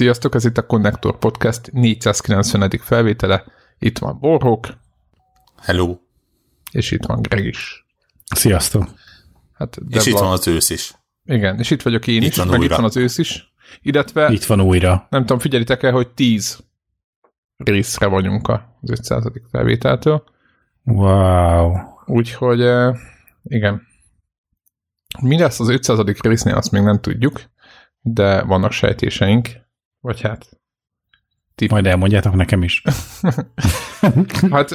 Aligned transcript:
Sziasztok, 0.00 0.34
ez 0.34 0.44
itt 0.44 0.58
a 0.58 0.66
Connector 0.66 1.18
Podcast 1.18 1.72
490. 1.72 2.70
felvétele. 2.80 3.44
Itt 3.78 3.98
van 3.98 4.18
Borhók. 4.20 4.66
Hello. 5.62 5.98
És 6.70 6.90
itt 6.90 7.04
van 7.04 7.22
Greg 7.22 7.44
is. 7.44 7.86
Sziasztok. 8.34 8.88
Hát 9.52 9.78
és 9.88 10.06
itt 10.06 10.18
van 10.18 10.32
az 10.32 10.48
ősz 10.48 10.70
is. 10.70 10.94
Igen, 11.24 11.58
és 11.58 11.70
itt 11.70 11.82
vagyok 11.82 12.06
én 12.06 12.22
itt 12.22 12.28
is, 12.28 12.36
van 12.36 12.46
meg 12.46 12.58
újra. 12.58 12.70
itt 12.72 12.76
van 12.80 12.88
az 12.88 12.96
ősz 12.96 13.18
is. 13.18 13.54
Illetve, 13.82 14.32
Itt 14.32 14.44
van 14.44 14.60
újra. 14.60 15.06
nem 15.10 15.20
tudom, 15.20 15.38
figyelitek-e, 15.38 15.90
hogy 15.90 16.08
10 16.08 16.58
részre 17.56 18.06
vagyunk 18.06 18.48
az 18.48 18.90
500. 18.90 19.24
felvételtől. 19.50 20.24
Wow. 20.84 21.72
Úgyhogy 22.06 22.60
eh, 22.62 22.94
igen. 23.42 23.82
Mi 25.20 25.38
lesz 25.38 25.60
az 25.60 25.68
500. 25.68 25.98
résznél, 26.20 26.54
azt 26.54 26.70
még 26.70 26.82
nem 26.82 27.00
tudjuk, 27.00 27.42
de 28.00 28.42
vannak 28.42 28.72
sejtéseink, 28.72 29.68
vagy 30.00 30.20
hát 30.20 30.48
tipp. 31.54 31.70
Majd 31.70 31.86
elmondjátok 31.86 32.34
nekem 32.34 32.62
is. 32.62 32.82
Hát 34.50 34.70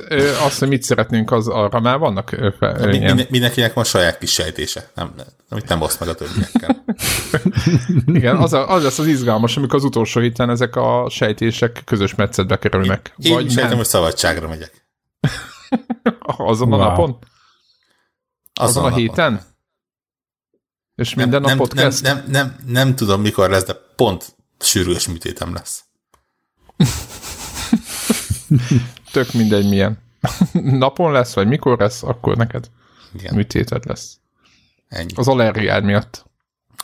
azt, 0.45 0.59
hogy 0.59 0.67
mit 0.67 0.83
szeretnénk, 0.83 1.31
az 1.31 1.47
arra 1.47 1.79
már 1.79 1.97
vannak 1.97 2.31
ö, 2.31 2.49
fe, 2.59 2.75
ö, 2.79 2.85
Mi, 2.85 2.97
minden, 2.97 3.25
mindenkinek 3.29 3.73
van 3.73 3.83
saját 3.83 4.17
kis 4.17 4.31
sejtése, 4.31 4.91
nem, 4.95 5.13
amit 5.49 5.67
nem 5.67 5.81
oszt 5.81 5.99
meg 5.99 6.09
a 6.09 6.15
többiekkel. 6.15 6.83
igen, 8.17 8.35
az, 8.35 8.53
a, 8.53 8.69
az 8.69 8.83
lesz 8.83 8.99
az 8.99 9.05
izgalmas, 9.07 9.57
amikor 9.57 9.75
az 9.75 9.83
utolsó 9.83 10.21
héten 10.21 10.49
ezek 10.49 10.75
a 10.75 11.07
sejtések 11.09 11.81
közös 11.85 12.15
metszetbe 12.15 12.59
kerülnek. 12.59 13.13
Én 13.17 13.33
Vagy 13.33 13.45
is 13.45 13.51
sejtem, 13.51 13.69
nem, 13.69 13.77
hogy 13.77 13.87
szabadságra 13.87 14.47
megyek. 14.47 14.87
azon 16.37 16.73
a 16.73 16.75
Wow. 16.77 16.85
napon, 16.87 17.17
azon 18.53 18.83
a 18.83 18.85
napon. 18.89 19.01
héten, 19.01 19.41
és 20.95 21.13
Nem, 21.13 21.23
minden 21.29 21.41
nem, 21.41 21.57
nap 21.57 21.67
podcast. 21.67 22.01
nem, 22.01 22.15
nem, 22.17 22.25
nem, 22.31 22.55
nem 22.67 22.95
tudom, 22.95 23.21
mikor 23.21 23.49
lesz, 23.49 23.65
de 23.65 23.73
pont 23.95 24.34
sürgős 24.59 25.07
műtétem 25.07 25.53
lesz. 25.53 25.83
Tök 29.11 29.33
mindegy 29.33 29.69
milyen. 29.69 29.97
Napon 30.83 31.11
lesz, 31.11 31.33
vagy 31.33 31.47
mikor 31.47 31.79
lesz, 31.79 32.03
akkor 32.03 32.37
neked 32.37 32.69
Igen, 33.13 33.35
műtéted 33.35 33.85
lesz. 33.85 34.17
ennyi. 34.87 35.11
Az 35.15 35.27
allergiád 35.27 35.83
miatt. 35.83 36.25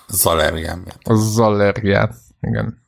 Az 0.08 0.26
allergiám 0.26 0.80
miatt. 0.80 1.08
Az 1.08 1.40
allergiád. 1.40 2.14
Igen. 2.42 2.80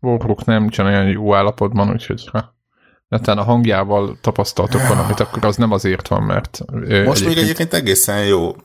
Warrock 0.00 0.44
nem 0.44 0.60
nincsen 0.60 0.86
olyan 0.86 1.06
jó 1.08 1.34
állapotban, 1.34 1.90
úgyhogy 1.90 2.28
ha 2.32 2.54
netán 3.08 3.38
a 3.38 3.42
hangjával 3.42 4.18
tapasztaltok 4.20 4.86
valamit, 4.86 5.20
akkor 5.20 5.44
az 5.44 5.56
nem 5.56 5.70
azért 5.72 6.08
van, 6.08 6.22
mert 6.22 6.60
Most 7.04 7.24
még 7.24 7.38
egyébként 7.38 7.72
egészen 7.74 8.24
jó. 8.24 8.56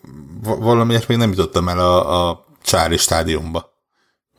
Va- 0.43 0.59
Valamiért 0.59 1.07
még 1.07 1.17
nem 1.17 1.29
jutottam 1.29 1.67
el 1.69 1.79
a, 1.79 2.29
a 2.29 2.45
csári 2.63 2.97
stádiumba. 2.97 3.75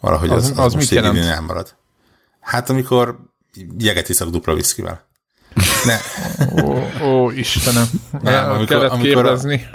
Valahogy 0.01 0.31
Az- 0.31 0.45
az, 0.45 0.51
az, 0.51 0.59
az 0.59 0.65
mit 0.65 0.75
most 0.75 0.93
így 0.93 0.97
jelent? 0.97 1.19
elmarad. 1.19 1.75
Hát 2.41 2.71
amikor 2.71 3.19
jeget 3.79 4.09
iszak 4.09 4.29
dupla 4.29 4.55
viszkivel. 4.55 5.07
Ne, 5.85 5.97
Ó, 6.63 6.89
ó 7.03 7.31
Istenem. 7.31 7.84
Nem, 8.22 8.45
amikor- 8.50 8.67
kellett 8.67 8.91
amikor 8.91 9.11
a- 9.11 9.22
kérdezni. 9.22 9.67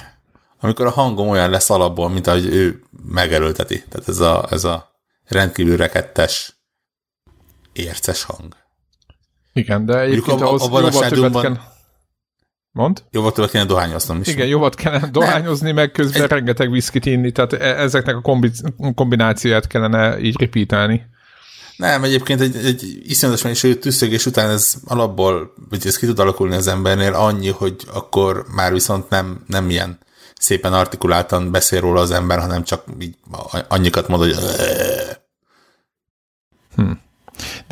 amikor 0.60 0.86
a 0.86 0.90
hangom 0.90 1.28
olyan 1.28 1.50
lesz 1.50 1.70
alapból, 1.70 2.10
mint 2.10 2.28
ahogy 2.28 2.46
ő 2.46 2.84
megerőlteti. 3.08 3.84
Tehát 3.90 4.08
ez 4.08 4.20
a, 4.20 4.48
ez 4.50 4.64
a 4.64 4.92
rendkívül 5.26 5.78
rekettes, 5.78 6.56
érces 7.74 8.24
hang. 8.24 8.56
Igen, 9.54 9.86
de 9.86 10.00
egyébként 10.00 10.42
a- 10.42 10.46
ahhoz 10.48 10.62
abban 10.62 10.84
a 10.84 10.90
jóval 10.92 11.10
többet 11.10 11.42
kell... 11.42 11.58
Mond? 12.74 13.04
Jóval 13.12 13.32
többet 13.32 13.52
kéne 13.52 13.66
dohányoznom 13.66 14.22
is. 14.22 14.28
Igen, 14.28 14.48
jóval 14.48 14.70
kellene 14.70 15.08
dohányozni, 15.08 15.72
meg 15.72 15.92
közben 15.92 16.22
Egy- 16.22 16.30
rengeteg 16.30 16.72
viszkit 16.72 17.06
inni, 17.06 17.32
tehát 17.32 17.54
e- 17.54 17.80
ezeknek 17.82 18.16
a 18.16 18.22
kombi- 18.22 18.52
kombinációját 18.96 19.68
kellene 19.68 20.20
így 20.20 20.40
repeatálni. 20.40 21.06
Nem, 21.78 22.04
egyébként 22.04 22.42
egy, 22.42 22.56
egy 22.56 22.98
iszonyatos 23.04 23.42
mennyiségű 23.44 23.74
tüsszögés 23.74 24.26
után 24.26 24.50
ez 24.50 24.74
alapból, 24.86 25.54
vagy 25.70 25.88
ez 25.88 25.98
ki 25.98 26.06
tud 26.06 26.20
alakulni 26.20 26.56
az 26.56 26.68
embernél 26.68 27.14
annyi, 27.14 27.50
hogy 27.50 27.76
akkor 27.94 28.46
már 28.56 28.74
viszont 28.74 29.10
nem, 29.10 29.44
nem 29.48 29.70
ilyen 29.70 29.98
szépen 30.40 30.74
artikuláltan 30.74 31.52
beszél 31.52 31.80
róla 31.80 32.02
az 32.02 32.12
ember, 32.12 32.40
hanem 32.40 32.64
csak 32.64 32.84
így 33.00 33.16
annyikat 33.68 34.08
mond, 34.08 34.22
hogy 34.22 34.36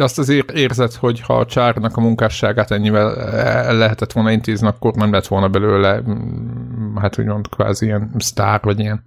De 0.02 0.08
azt 0.08 0.20
azért 0.20 0.52
érzed, 0.52 0.94
hogy 0.94 1.20
ha 1.20 1.38
a 1.38 1.46
csárnak 1.46 1.98
a 1.98 2.02
munkásságát 2.02 2.72
ennyivel 2.72 3.22
el 3.22 3.76
lehetett 3.76 4.12
volna 4.12 4.32
intézni, 4.32 4.68
akkor 4.68 4.94
nem 4.94 5.12
lett 5.12 5.28
volna 5.28 5.48
belőle, 5.50 6.02
mm, 6.02 6.96
hát 6.96 7.20
úgymond 7.20 7.50
kvázi 7.50 7.86
ilyen 7.86 8.12
sztár, 8.18 8.60
vagy 8.64 8.80
ilyen 8.80 9.04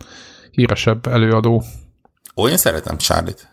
híresebb 0.50 1.06
előadó. 1.06 1.62
én 2.34 2.56
szeretem 2.56 2.96
Charlie-t. 2.96 3.48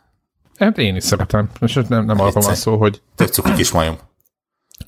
Hát 0.57 0.77
én 0.77 0.95
is 0.95 1.03
szeretem, 1.03 1.49
és 1.59 1.73
nem, 1.87 2.05
nem 2.05 2.19
arról 2.19 2.41
van 2.41 2.55
szó, 2.55 2.77
hogy 2.77 3.01
Tök 3.15 3.27
cuki 3.27 3.53
kis 3.53 3.71
majom. 3.71 3.97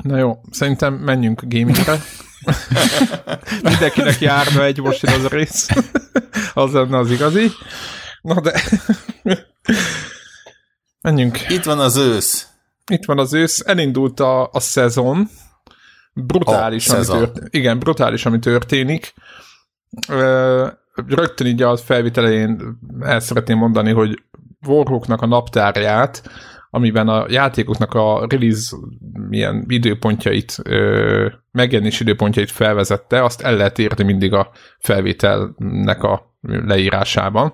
Na 0.01 0.17
jó, 0.17 0.41
szerintem 0.51 0.93
menjünk 0.93 1.41
gamingre. 1.45 1.99
Mindenkinek 3.69 4.19
járna 4.19 4.63
egy 4.63 4.79
most 4.79 5.03
az 5.03 5.23
a 5.23 5.27
rész. 5.29 5.69
az 6.53 6.71
lenne 6.71 6.97
az 6.97 7.11
igazi. 7.11 7.51
Na 8.21 8.41
de... 8.41 8.61
menjünk. 11.03 11.49
Itt 11.49 11.63
van 11.63 11.79
az 11.79 11.97
ősz. 11.97 12.47
Itt 12.91 13.05
van 13.05 13.19
az 13.19 13.33
ősz, 13.33 13.63
elindult 13.65 14.19
a, 14.19 14.49
a 14.51 14.59
szezon. 14.59 15.27
Brutális, 16.13 16.87
A 16.87 16.93
ami 16.93 17.03
szezon. 17.03 17.17
történik. 17.19 17.53
Igen, 17.53 17.79
brutális, 17.79 18.25
ami 18.25 18.39
történik. 18.39 19.13
Rögtön 21.07 21.47
így 21.47 21.61
a 21.61 21.77
felvitelején 21.77 22.77
el 22.99 23.19
szeretném 23.19 23.57
mondani, 23.57 23.91
hogy 23.91 24.23
Warhawknak 24.67 25.21
a 25.21 25.25
naptárját, 25.25 26.29
amiben 26.69 27.07
a 27.07 27.25
játékoknak 27.29 27.93
a 27.93 28.25
release 28.29 28.75
milyen 29.29 29.65
időpontjait, 29.67 30.55
ö, 30.63 31.27
megjelenés 31.51 31.99
időpontjait 31.99 32.51
felvezette, 32.51 33.23
azt 33.23 33.41
el 33.41 33.55
lehet 33.55 33.79
érni 33.79 34.03
mindig 34.03 34.33
a 34.33 34.51
felvételnek 34.79 36.03
a 36.03 36.35
leírásában, 36.41 37.53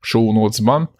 show 0.00 0.32
notes-ban, 0.32 0.94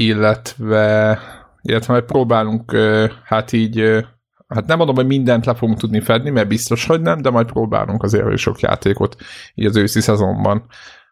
illetve, 0.00 1.18
illetve 1.62 1.92
majd 1.92 2.04
próbálunk 2.04 2.76
hát 3.24 3.52
így 3.52 4.06
hát 4.48 4.66
nem 4.66 4.76
mondom, 4.76 4.96
hogy 4.96 5.06
mindent 5.06 5.46
le 5.46 5.54
fogunk 5.54 5.78
tudni 5.78 6.00
fedni, 6.00 6.30
mert 6.30 6.48
biztos, 6.48 6.86
hogy 6.86 7.00
nem, 7.00 7.22
de 7.22 7.30
majd 7.30 7.46
próbálunk 7.46 8.02
azért 8.02 8.36
sok 8.36 8.60
játékot 8.60 9.16
így 9.54 9.66
az 9.66 9.76
őszi 9.76 10.00
szezonban 10.00 10.66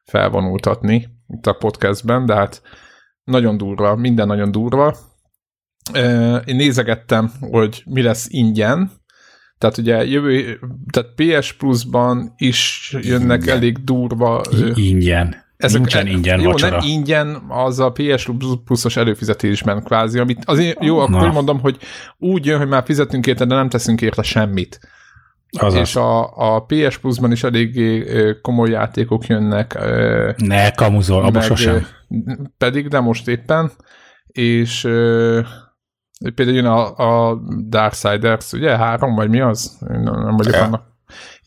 felvonultatni 0.04 1.08
itt 1.28 1.46
a 1.46 1.52
podcastben, 1.52 2.26
de 2.26 2.34
hát 2.34 2.62
nagyon 3.24 3.56
durva, 3.56 3.96
minden 3.96 4.26
nagyon 4.26 4.50
durva. 4.50 4.96
Én 6.44 6.56
nézegettem, 6.56 7.32
hogy 7.40 7.82
mi 7.86 8.02
lesz 8.02 8.26
ingyen, 8.30 8.90
tehát 9.58 9.78
ugye 9.78 10.04
jövő, 10.04 10.60
tehát 10.90 11.12
PS 11.14 11.52
Plus-ban 11.52 12.34
is 12.36 12.90
jönnek 13.00 13.40
Ingyen. 13.40 13.56
elég 13.56 13.84
durva 13.84 14.42
Ingyen. 14.74 15.45
Ezek, 15.56 15.80
Nincsen 15.80 16.06
ingyen 16.06 16.40
jó, 16.40 16.50
vacsora. 16.50 16.76
nem 16.76 16.86
ingyen, 16.88 17.42
az 17.48 17.78
a 17.80 17.92
PS 17.92 18.28
Plus-os 18.64 18.96
előfizetésben 18.96 19.82
kvázi, 19.82 20.18
amit 20.18 20.42
azért 20.44 20.84
jó, 20.84 20.98
akkor 20.98 21.10
Na. 21.26 21.32
mondom, 21.32 21.60
hogy 21.60 21.78
úgy 22.18 22.46
jön, 22.46 22.58
hogy 22.58 22.68
már 22.68 22.82
fizetünk 22.84 23.26
érte, 23.26 23.44
de 23.44 23.54
nem 23.54 23.68
teszünk 23.68 24.00
érte 24.00 24.22
semmit. 24.22 24.80
Azaz. 25.58 25.80
És 25.80 25.96
a, 25.96 26.36
a 26.54 26.60
PS 26.64 26.98
Plus-ban 26.98 27.32
is 27.32 27.42
eléggé 27.42 28.04
komoly 28.42 28.70
játékok 28.70 29.26
jönnek. 29.26 29.78
Ne 30.36 30.70
kamuzol, 30.70 31.24
abba 31.24 31.40
sosem. 31.40 31.86
Pedig, 32.58 32.88
de 32.88 33.00
most 33.00 33.28
éppen. 33.28 33.70
És 34.26 34.80
például 36.34 36.56
jön 36.56 36.66
a, 36.66 36.96
a 37.30 37.40
Darksiders, 37.68 38.52
ugye? 38.52 38.76
Három, 38.76 39.14
vagy 39.14 39.28
mi 39.28 39.40
az? 39.40 39.76
Nem 40.02 40.36
vagyok 40.36 40.54
Ja. 40.54 40.62
annak. 40.62 40.94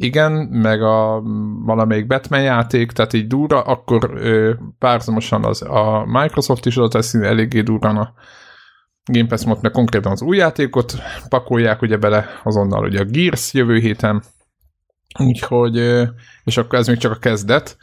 Igen, 0.02 0.32
meg 0.52 0.82
a 0.82 1.22
valamelyik 1.66 2.08
Batman 2.08 2.42
játék, 2.42 2.92
tehát 2.92 3.14
így 3.14 3.28
durva, 3.28 3.62
akkor 3.62 4.12
ö, 4.16 4.54
párhuzamosan 4.78 5.46
az, 5.46 5.62
a 5.62 6.06
Microsoft 6.06 6.66
is 6.66 6.78
oda 6.78 6.88
teszi 6.88 7.24
eléggé 7.24 7.62
durran 7.62 7.98
a 7.98 8.14
Game 9.12 9.28
Pass 9.28 9.46
mod, 9.46 9.62
meg 9.62 9.72
konkrétan 9.72 10.12
az 10.12 10.22
új 10.22 10.38
játékot 10.38 10.94
pakolják 11.30 11.82
ugye 11.82 11.98
bele 11.98 12.26
azonnal 12.44 12.84
ugye 12.84 13.00
a 13.00 13.06
Gears 13.06 13.54
jövő 13.54 13.78
héten, 13.78 14.24
úgyhogy, 15.20 15.78
ö, 15.78 16.04
és 16.44 16.58
akkor 16.58 16.80
ez 16.80 16.88
még 16.88 16.98
csak 16.98 17.12
a 17.12 17.20
kezdet, 17.20 17.78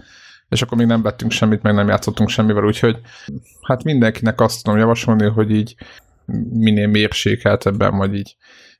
és 0.48 0.62
akkor 0.62 0.78
még 0.78 0.86
nem 0.86 1.02
vettünk 1.02 1.30
semmit, 1.30 1.62
meg 1.62 1.74
nem 1.74 1.88
játszottunk 1.88 2.28
semmivel, 2.28 2.64
úgyhogy 2.64 3.00
hát 3.66 3.84
mindenkinek 3.84 4.40
azt 4.40 4.62
tudom 4.62 4.78
javasolni, 4.78 5.28
hogy 5.28 5.50
így 5.50 5.74
minél 6.50 6.86
mérsékeltebben, 6.86 7.96
vagy 7.96 8.14
így, 8.14 8.36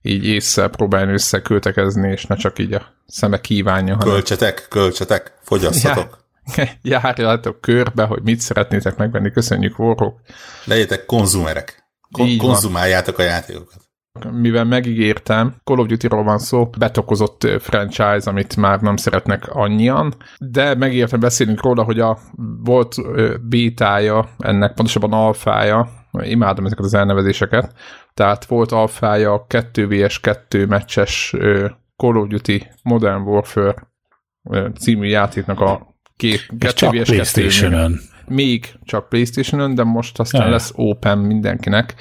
így 0.07 0.25
észre 0.27 0.69
próbálni 0.69 1.13
összeköltekezni, 1.13 2.11
és 2.11 2.27
ne 2.27 2.37
csak 2.37 2.59
így 2.59 2.73
a 2.73 2.83
szeme 3.07 3.41
kívánja, 3.41 3.97
hanem 3.97 4.13
Költsetek, 4.13 4.67
költsetek, 4.69 5.33
fogyasszatok. 5.43 6.25
járjátok 6.83 7.61
körbe, 7.61 8.05
hogy 8.05 8.23
mit 8.23 8.41
szeretnétek 8.41 8.97
megvenni. 8.97 9.31
Köszönjük, 9.31 9.79
Warhawk. 9.79 10.21
Legyetek 10.65 11.05
konzumerek. 11.05 11.85
Kon- 12.11 12.37
konzumáljátok 12.37 13.19
a 13.19 13.23
játékokat. 13.23 13.81
mivel 14.33 14.65
megígértem, 14.65 15.55
Call 15.65 15.79
of 15.79 15.87
Duty-ról 15.87 16.23
van 16.23 16.39
szó, 16.39 16.71
betokozott 16.79 17.47
franchise, 17.61 18.31
amit 18.31 18.57
már 18.57 18.81
nem 18.81 18.97
szeretnek 18.97 19.49
annyian, 19.49 20.15
de 20.39 20.75
megígértem 20.75 21.21
beszélünk 21.21 21.63
róla, 21.63 21.83
hogy 21.83 22.01
a 22.01 22.19
volt 22.65 22.95
bétája, 23.49 24.29
ennek 24.39 24.75
pontosabban 24.75 25.13
alfája, 25.13 25.96
imádom 26.23 26.67
ezeket 26.67 26.85
az 26.85 26.95
elnevezéseket, 26.95 27.73
tehát 28.15 28.45
volt 28.45 28.73
alfája 28.73 29.33
a 29.33 29.47
2 29.47 29.87
vs 29.89 30.21
2 30.21 30.67
meccses 30.67 31.35
Call 31.97 32.17
of 32.17 32.29
Duty 32.29 32.71
Modern 32.83 33.23
Warfare 33.23 33.75
című 34.79 35.09
játéknak 35.09 35.61
a 35.61 35.95
két, 36.17 36.49
csak 36.75 36.91
Playstation-ön. 36.91 38.01
Még 38.27 38.75
csak 38.85 39.09
Playstation-ön, 39.09 39.75
de 39.75 39.83
most 39.83 40.19
aztán 40.19 40.45
ja. 40.45 40.51
lesz 40.51 40.73
Open 40.75 41.19
mindenkinek, 41.19 41.95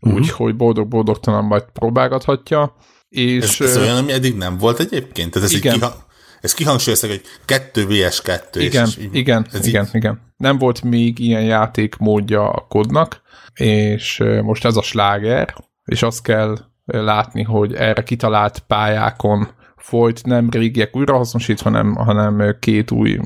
uh-huh. 0.00 0.20
úgyhogy 0.20 0.56
boldog-boldogtalan 0.56 1.44
majd 1.44 1.64
próbálgathatja. 1.72 2.76
És, 3.08 3.60
ez, 3.60 3.68
ez 3.68 3.76
olyan, 3.76 3.96
ami 3.96 4.12
eddig 4.12 4.36
nem 4.36 4.58
volt 4.58 4.80
egyébként? 4.80 5.32
Tehát 5.32 5.48
ez 5.48 5.54
igen. 5.54 5.72
Kiha- 5.72 6.06
ez 6.40 6.54
kihangsúlyozta, 6.54 7.06
hogy 7.06 7.22
2 7.44 7.86
vs 7.86 8.20
2. 8.20 8.60
Igen, 8.60 8.86
és, 8.86 8.96
és 8.96 9.06
igen, 9.12 9.46
ez 9.52 9.66
igen, 9.66 9.84
így... 9.84 9.94
igen. 9.94 10.20
Nem 10.44 10.58
volt 10.58 10.82
még 10.82 11.18
ilyen 11.18 11.42
játék 11.42 11.96
módja 11.96 12.48
a 12.48 12.66
kodnak, 12.68 13.22
és 13.54 14.22
most 14.42 14.64
ez 14.64 14.76
a 14.76 14.82
sláger, 14.82 15.54
és 15.84 16.02
azt 16.02 16.22
kell 16.22 16.56
látni, 16.84 17.42
hogy 17.42 17.74
erre 17.74 18.02
kitalált 18.02 18.58
pályákon 18.58 19.48
folyt 19.76 20.24
nem 20.24 20.48
régiek 20.50 20.96
újrahasznosítva, 20.96 21.70
hanem, 21.70 21.94
hanem 21.94 22.56
két 22.60 22.90
új, 22.90 23.18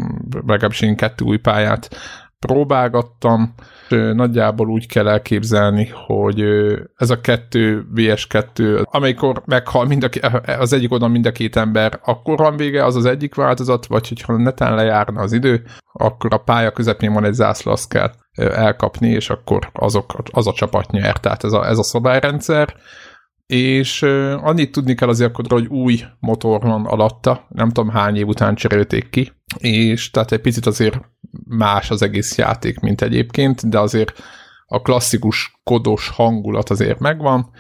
legalábbis 0.47 0.81
én 0.81 0.97
kettő 0.97 1.25
új 1.25 1.37
pályát 1.37 1.88
próbálgattam, 2.38 3.55
nagyjából 3.88 4.69
úgy 4.69 4.87
kell 4.87 5.08
elképzelni, 5.08 5.90
hogy 6.06 6.40
ez 6.96 7.11
a 7.11 7.20
kettő 7.20 7.87
VS2, 7.94 8.82
amikor 8.85 9.43
meghal 9.44 9.87
mind 9.87 10.08
a, 10.20 10.40
az 10.58 10.73
egyik 10.73 10.93
oldalon 10.93 11.12
mind 11.12 11.26
a 11.26 11.32
két 11.32 11.56
ember, 11.56 12.00
akkor 12.05 12.37
van 12.37 12.56
vége, 12.56 12.85
az 12.85 12.96
az 12.96 13.05
egyik 13.05 13.35
változat, 13.35 13.87
vagy 13.87 14.08
hogyha 14.08 14.37
netán 14.37 14.75
lejárna 14.75 15.20
az 15.20 15.32
idő, 15.32 15.64
akkor 15.93 16.35
a 16.35 16.38
pálya 16.38 16.70
közepén 16.70 17.12
van 17.12 17.25
egy 17.25 17.32
zászló, 17.32 17.73
azt 17.73 17.88
kell 17.88 18.11
elkapni, 18.35 19.08
és 19.08 19.31
akkor 19.31 19.70
azok, 19.73 20.14
az 20.31 20.46
a 20.46 20.52
csapat 20.52 20.91
nyer. 20.91 21.17
Tehát 21.20 21.44
ez 21.44 21.52
a, 21.52 21.67
ez 21.67 21.79
a 21.79 21.82
szabályrendszer. 21.82 22.75
És 23.46 24.02
annyit 24.43 24.73
tudni 24.73 24.94
kell 24.94 25.08
azért 25.08 25.31
akkor, 25.31 25.44
hogy 25.49 25.67
új 25.67 26.00
motor 26.20 26.61
van 26.61 26.87
alatta, 26.87 27.46
nem 27.49 27.69
tudom 27.69 27.91
hány 27.91 28.17
év 28.17 28.26
után 28.26 28.55
cserélték 28.55 29.11
ki, 29.11 29.32
és 29.58 30.11
tehát 30.11 30.32
egy 30.32 30.41
picit 30.41 30.67
azért 30.67 31.00
más 31.49 31.91
az 31.91 32.03
egész 32.03 32.37
játék, 32.37 32.81
mint 32.81 33.03
egyébként, 33.03 33.69
de 33.69 33.79
azért 33.79 34.13
a 34.67 34.83
klasszikus 34.83 35.61
kodos 35.65 36.09
hangulat 36.09 36.71
azért 36.71 36.99
megvan. 36.99 37.51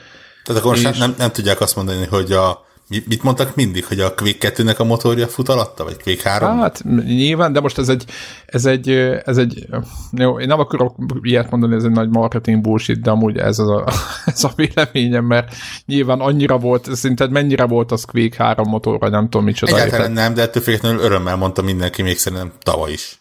Tehát 0.44 0.62
akkor 0.62 0.76
és... 0.76 0.82
most 0.82 0.98
nem, 0.98 1.14
nem 1.18 1.30
tudják 1.30 1.60
azt 1.60 1.76
mondani, 1.76 2.06
hogy 2.06 2.32
a 2.32 2.66
Mit 2.88 3.22
mondtak 3.22 3.54
mindig, 3.54 3.84
hogy 3.84 4.00
a 4.00 4.14
Quake 4.14 4.52
2-nek 4.56 4.76
a 4.76 4.84
motorja 4.84 5.26
fut 5.26 5.48
alatta, 5.48 5.84
vagy 5.84 6.02
Quake 6.02 6.30
3? 6.30 6.58
Hát 6.58 6.84
nyilván, 7.04 7.52
de 7.52 7.60
most 7.60 7.78
ez 7.78 7.88
egy, 7.88 8.04
ez 8.46 8.64
egy, 8.64 8.90
ez 9.24 9.36
egy, 9.36 9.66
jó, 10.12 10.40
én 10.40 10.46
nem 10.46 10.60
akarok 10.60 10.96
ilyet 11.22 11.50
mondani, 11.50 11.74
ez 11.74 11.84
egy 11.84 11.90
nagy 11.90 12.08
marketing 12.08 12.60
bullshit, 12.60 13.00
de 13.00 13.10
amúgy 13.10 13.36
ez 13.36 13.58
a, 13.58 13.84
ez 14.34 14.44
a 14.44 14.50
véleményem, 14.56 15.24
mert 15.24 15.54
nyilván 15.86 16.20
annyira 16.20 16.58
volt, 16.58 16.94
szerinted 16.94 17.30
mennyire 17.30 17.64
volt 17.64 17.92
az 17.92 18.04
Quake 18.04 18.44
3 18.44 18.68
motorra, 18.68 19.08
nem 19.08 19.24
tudom 19.28 19.44
micsoda. 19.44 19.72
Egyáltalán 19.72 20.00
érted. 20.00 20.24
nem, 20.24 20.34
de 20.34 20.42
ettől 20.42 20.62
függetlenül 20.62 21.00
örömmel 21.00 21.36
mondta 21.36 21.62
mindenki, 21.62 22.02
még 22.02 22.18
szerintem 22.18 22.52
tavaly 22.62 22.92
is. 22.92 23.17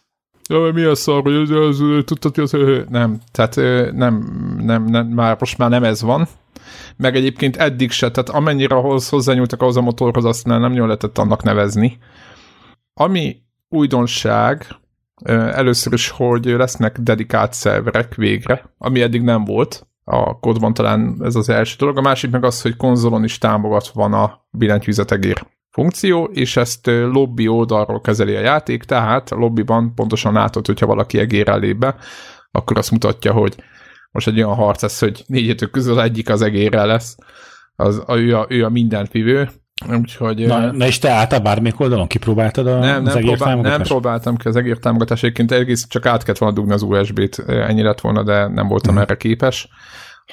Ja, 0.47 0.71
mi 0.73 0.83
a 0.83 0.95
szar, 0.95 1.21
hogy 1.21 1.35
az, 1.35 1.49
az, 1.49 1.81
az, 2.35 2.55
nem, 2.89 3.19
tehát 3.31 3.55
nem, 3.93 4.25
nem, 4.57 4.83
nem, 4.83 5.07
már 5.07 5.35
most 5.39 5.57
már 5.57 5.69
nem 5.69 5.83
ez 5.83 6.01
van, 6.01 6.27
meg 6.97 7.15
egyébként 7.15 7.55
eddig 7.55 7.91
se, 7.91 8.11
tehát 8.11 8.29
amennyire 8.29 8.75
ahhoz 8.75 9.09
hozzányúltak 9.09 9.61
ahhoz 9.61 9.77
a 9.77 9.81
motorhoz, 9.81 10.25
azt 10.25 10.45
nem 10.45 10.73
jól 10.73 10.85
lehetett 10.85 11.17
annak 11.17 11.43
nevezni. 11.43 11.97
Ami 12.93 13.37
újdonság, 13.69 14.65
először 15.25 15.93
is, 15.93 16.09
hogy 16.09 16.45
lesznek 16.45 16.99
dedikált 16.99 17.53
szerverek 17.53 18.15
végre, 18.15 18.73
ami 18.77 19.01
eddig 19.01 19.21
nem 19.21 19.43
volt. 19.43 19.87
A 20.03 20.39
kódban 20.39 20.73
talán 20.73 21.17
ez 21.23 21.35
az 21.35 21.49
első 21.49 21.75
dolog. 21.77 21.97
A 21.97 22.01
másik 22.01 22.31
meg 22.31 22.43
az, 22.43 22.61
hogy 22.61 22.75
konzolon 22.75 23.23
is 23.23 23.37
támogatva 23.37 24.01
van 24.01 24.13
a 24.13 24.47
billentyűzetegér 24.51 25.45
funkció, 25.77 26.23
és 26.23 26.57
ezt 26.57 26.85
lobby 26.87 27.47
oldalról 27.47 28.01
kezeli 28.01 28.35
a 28.35 28.39
játék, 28.39 28.83
tehát 28.83 29.31
a 29.31 29.35
lobbyban 29.35 29.93
pontosan 29.95 30.33
látod, 30.33 30.65
hogyha 30.65 30.85
valaki 30.85 31.19
egér 31.19 31.47
lép 31.47 31.77
be, 31.77 31.95
akkor 32.51 32.77
azt 32.77 32.91
mutatja, 32.91 33.31
hogy 33.31 33.55
most 34.11 34.27
egy 34.27 34.37
olyan 34.37 34.55
harc 34.55 34.81
lesz, 34.81 34.99
hogy 34.99 35.23
négyetük 35.27 35.71
közül 35.71 36.01
egyik 36.01 36.29
az 36.29 36.41
egérre 36.41 36.85
lesz, 36.85 37.15
az, 37.75 38.03
a, 38.05 38.15
ő, 38.15 38.37
a, 38.37 38.45
ő 38.49 38.65
a 38.65 38.69
mindenfivő, 38.69 39.49
Úgyhogy, 39.91 40.45
na, 40.47 40.71
na 40.71 40.85
és 40.85 40.99
te 40.99 41.09
álltál 41.09 41.39
bármelyik 41.39 41.79
oldalon? 41.79 42.07
Kipróbáltad 42.07 42.67
a, 42.67 42.79
nem, 42.79 43.05
az 43.05 43.13
nem, 43.13 43.23
próbál, 43.23 43.55
nem 43.55 43.81
próbáltam 43.81 44.37
ki 44.37 44.47
az 44.47 44.55
egér 44.55 44.77
támogatás, 44.77 45.23
egyébként 45.23 45.51
egész 45.51 45.87
csak 45.87 46.05
át 46.05 46.23
kellett 46.23 46.39
volna 46.39 46.55
dugni 46.55 46.73
az 46.73 46.81
USB-t, 46.81 47.39
ennyi 47.47 47.81
lett 47.81 48.01
volna, 48.01 48.23
de 48.23 48.47
nem 48.47 48.67
voltam 48.67 48.93
hmm. 48.93 49.01
erre 49.01 49.17
képes, 49.17 49.67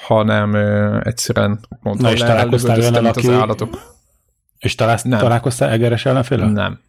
hanem 0.07 0.51
uh, 0.51 1.01
egyszerűen 1.03 1.61
mondtam, 1.83 2.07
na 2.07 2.13
és 2.13 2.21
találkoztál 2.21 2.81
olyan, 2.81 3.07
aki... 3.07 3.29
az 3.29 3.35
állatok. 3.35 3.94
És 4.65 4.75
találsz, 4.75 5.03
nem. 5.03 5.19
találkoztál 5.19 5.71
egeres 5.71 6.07
ellenfélel? 6.07 6.49
Nem. 6.49 6.81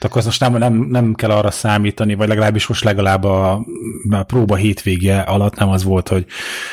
Tehát 0.00 0.16
akkor 0.16 0.24
most 0.24 0.40
nem, 0.40 0.56
nem, 0.56 0.74
nem 0.74 1.14
kell 1.14 1.30
arra 1.30 1.50
számítani, 1.50 2.14
vagy 2.14 2.28
legalábbis 2.28 2.66
most 2.66 2.84
legalább 2.84 3.24
a, 3.24 3.66
a 4.10 4.22
próba 4.22 4.56
hétvégje 4.56 5.20
alatt 5.20 5.56
nem 5.56 5.68
az 5.68 5.84
volt, 5.84 6.08
hogy 6.08 6.26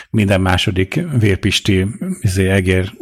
minden 0.10 0.42
második 0.42 1.00
vérpisti 1.20 1.88
izé, 2.22 2.50
egér 2.50 2.94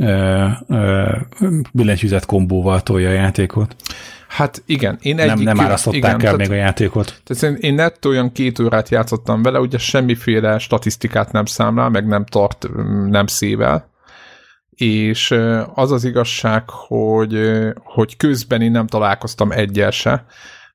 billentyűzet 1.71 2.25
kombóval 2.25 2.81
tolja 2.81 3.09
a 3.09 3.13
játékot. 3.13 3.75
Hát 4.27 4.63
igen, 4.65 4.97
én 5.01 5.19
egy 5.19 5.27
Nem, 5.27 5.39
nem 5.39 5.59
árasztották 5.59 6.23
el 6.23 6.35
még 6.35 6.51
a 6.51 6.55
játékot. 6.55 7.21
Tehát 7.23 7.57
én 7.59 7.73
nettó 7.73 8.09
olyan 8.09 8.31
két 8.31 8.59
órát 8.59 8.89
játszottam 8.89 9.41
vele, 9.41 9.59
ugye 9.59 9.77
semmiféle 9.77 10.57
statisztikát 10.57 11.31
nem 11.31 11.45
számlál, 11.45 11.89
meg 11.89 12.07
nem 12.07 12.25
tart, 12.25 12.67
nem 13.09 13.27
szével, 13.27 13.89
és 14.75 15.31
az 15.73 15.91
az 15.91 16.03
igazság, 16.03 16.69
hogy, 16.69 17.39
hogy 17.83 18.17
közben 18.17 18.61
én 18.61 18.71
nem 18.71 18.87
találkoztam 18.87 19.51
egyel 19.51 19.91
se, 19.91 20.25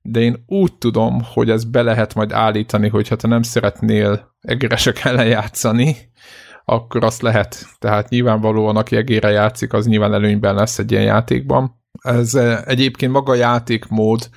de 0.03 0.21
én 0.21 0.45
úgy 0.47 0.75
tudom, 0.75 1.23
hogy 1.33 1.51
ez 1.51 1.65
be 1.65 1.83
lehet 1.83 2.15
majd 2.15 2.33
állítani, 2.33 2.89
hogyha 2.89 3.17
te 3.17 3.29
nem 3.29 3.43
szeretnél 3.43 4.35
egeresek 4.41 5.05
ellen 5.05 5.27
játszani, 5.27 5.97
akkor 6.65 7.05
azt 7.05 7.23
lehet. 7.23 7.67
Tehát 7.79 8.09
nyilvánvalóan, 8.09 8.77
aki 8.77 8.97
egére 8.97 9.31
játszik, 9.31 9.73
az 9.73 9.87
nyilván 9.87 10.15
előnyben 10.15 10.55
lesz 10.55 10.79
egy 10.79 10.91
ilyen 10.91 11.05
játékban. 11.05 11.79
Ez 12.03 12.35
egyébként 12.65 13.13
maga 13.13 13.33
a 13.33 13.37
játékmód, 13.37 14.29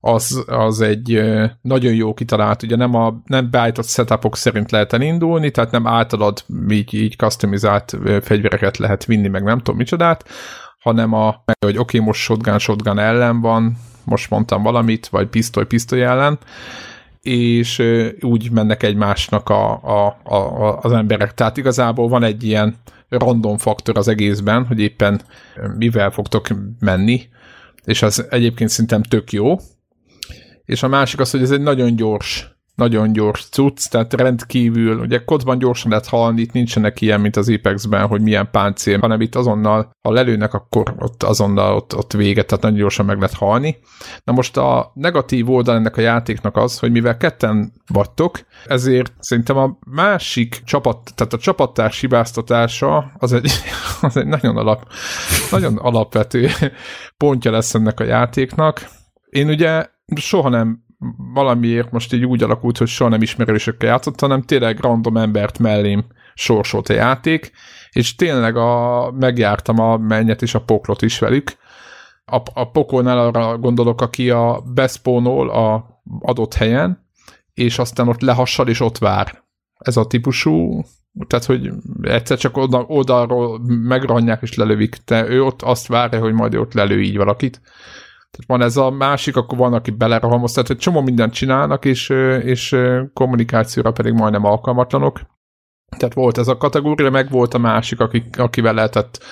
az, 0.00 0.44
az 0.46 0.80
egy 0.80 1.22
nagyon 1.62 1.94
jó 1.94 2.14
kitalált, 2.14 2.62
ugye 2.62 2.76
nem, 2.76 2.94
a, 2.94 3.22
nem 3.24 3.50
beállított 3.50 3.86
setupok 3.86 4.36
szerint 4.36 4.70
lehet 4.70 4.92
elindulni, 4.92 5.50
tehát 5.50 5.70
nem 5.70 5.86
általad 5.86 6.44
így, 6.68 6.94
így 6.94 7.16
customizált 7.16 7.96
fegyvereket 8.22 8.76
lehet 8.76 9.04
vinni, 9.04 9.28
meg 9.28 9.42
nem 9.42 9.58
tudom 9.58 9.76
micsodát, 9.76 10.28
hanem 10.80 11.12
a, 11.12 11.44
hogy 11.60 11.78
oké, 11.78 11.96
okay, 11.96 12.00
most 12.00 12.20
shotgun, 12.20 12.58
shotgun 12.58 12.98
ellen 12.98 13.40
van, 13.40 13.76
most 14.04 14.30
mondtam 14.30 14.62
valamit, 14.62 15.08
vagy 15.08 15.28
pisztoly, 15.28 15.66
pisztoly 15.66 16.04
ellen, 16.04 16.38
és 17.22 17.82
úgy 18.20 18.50
mennek 18.50 18.82
egymásnak 18.82 19.48
a, 19.48 19.72
a, 19.82 20.18
a, 20.34 20.78
az 20.78 20.92
emberek. 20.92 21.34
Tehát 21.34 21.56
igazából 21.56 22.08
van 22.08 22.22
egy 22.22 22.44
ilyen 22.44 22.76
random 23.08 23.58
faktor 23.58 23.98
az 23.98 24.08
egészben, 24.08 24.66
hogy 24.66 24.80
éppen 24.80 25.20
mivel 25.78 26.10
fogtok 26.10 26.46
menni, 26.78 27.28
és 27.84 28.02
az 28.02 28.26
egyébként 28.30 28.70
szerintem 28.70 29.02
tök 29.02 29.32
jó, 29.32 29.56
és 30.70 30.82
a 30.82 30.88
másik 30.88 31.20
az, 31.20 31.30
hogy 31.30 31.42
ez 31.42 31.50
egy 31.50 31.60
nagyon 31.60 31.96
gyors 31.96 32.58
nagyon 32.74 33.12
gyors 33.12 33.48
cucc, 33.48 33.88
tehát 33.88 34.14
rendkívül, 34.14 34.98
ugye 34.98 35.24
kodban 35.24 35.58
gyorsan 35.58 35.90
lehet 35.90 36.06
halni, 36.06 36.40
itt 36.40 36.52
nincsenek 36.52 37.00
ilyen, 37.00 37.20
mint 37.20 37.36
az 37.36 37.48
Apexben, 37.48 38.06
hogy 38.06 38.20
milyen 38.20 38.48
páncél, 38.50 38.98
hanem 38.98 39.20
itt 39.20 39.34
azonnal, 39.34 39.90
ha 40.02 40.12
lelőnek, 40.12 40.54
akkor 40.54 40.94
ott 40.98 41.22
azonnal 41.22 41.74
ott, 41.74 41.96
ott 41.96 42.12
véget, 42.12 42.46
tehát 42.46 42.62
nagyon 42.62 42.78
gyorsan 42.78 43.06
meg 43.06 43.16
lehet 43.16 43.36
halni. 43.36 43.76
Na 44.24 44.32
most 44.32 44.56
a 44.56 44.90
negatív 44.94 45.50
oldal 45.50 45.76
ennek 45.76 45.96
a 45.96 46.00
játéknak 46.00 46.56
az, 46.56 46.78
hogy 46.78 46.90
mivel 46.90 47.16
ketten 47.16 47.72
vagytok, 47.86 48.40
ezért 48.66 49.12
szerintem 49.18 49.56
a 49.56 49.78
másik 49.86 50.60
csapat, 50.64 51.12
tehát 51.14 51.32
a 51.32 51.38
csapattárs 51.38 52.00
hibáztatása 52.00 53.12
az 53.18 53.32
egy, 53.32 53.50
az 54.00 54.16
egy 54.16 54.26
nagyon, 54.26 54.56
alap, 54.56 54.86
nagyon 55.50 55.76
alapvető 55.76 56.48
pontja 57.16 57.50
lesz 57.50 57.74
ennek 57.74 58.00
a 58.00 58.04
játéknak. 58.04 58.88
Én 59.30 59.48
ugye 59.48 59.86
soha 60.16 60.48
nem 60.48 60.84
valamiért 61.34 61.90
most 61.90 62.12
így 62.12 62.24
úgy 62.24 62.42
alakult, 62.42 62.78
hogy 62.78 62.88
soha 62.88 63.10
nem 63.10 63.22
ismerősökkel 63.22 63.88
játszottam, 63.88 64.28
hanem 64.28 64.44
tényleg 64.44 64.78
random 64.78 65.16
embert 65.16 65.58
mellém 65.58 66.04
sorsolt 66.34 66.88
a 66.88 66.92
játék, 66.92 67.52
és 67.90 68.14
tényleg 68.14 68.56
a, 68.56 69.10
megjártam 69.10 69.78
a 69.78 69.96
mennyet 69.96 70.42
és 70.42 70.54
a 70.54 70.60
poklot 70.60 71.02
is 71.02 71.18
velük. 71.18 71.52
A, 72.24 72.42
a 72.54 72.70
pokolnál 72.70 73.18
arra 73.18 73.58
gondolok, 73.58 74.00
aki 74.00 74.30
a 74.30 74.62
beszpónol 74.74 75.50
a 75.50 75.84
adott 76.20 76.54
helyen, 76.54 77.08
és 77.54 77.78
aztán 77.78 78.08
ott 78.08 78.20
lehassal, 78.20 78.68
és 78.68 78.80
ott 78.80 78.98
vár. 78.98 79.44
Ez 79.78 79.96
a 79.96 80.06
típusú, 80.06 80.84
tehát, 81.26 81.44
hogy 81.44 81.70
egyszer 82.02 82.38
csak 82.38 82.56
oda, 82.56 82.84
oldalról 82.86 83.60
megranják 83.66 84.42
és 84.42 84.54
lelövik, 84.54 84.96
de 85.04 85.28
ő 85.28 85.42
ott 85.44 85.62
azt 85.62 85.86
várja, 85.86 86.20
hogy 86.20 86.32
majd 86.32 86.54
ott 86.54 86.72
lelő 86.72 87.02
így 87.02 87.16
valakit. 87.16 87.60
Tehát 88.30 88.46
van 88.46 88.62
ez 88.62 88.76
a 88.76 88.90
másik, 88.90 89.36
akkor 89.36 89.58
van, 89.58 89.72
aki 89.72 89.90
belerohamoz, 89.90 90.52
tehát 90.52 90.70
egy 90.70 90.76
csomó 90.76 91.00
mindent 91.00 91.32
csinálnak, 91.32 91.84
és, 91.84 92.08
és 92.42 92.76
kommunikációra 93.12 93.92
pedig 93.92 94.12
majdnem 94.12 94.44
alkalmatlanok. 94.44 95.20
Tehát 95.96 96.14
volt 96.14 96.38
ez 96.38 96.48
a 96.48 96.56
kategória, 96.56 97.10
meg 97.10 97.30
volt 97.30 97.54
a 97.54 97.58
másik, 97.58 98.00
akik, 98.00 98.38
akivel 98.38 98.74
lehetett 98.74 99.22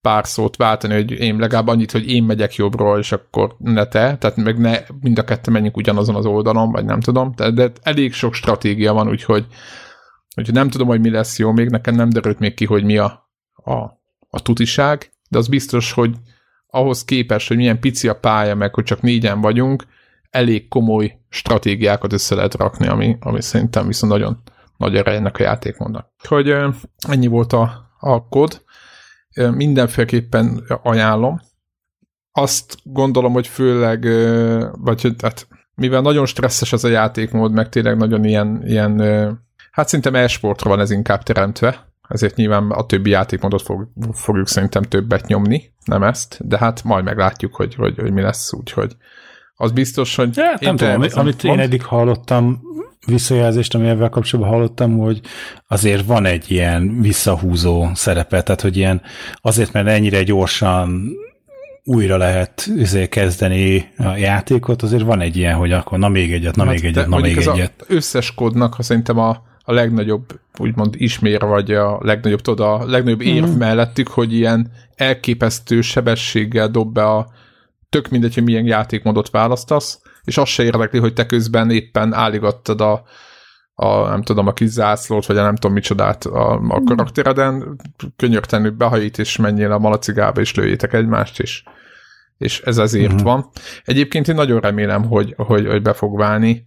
pár 0.00 0.26
szót 0.26 0.56
váltani, 0.56 0.94
hogy 0.94 1.10
én 1.10 1.36
legalább 1.36 1.66
annyit, 1.66 1.90
hogy 1.90 2.10
én 2.10 2.24
megyek 2.24 2.54
jobbról, 2.54 2.98
és 2.98 3.12
akkor 3.12 3.56
ne 3.58 3.86
te, 3.86 4.16
tehát 4.16 4.36
meg 4.36 4.58
ne 4.58 4.78
mind 5.00 5.18
a 5.18 5.24
kettő 5.24 5.50
menjünk 5.50 5.76
ugyanazon 5.76 6.14
az 6.14 6.26
oldalon, 6.26 6.70
vagy 6.70 6.84
nem 6.84 7.00
tudom, 7.00 7.32
de, 7.36 7.50
de 7.50 7.72
elég 7.82 8.12
sok 8.12 8.34
stratégia 8.34 8.92
van, 8.92 9.08
úgyhogy, 9.08 9.46
úgyhogy 10.36 10.54
nem 10.54 10.68
tudom, 10.68 10.86
hogy 10.86 11.00
mi 11.00 11.10
lesz 11.10 11.38
jó, 11.38 11.52
még. 11.52 11.68
Nekem 11.68 11.94
nem 11.94 12.08
derült 12.08 12.38
még 12.38 12.54
ki, 12.54 12.64
hogy 12.64 12.84
mi 12.84 12.98
a, 12.98 13.30
a, 13.52 13.72
a 14.30 14.42
tutiság, 14.42 15.10
de 15.30 15.38
az 15.38 15.48
biztos, 15.48 15.92
hogy 15.92 16.16
ahhoz 16.70 17.04
képest, 17.04 17.48
hogy 17.48 17.56
milyen 17.56 17.80
pici 17.80 18.08
a 18.08 18.18
pálya, 18.18 18.54
meg 18.54 18.74
hogy 18.74 18.84
csak 18.84 19.00
négyen 19.00 19.40
vagyunk, 19.40 19.86
elég 20.30 20.68
komoly 20.68 21.18
stratégiákat 21.28 22.12
össze 22.12 22.34
lehet 22.34 22.54
rakni, 22.54 22.86
ami, 22.86 23.16
ami 23.20 23.42
szerintem 23.42 23.86
viszont 23.86 24.12
nagyon 24.12 24.42
nagy 24.76 24.96
erejének 24.96 25.38
a 25.38 25.42
játékmódnak. 25.42 26.12
Hogy 26.28 26.54
ennyi 27.08 27.26
volt 27.26 27.52
a, 27.52 27.92
a 27.98 28.28
kód, 28.28 28.62
mindenféleképpen 29.50 30.64
ajánlom. 30.82 31.40
Azt 32.32 32.76
gondolom, 32.82 33.32
hogy 33.32 33.46
főleg, 33.46 34.02
vagy 34.78 35.12
tehát, 35.16 35.48
mivel 35.74 36.00
nagyon 36.00 36.26
stresszes 36.26 36.72
ez 36.72 36.84
a 36.84 36.88
játékmód, 36.88 37.52
meg 37.52 37.68
tényleg 37.68 37.96
nagyon 37.96 38.24
ilyen, 38.24 38.62
ilyen 38.66 38.98
hát 39.70 39.86
szerintem 39.86 40.14
e-sportra 40.14 40.70
van 40.70 40.80
ez 40.80 40.90
inkább 40.90 41.22
teremtve, 41.22 41.87
ezért 42.08 42.36
nyilván 42.36 42.70
a 42.70 42.86
többi 42.86 43.10
játékmódot 43.10 43.62
fog, 43.62 43.88
fogjuk 44.12 44.48
szerintem 44.48 44.82
többet 44.82 45.26
nyomni, 45.26 45.72
nem 45.84 46.02
ezt, 46.02 46.38
de 46.48 46.58
hát 46.58 46.84
majd 46.84 47.04
meglátjuk, 47.04 47.54
hogy, 47.54 47.74
hogy, 47.74 47.98
hogy 47.98 48.12
mi 48.12 48.20
lesz, 48.20 48.52
úgyhogy 48.52 48.96
az 49.56 49.72
biztos, 49.72 50.14
hogy... 50.14 50.36
Ja, 50.36 50.56
nem 50.60 50.76
tudom, 50.76 51.04
amit 51.12 51.44
én 51.44 51.58
eddig 51.58 51.82
hallottam, 51.84 52.60
visszajelzést, 53.06 53.74
ami 53.74 53.88
ebben 53.88 54.10
kapcsolatban 54.10 54.54
hallottam, 54.54 54.98
hogy 54.98 55.20
azért 55.66 56.06
van 56.06 56.24
egy 56.24 56.50
ilyen 56.50 57.00
visszahúzó 57.00 57.88
szerepe, 57.94 58.42
tehát 58.42 58.60
hogy 58.60 58.76
ilyen 58.76 59.02
azért, 59.34 59.72
mert 59.72 59.86
ennyire 59.86 60.22
gyorsan 60.22 61.10
újra 61.84 62.16
lehet 62.16 62.70
azért 62.80 63.10
kezdeni 63.10 63.88
a 63.96 64.16
játékot, 64.16 64.82
azért 64.82 65.02
van 65.02 65.20
egy 65.20 65.36
ilyen, 65.36 65.54
hogy 65.54 65.72
akkor 65.72 65.98
na 65.98 66.08
még 66.08 66.32
egyet, 66.32 66.56
na 66.56 66.64
hát 66.64 66.72
még 66.72 66.84
egyet, 66.84 67.08
na 67.08 67.18
még 67.18 67.36
egyet. 67.36 67.84
összes 67.86 68.34
kódnak 68.34 68.74
ha 68.74 68.82
szerintem 68.82 69.18
a, 69.18 69.42
a 69.68 69.72
legnagyobb, 69.72 70.40
úgymond 70.58 70.94
ismér, 70.98 71.40
vagy 71.40 71.72
a 71.72 71.98
legnagyobb, 72.02 72.40
tudod, 72.40 72.66
a 72.66 72.86
legnagyobb 72.86 73.20
érv 73.20 73.46
mm. 73.46 73.58
mellettük, 73.58 74.08
hogy 74.08 74.32
ilyen 74.32 74.70
elképesztő 74.94 75.80
sebességgel 75.80 76.68
dob 76.68 76.92
be 76.92 77.04
a 77.04 77.28
tök 77.88 78.08
mindegy, 78.08 78.34
hogy 78.34 78.44
milyen 78.44 78.66
játékmódot 78.66 79.30
választasz, 79.30 80.00
és 80.24 80.38
az 80.38 80.48
se 80.48 80.62
érdekli, 80.62 80.98
hogy 80.98 81.12
te 81.12 81.26
közben 81.26 81.70
éppen 81.70 82.12
álligattad 82.12 82.80
a, 82.80 83.02
a 83.74 84.08
nem 84.08 84.22
tudom, 84.22 84.46
a 84.46 84.52
kis 84.52 84.68
zászlót, 84.68 85.26
vagy 85.26 85.36
a 85.36 85.42
nem 85.42 85.54
tudom 85.54 85.72
micsodát 85.72 86.24
a, 86.24 86.52
a 86.52 86.56
hmm. 86.56 86.84
karaktereden, 86.84 87.80
könyörtenül 88.16 88.70
behajít, 88.70 89.18
és 89.18 89.36
menjél 89.36 89.72
a 89.72 89.78
malacigába, 89.78 90.40
és 90.40 90.54
lőjétek 90.54 90.92
egymást, 90.92 91.40
és, 91.40 91.62
és 92.38 92.60
ez 92.60 92.78
ezért 92.78 93.12
uh-huh. 93.12 93.22
van. 93.22 93.50
Egyébként 93.84 94.28
én 94.28 94.34
nagyon 94.34 94.60
remélem, 94.60 95.04
hogy, 95.04 95.34
hogy, 95.36 95.66
hogy 95.66 95.82
be 95.82 95.92
fog 95.92 96.16
válni. 96.16 96.66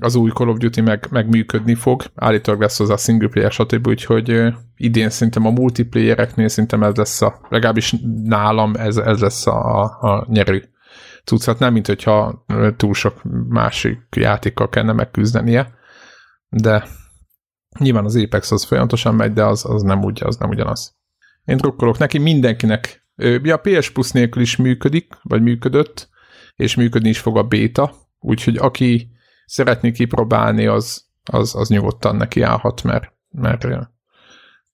Az 0.00 0.14
új 0.14 0.30
Call 0.30 0.48
of 0.48 0.58
Duty 0.58 0.80
meg, 0.80 1.06
meg 1.10 1.28
működni 1.28 1.74
fog, 1.74 2.02
állítólag 2.14 2.60
lesz 2.60 2.78
hozzá 2.78 2.96
single 2.96 3.28
player, 3.28 3.52
stb. 3.52 3.86
Úgyhogy 3.86 4.54
idén 4.76 5.10
szerintem 5.10 5.46
a 5.46 5.50
multiplayereknél 5.50 6.48
szerintem 6.48 6.82
ez 6.82 6.94
lesz 6.94 7.22
a, 7.22 7.46
legalábbis 7.48 7.94
nálam 8.24 8.74
ez, 8.74 8.96
ez 8.96 9.18
lesz 9.18 9.46
a, 9.46 9.82
a 9.82 10.26
nyerő 10.28 10.72
cuccot, 11.24 11.58
nem 11.58 11.72
mint 11.72 11.86
hogyha 11.86 12.44
túl 12.76 12.94
sok 12.94 13.20
másik 13.48 13.98
játékkal 14.16 14.68
kellene 14.68 14.92
megküzdenie, 14.92 15.74
de 16.48 16.84
nyilván 17.78 18.04
az 18.04 18.16
Apex 18.16 18.50
az 18.50 18.64
folyamatosan 18.64 19.14
megy, 19.14 19.32
de 19.32 19.44
az, 19.44 19.64
az 19.64 19.82
nem 19.82 20.04
úgy, 20.04 20.22
az 20.24 20.36
nem 20.36 20.48
ugyanaz. 20.48 20.96
Én 21.44 21.56
drukkolok 21.56 21.98
neki 21.98 22.18
mindenkinek. 22.18 23.06
A 23.42 23.60
PS 23.62 23.90
Plus 23.90 24.10
nélkül 24.10 24.42
is 24.42 24.56
működik, 24.56 25.14
vagy 25.22 25.42
működött, 25.42 26.08
és 26.56 26.74
működni 26.74 27.08
is 27.08 27.18
fog 27.18 27.36
a 27.36 27.42
béta, 27.42 27.94
úgyhogy 28.20 28.56
aki 28.56 29.10
szeretné 29.46 29.90
kipróbálni, 29.90 30.66
az, 30.66 31.04
az, 31.24 31.54
az 31.54 31.68
nyugodtan 31.68 32.16
neki 32.16 32.42
állhat, 32.42 32.82
mert, 32.82 33.12
mert, 33.30 33.64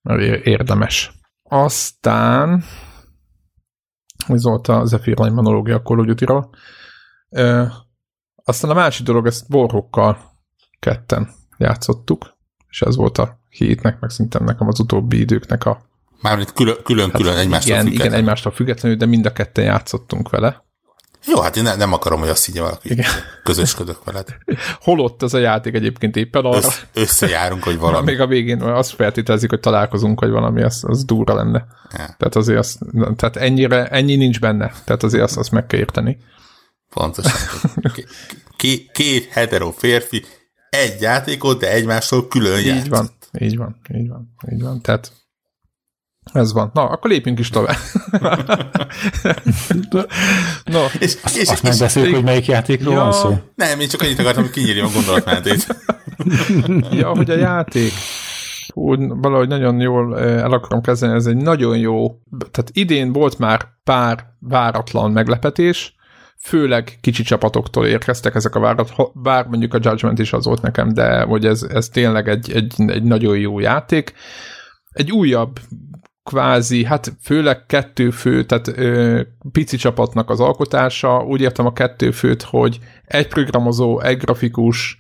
mert 0.03 0.47
érdemes. 0.47 1.13
Aztán 1.43 2.65
ez 4.29 4.43
volt 4.43 4.69
a 4.69 4.85
Zephyr 4.85 5.19
monológia 5.19 5.77
a 5.77 5.83
Call 5.83 5.99
of 5.99 6.43
aztán 8.45 8.71
a 8.71 8.75
másik 8.75 9.07
dolog, 9.07 9.27
ezt 9.27 9.49
borrokkal 9.49 10.19
ketten 10.79 11.29
játszottuk, 11.59 12.37
és 12.69 12.83
ez 12.83 12.97
volt 12.97 13.19
a 13.19 13.41
hétnek, 13.49 14.01
meg 14.01 14.11
szintén 14.11 14.45
nekem 14.45 14.69
az 14.69 14.81
utóbbi 14.81 15.21
időknek 15.21 15.65
a 15.65 15.87
Mármint 16.21 16.53
külön-külön 16.53 17.35
hát 17.35 17.43
egymástól 17.43 17.73
igen, 17.73 17.85
függetlenül. 17.85 17.95
Igen, 17.95 18.13
egymástól 18.13 18.53
függetlenül, 18.53 18.99
de 18.99 19.07
mind 19.07 19.27
a 19.27 19.33
ketten 19.33 19.65
játszottunk 19.65 20.31
vele. 20.31 20.65
Jó, 21.27 21.41
hát 21.41 21.57
én 21.57 21.63
ne, 21.63 21.75
nem 21.75 21.93
akarom, 21.93 22.21
hogy 22.21 22.29
azt 22.29 22.45
higgye 22.47 22.61
valaki. 22.61 22.91
Igen. 22.91 23.11
Közösködök 23.43 24.05
veled. 24.05 24.37
Holott 24.81 25.23
ez 25.23 25.35
a 25.35 25.39
játék 25.39 25.75
egyébként 25.75 26.17
éppen 26.17 26.45
arra. 26.45 26.57
Össz, 26.57 26.81
összejárunk, 26.93 27.63
hogy 27.63 27.79
valami. 27.79 28.11
Még 28.11 28.21
a 28.21 28.27
végén 28.27 28.63
azt 28.63 28.95
feltételezik, 28.95 29.51
hogy 29.51 29.61
találkozunk, 29.61 30.19
hogy 30.19 30.31
valami, 30.31 30.63
az, 30.63 30.85
az 30.87 31.05
durva 31.05 31.35
lenne. 31.35 31.67
Ja. 31.91 32.15
Tehát 32.19 32.37
azért 32.37 32.59
az, 32.59 32.79
tehát 33.17 33.37
ennyire, 33.37 33.87
ennyi 33.87 34.17
nincs 34.17 34.41
benne. 34.41 34.73
Tehát 34.85 35.03
azért 35.03 35.23
azt, 35.23 35.37
azt 35.37 35.51
meg 35.51 35.67
kell 35.67 35.79
érteni. 35.79 36.19
Pontosan. 36.95 37.33
Két, 38.57 38.91
két 38.93 39.29
hetero 39.31 39.71
férfi, 39.71 40.25
egy 40.71 41.01
játékot, 41.01 41.59
de 41.59 41.73
egymástól 41.73 42.29
külön 42.29 42.65
játszott. 42.65 42.85
Így 42.85 42.89
van, 42.89 43.11
így 43.41 43.57
van, 43.57 43.81
így 43.95 44.09
van, 44.09 44.35
így 44.51 44.63
van. 44.63 44.81
Tehát 44.81 45.13
ez 46.33 46.53
van. 46.53 46.71
Na, 46.75 46.89
akkor 46.89 47.11
lépjünk 47.11 47.39
is 47.39 47.49
tovább. 47.49 47.77
no. 50.65 50.85
És, 50.99 51.17
és, 51.25 51.37
és, 51.37 51.49
azt 51.49 51.63
megbeszéljük, 51.63 52.15
hogy 52.15 52.25
melyik 52.25 52.47
játékról 52.47 52.95
ja. 52.95 53.01
van 53.01 53.13
szó? 53.13 53.39
Nem, 53.55 53.81
én 53.81 53.89
csak 53.89 54.03
annyit 54.03 54.19
akartam, 54.19 54.43
hogy 54.43 54.53
kinyírjam 54.53 54.87
a 54.87 54.91
gondolatmenetét. 54.95 55.67
ja, 57.01 57.09
hogy 57.09 57.31
a 57.31 57.37
játék 57.37 57.93
úgy 58.79 58.99
valahogy 59.09 59.49
nagyon 59.49 59.81
jól 59.81 60.19
eh, 60.19 60.43
el 60.43 60.53
akarom 60.53 60.83
kezdeni, 60.83 61.15
ez 61.15 61.27
egy 61.27 61.37
nagyon 61.37 61.79
jó, 61.79 62.19
tehát 62.39 62.71
idén 62.73 63.13
volt 63.13 63.39
már 63.39 63.67
pár 63.85 64.25
váratlan 64.39 65.11
meglepetés, 65.11 65.97
főleg 66.41 66.99
kicsi 67.01 67.23
csapatoktól 67.23 67.87
érkeztek 67.87 68.35
ezek 68.35 68.55
a 68.55 68.61
várat, 68.61 68.93
bár 69.15 69.47
mondjuk 69.47 69.75
a 69.75 69.79
Judgment 69.83 70.19
is 70.19 70.33
az 70.33 70.45
volt 70.45 70.63
nekem, 70.63 70.93
de 70.95 71.23
hogy 71.23 71.47
ez, 71.47 71.63
ez 71.63 71.89
tényleg 71.89 72.29
egy, 72.29 72.53
egy, 72.53 72.75
egy 72.87 73.03
nagyon 73.03 73.39
jó 73.39 73.59
játék. 73.59 74.13
Egy 74.93 75.13
újabb 75.13 75.59
kvázi, 76.29 76.85
hát 76.85 77.17
főleg 77.23 77.67
kettő 77.67 78.11
fő, 78.11 78.45
tehát 78.45 78.69
ö, 78.69 79.21
pici 79.53 79.77
csapatnak 79.77 80.31
az 80.31 80.41
alkotása. 80.41 81.25
Úgy 81.25 81.41
értem 81.41 81.67
a 81.67 81.73
kettő 81.73 82.11
főt, 82.11 82.43
hogy 82.43 82.79
egy 83.05 83.29
programozó, 83.29 84.01
egy 84.01 84.17
grafikus, 84.17 84.99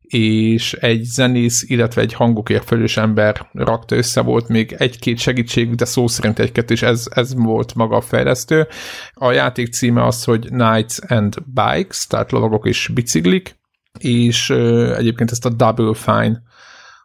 és 0.00 0.72
egy 0.72 1.02
zenész, 1.02 1.64
illetve 1.68 2.00
egy 2.00 2.12
hangokért 2.12 2.64
felős 2.64 2.96
ember 2.96 3.48
rakta 3.52 3.96
össze, 3.96 4.20
volt 4.20 4.48
még 4.48 4.74
egy-két 4.78 5.18
segítség, 5.18 5.74
de 5.74 5.84
szó 5.84 6.06
szerint 6.06 6.38
egy-kettő, 6.38 6.74
és 6.74 6.82
ez, 6.82 7.06
ez 7.14 7.34
volt 7.34 7.74
maga 7.74 7.96
a 7.96 8.00
fejlesztő. 8.00 8.66
A 9.12 9.32
játék 9.32 9.72
címe 9.72 10.06
az, 10.06 10.24
hogy 10.24 10.46
Knights 10.46 10.98
and 11.06 11.36
Bikes, 11.44 12.06
tehát 12.06 12.32
lovagok 12.32 12.66
és 12.66 12.90
biciklik, 12.94 13.58
és 13.98 14.50
ö, 14.50 14.94
egyébként 14.96 15.30
ezt 15.30 15.46
a 15.46 15.50
Double 15.50 15.94
Fine 15.94 16.42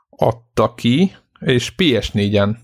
adta 0.10 0.74
ki, 0.74 1.16
és 1.40 1.74
PS4-en 1.78 2.56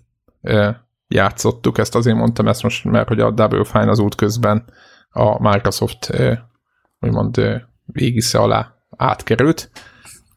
játszottuk, 1.13 1.77
ezt 1.77 1.95
azért 1.95 2.15
mondtam 2.15 2.47
ezt 2.47 2.63
most, 2.63 2.83
mert 2.83 3.07
hogy 3.07 3.19
a 3.19 3.31
Double 3.31 3.63
Fine 3.63 3.89
az 3.89 3.99
út 3.99 4.15
közben 4.15 4.65
a 5.09 5.49
Microsoft 5.49 6.09
úgymond 6.99 7.41
égisze 7.93 8.39
alá 8.39 8.73
átkerült. 8.97 9.69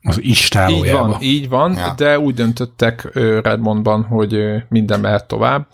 Az 0.02 0.19
istálójába. 0.23 0.87
Így 0.87 1.11
van, 1.11 1.23
így 1.23 1.49
van 1.49 1.75
ja. 1.76 1.95
de 1.97 2.19
úgy 2.19 2.35
döntöttek 2.35 3.09
Redmondban, 3.43 4.02
hogy 4.02 4.37
minden 4.69 5.00
mehet 5.00 5.26
tovább, 5.26 5.66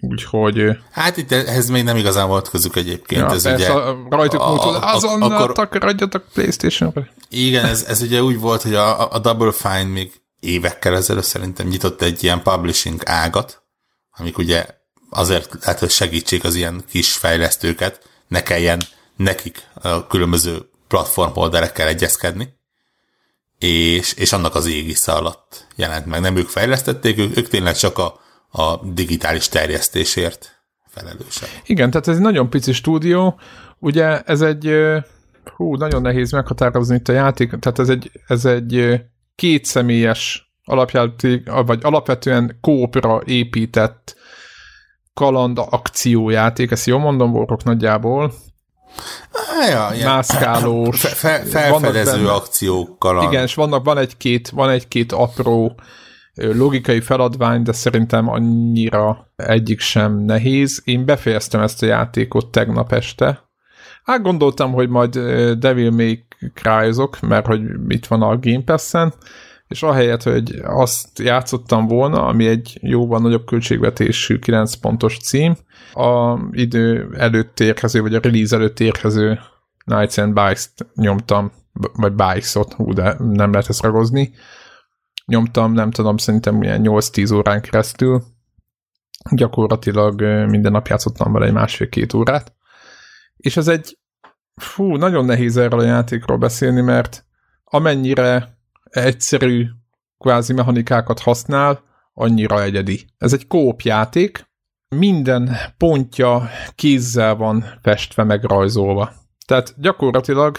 úgyhogy... 0.00 0.78
Hát 0.90 1.16
itt 1.16 1.32
ehhez 1.32 1.68
még 1.68 1.84
nem 1.84 1.96
igazán 1.96 2.28
volt 2.28 2.48
közük 2.48 2.76
egyébként. 2.76 3.20
Ja, 3.20 3.30
ez 3.30 3.46
ugye, 3.46 3.68
a, 3.72 4.06
rajtuk 4.10 4.40
a, 4.40 4.48
múlt, 4.48 4.78
azonnal 4.80 5.32
akkor, 5.32 5.52
takarodjatok 5.52 6.24
Playstation-re. 6.34 7.08
Igen, 7.28 7.64
ez, 7.64 7.84
ez 7.84 8.02
ugye 8.02 8.22
úgy 8.22 8.40
volt, 8.40 8.62
hogy 8.62 8.74
a, 8.74 9.12
a 9.12 9.18
Double 9.18 9.52
Fine 9.52 9.84
még 9.84 10.12
évekkel 10.40 10.94
ezelőtt 10.94 11.24
szerintem 11.24 11.66
nyitott 11.66 12.02
egy 12.02 12.24
ilyen 12.24 12.42
publishing 12.42 13.02
ágat, 13.04 13.62
amik 14.18 14.38
ugye 14.38 14.66
azért 15.10 15.56
lehet, 15.60 15.78
hogy 15.78 15.90
segítsék 15.90 16.44
az 16.44 16.54
ilyen 16.54 16.84
kis 16.88 17.12
fejlesztőket, 17.12 18.08
ne 18.28 18.42
kelljen 18.42 18.80
nekik 19.16 19.62
a 19.74 20.06
különböző 20.06 20.70
platformholderekkel 20.88 21.88
egyezkedni, 21.88 22.56
és, 23.58 24.12
és 24.12 24.32
annak 24.32 24.54
az 24.54 24.66
égisze 24.66 25.12
alatt 25.12 25.66
jelent 25.76 26.06
meg. 26.06 26.20
Nem 26.20 26.36
ők 26.36 26.48
fejlesztették, 26.48 27.18
ők, 27.18 27.36
ők 27.36 27.48
tényleg 27.48 27.76
csak 27.76 27.98
a, 27.98 28.20
a 28.50 28.76
digitális 28.76 29.48
terjesztésért 29.48 30.62
felelősek. 30.88 31.60
Igen, 31.66 31.90
tehát 31.90 32.08
ez 32.08 32.16
egy 32.16 32.22
nagyon 32.22 32.50
pici 32.50 32.72
stúdió, 32.72 33.40
ugye 33.78 34.20
ez 34.20 34.40
egy, 34.40 34.72
hú, 35.56 35.76
nagyon 35.76 36.02
nehéz 36.02 36.32
meghatározni 36.32 36.94
itt 36.94 37.08
a 37.08 37.12
játék, 37.12 37.48
tehát 37.58 37.78
ez 37.78 37.88
egy, 37.88 38.10
ez 38.26 38.44
egy 38.44 39.00
kétszemélyes 39.34 40.47
alapjáték, 40.68 41.50
vagy 41.66 41.80
alapvetően 41.82 42.58
kópra 42.60 43.20
épített 43.24 44.16
kaland 45.14 45.58
akciójáték, 45.70 46.70
ezt 46.70 46.86
jól 46.86 46.98
mondom, 46.98 47.32
voltok 47.32 47.64
nagyjából. 47.64 48.32
Ja, 49.68 49.94
ja. 49.94 50.06
Mászkálós. 50.06 51.00
Fe, 51.00 51.08
fe, 51.08 51.44
felfedező 51.44 52.28
akciókkal. 52.28 53.22
Igen, 53.22 53.42
és 53.42 53.54
vannak, 53.54 53.84
van 53.84 53.98
egy-két, 53.98 54.48
van 54.48 54.70
egy-két 54.70 55.12
apró 55.12 55.80
logikai 56.34 57.00
feladvány, 57.00 57.62
de 57.62 57.72
szerintem 57.72 58.28
annyira 58.28 59.32
egyik 59.36 59.80
sem 59.80 60.18
nehéz. 60.18 60.82
Én 60.84 61.04
befejeztem 61.04 61.60
ezt 61.60 61.82
a 61.82 61.86
játékot 61.86 62.46
tegnap 62.46 62.92
este. 62.92 63.48
Hát 64.04 64.22
gondoltam, 64.22 64.72
hogy 64.72 64.88
majd 64.88 65.18
Devil 65.58 65.90
May 65.90 66.24
cry 66.54 66.92
mert 67.20 67.46
hogy 67.46 67.60
itt 67.88 68.06
van 68.06 68.22
a 68.22 68.38
Game 68.38 68.62
Pass-en, 68.64 69.14
és 69.68 69.82
ahelyett, 69.82 70.22
hogy 70.22 70.60
azt 70.64 71.18
játszottam 71.18 71.86
volna, 71.86 72.26
ami 72.26 72.46
egy 72.46 72.78
jóval 72.82 73.20
nagyobb 73.20 73.46
költségvetésű 73.46 74.38
9 74.38 74.74
pontos 74.74 75.18
cím, 75.18 75.56
a 75.92 76.38
idő 76.52 77.14
előtt 77.16 77.60
érkező, 77.60 78.00
vagy 78.00 78.14
a 78.14 78.20
release 78.22 78.56
előtt 78.56 78.80
érkező 78.80 79.40
Nights 79.84 80.18
and 80.18 80.32
Bikes-t 80.32 80.86
nyomtam, 80.94 81.52
vagy 81.72 82.12
Bikes-ot, 82.12 82.72
hú, 82.72 82.92
de 82.92 83.16
nem 83.18 83.52
lehet 83.52 83.68
ezt 83.68 83.82
ragozni. 83.82 84.34
Nyomtam, 85.26 85.72
nem 85.72 85.90
tudom, 85.90 86.16
szerintem 86.16 86.54
milyen 86.54 86.80
8-10 86.84 87.34
órán 87.34 87.60
keresztül. 87.60 88.22
Gyakorlatilag 89.30 90.20
minden 90.50 90.72
nap 90.72 90.86
játszottam 90.86 91.32
vele 91.32 91.46
egy 91.46 91.52
másfél-két 91.52 92.12
órát. 92.12 92.52
És 93.36 93.56
ez 93.56 93.68
egy, 93.68 93.98
fú, 94.54 94.96
nagyon 94.96 95.24
nehéz 95.24 95.56
erről 95.56 95.80
a 95.80 95.84
játékról 95.84 96.36
beszélni, 96.36 96.80
mert 96.80 97.24
amennyire 97.64 98.57
egyszerű 98.90 99.66
kvázi 100.18 100.52
mechanikákat 100.52 101.20
használ, 101.20 101.82
annyira 102.14 102.62
egyedi. 102.62 103.06
Ez 103.18 103.32
egy 103.32 103.46
kópjáték, 103.46 104.46
minden 104.88 105.56
pontja 105.76 106.48
kézzel 106.74 107.34
van 107.34 107.64
festve, 107.82 108.24
megrajzolva. 108.24 109.12
Tehát 109.46 109.74
gyakorlatilag 109.76 110.58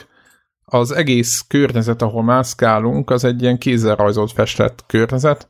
az 0.65 0.91
egész 0.91 1.45
környezet, 1.47 2.01
ahol 2.01 2.23
mászkálunk, 2.23 3.09
az 3.09 3.23
egy 3.23 3.41
ilyen 3.41 3.57
kézzel 3.57 3.95
rajzolt 3.95 4.31
festett 4.31 4.83
környezet, 4.87 5.49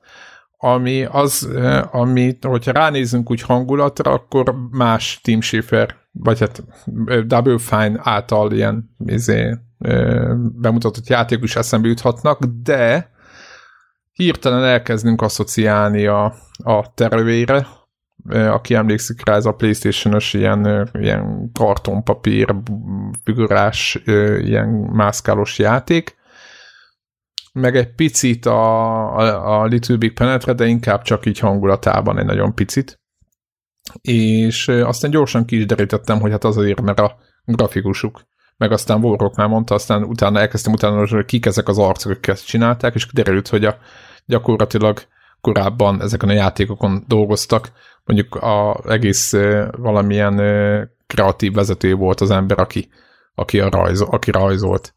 ami 0.57 1.03
az, 1.03 1.49
ami, 1.91 2.37
hogyha 2.41 2.71
ránézünk 2.71 3.31
úgy 3.31 3.41
hangulatra, 3.41 4.11
akkor 4.11 4.55
más 4.71 5.19
Team 5.23 5.41
Schiffer, 5.41 5.95
vagy 6.11 6.39
hát 6.39 6.63
Double 7.25 7.57
Fine 7.57 7.99
által 8.03 8.51
ilyen 8.51 8.95
izé, 9.05 9.57
bemutatott 10.37 11.07
játék 11.07 11.43
is 11.43 11.55
eszembe 11.55 11.87
juthatnak, 11.87 12.43
de 12.43 13.11
hirtelen 14.11 14.63
elkezdünk 14.63 15.21
asszociálni 15.21 16.05
a, 16.05 16.33
a 16.63 16.93
tervére, 16.93 17.67
aki 18.29 18.75
emlékszik 18.75 19.25
rá, 19.25 19.35
ez 19.35 19.45
a 19.45 19.53
Playstation-os 19.53 20.33
ilyen, 20.33 20.89
ilyen 20.93 21.51
kartonpapír, 21.53 22.55
figurás, 23.23 24.01
ilyen 24.39 24.67
mászkálós 24.69 25.59
játék, 25.59 26.17
meg 27.53 27.75
egy 27.75 27.95
picit 27.95 28.45
a, 28.45 29.17
a, 29.17 29.61
a 29.61 29.65
Little 29.65 29.97
Big 29.97 30.13
Penetre, 30.13 30.53
de 30.53 30.65
inkább 30.65 31.01
csak 31.01 31.25
így 31.25 31.39
hangulatában 31.39 32.17
egy 32.17 32.25
nagyon 32.25 32.53
picit. 32.55 32.99
És 34.01 34.67
aztán 34.67 35.11
gyorsan 35.11 35.45
ki 35.45 35.57
is 35.57 35.65
derítettem, 35.65 36.19
hogy 36.19 36.31
hát 36.31 36.43
azért, 36.43 36.81
mert 36.81 36.99
a 36.99 37.17
grafikusuk 37.45 38.21
meg 38.59 38.71
aztán 38.71 39.03
Warrock 39.03 39.35
már 39.35 39.47
mondta, 39.47 39.73
aztán 39.75 40.03
utána 40.03 40.39
elkezdtem 40.39 40.73
utána, 40.73 41.07
hogy 41.07 41.25
kik 41.25 41.45
ezek 41.45 41.67
az 41.67 41.77
arcok, 41.77 42.27
ezt 42.27 42.45
csinálták, 42.45 42.95
és 42.95 43.07
derült, 43.13 43.47
hogy 43.47 43.65
a, 43.65 43.77
gyakorlatilag 44.25 45.01
korábban 45.41 46.01
ezeken 46.01 46.29
a 46.29 46.33
játékokon 46.33 47.03
dolgoztak, 47.07 47.71
mondjuk 48.05 48.35
a 48.35 48.81
egész 48.87 49.33
valamilyen 49.71 50.35
kreatív 51.07 51.53
vezető 51.53 51.93
volt 51.93 52.21
az 52.21 52.31
ember, 52.31 52.59
aki, 52.59 52.89
aki, 53.35 53.59
a 53.59 53.69
rajzo, 53.69 54.07
aki 54.11 54.31
rajzolt. 54.31 54.93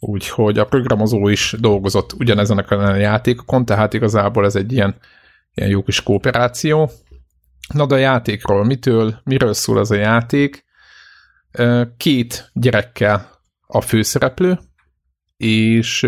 Úgyhogy 0.00 0.58
a 0.58 0.66
programozó 0.66 1.28
is 1.28 1.54
dolgozott 1.60 2.12
ugyanezen 2.12 2.58
a 2.58 2.94
játékokon, 2.94 3.64
tehát 3.64 3.94
igazából 3.94 4.44
ez 4.44 4.56
egy 4.56 4.72
ilyen, 4.72 4.94
ilyen 5.54 5.70
jó 5.70 5.82
kis 5.82 6.02
kooperáció. 6.02 6.90
Na 7.74 7.86
de 7.86 7.94
a 7.94 7.98
játékról, 7.98 8.64
mitől, 8.64 9.20
miről 9.24 9.52
szól 9.52 9.78
ez 9.78 9.90
a 9.90 9.94
játék? 9.94 10.65
Két 11.96 12.50
gyerekkel 12.52 13.30
a 13.66 13.80
főszereplő, 13.80 14.58
és 15.36 16.00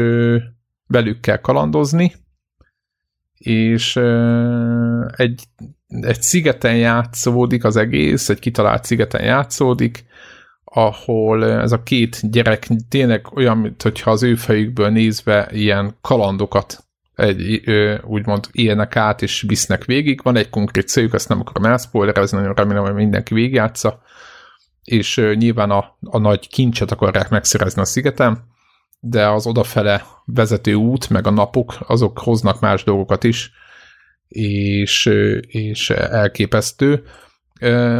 velük 0.87 1.21
kell 1.21 1.37
kalandozni, 1.37 2.13
és 3.39 3.97
egy, 5.17 5.43
egy 5.87 6.23
szigeten 6.23 6.77
játszódik 6.77 7.65
az 7.65 7.77
egész, 7.77 8.29
egy 8.29 8.39
kitalált 8.39 8.85
szigeten 8.85 9.25
játszódik, 9.25 10.05
ahol 10.65 11.45
ez 11.45 11.73
a 11.73 11.83
két 11.83 12.31
gyerek 12.31 12.67
tényleg 12.89 13.27
olyan, 13.35 13.59
mintha 13.59 14.11
az 14.11 14.23
ő 14.23 14.35
fejükből 14.35 14.89
nézve 14.89 15.49
ilyen 15.53 15.97
kalandokat 16.01 16.89
egy, 17.15 17.63
úgymond 18.05 18.49
élnek 18.53 18.97
át 18.97 19.23
és 19.23 19.45
visznek 19.47 19.85
végig. 19.85 20.23
Van 20.23 20.37
egy 20.37 20.51
konkrét 20.51 20.89
céljuk, 20.89 21.15
ezt 21.15 21.29
nem 21.29 21.41
akarom 21.41 21.71
elszpoilerezni, 21.71 22.39
nagyon 22.39 22.55
remélem, 22.55 22.83
hogy 22.83 22.95
mindenki 22.95 23.35
végigjátsza 23.35 24.03
és 24.88 25.16
nyilván 25.35 25.70
a, 25.70 25.96
a 26.01 26.18
nagy 26.18 26.48
kincset 26.48 26.90
akarják 26.90 27.29
megszerezni 27.29 27.81
a 27.81 27.85
szigetem, 27.85 28.38
de 29.01 29.29
az 29.29 29.46
odafele 29.46 30.05
vezető 30.24 30.74
út, 30.74 31.11
meg 31.11 31.27
a 31.27 31.31
napok, 31.31 31.74
azok 31.87 32.18
hoznak 32.18 32.61
más 32.61 32.85
dolgokat 32.85 33.24
is, 33.24 33.51
és, 34.29 35.11
és 35.46 35.90
elképesztő. 35.90 37.03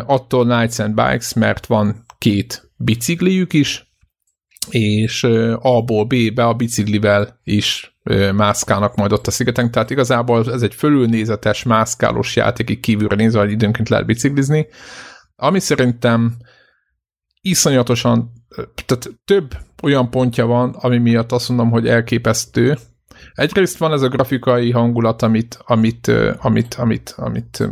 Attól 0.07 0.47
Nights 0.47 0.79
and 0.79 0.95
Bikes, 0.95 1.33
mert 1.33 1.67
van 1.67 2.05
két 2.19 2.71
bicikliük 2.77 3.53
is, 3.53 3.87
és 4.71 5.25
A-ból 5.59 6.05
B-be 6.05 6.45
a 6.45 6.55
biciklivel 6.55 7.41
is 7.45 7.97
mászkálnak 8.35 8.95
majd 8.95 9.13
ott 9.13 9.27
a 9.27 9.31
szigeten, 9.31 9.71
tehát 9.71 9.91
igazából 9.91 10.53
ez 10.53 10.63
egy 10.63 10.75
fölülnézetes, 10.75 11.63
mászkálós 11.63 12.37
játék, 12.37 12.81
kívülre 12.81 13.17
nézve, 13.17 13.41
hogy 13.41 13.51
időnként 13.51 13.89
lehet 13.89 14.07
biciklizni, 14.07 14.67
ami 15.37 15.61
szerintem 15.61 16.37
iszonyatosan, 17.49 18.33
tehát 18.87 19.11
több 19.25 19.57
olyan 19.83 20.11
pontja 20.11 20.47
van, 20.47 20.71
ami 20.71 20.99
miatt 20.99 21.33
azt 21.33 21.49
mondom, 21.49 21.71
hogy 21.71 21.89
elképesztő. 21.89 22.77
Egyrészt 23.33 23.79
van 23.79 23.93
ez 23.93 24.03
a 24.03 24.09
grafikai 24.09 24.71
hangulat, 24.71 25.23
amit, 25.23 25.59
amit, 25.65 26.11
amit, 26.39 26.75
amit, 26.75 27.15
amit 27.17 27.69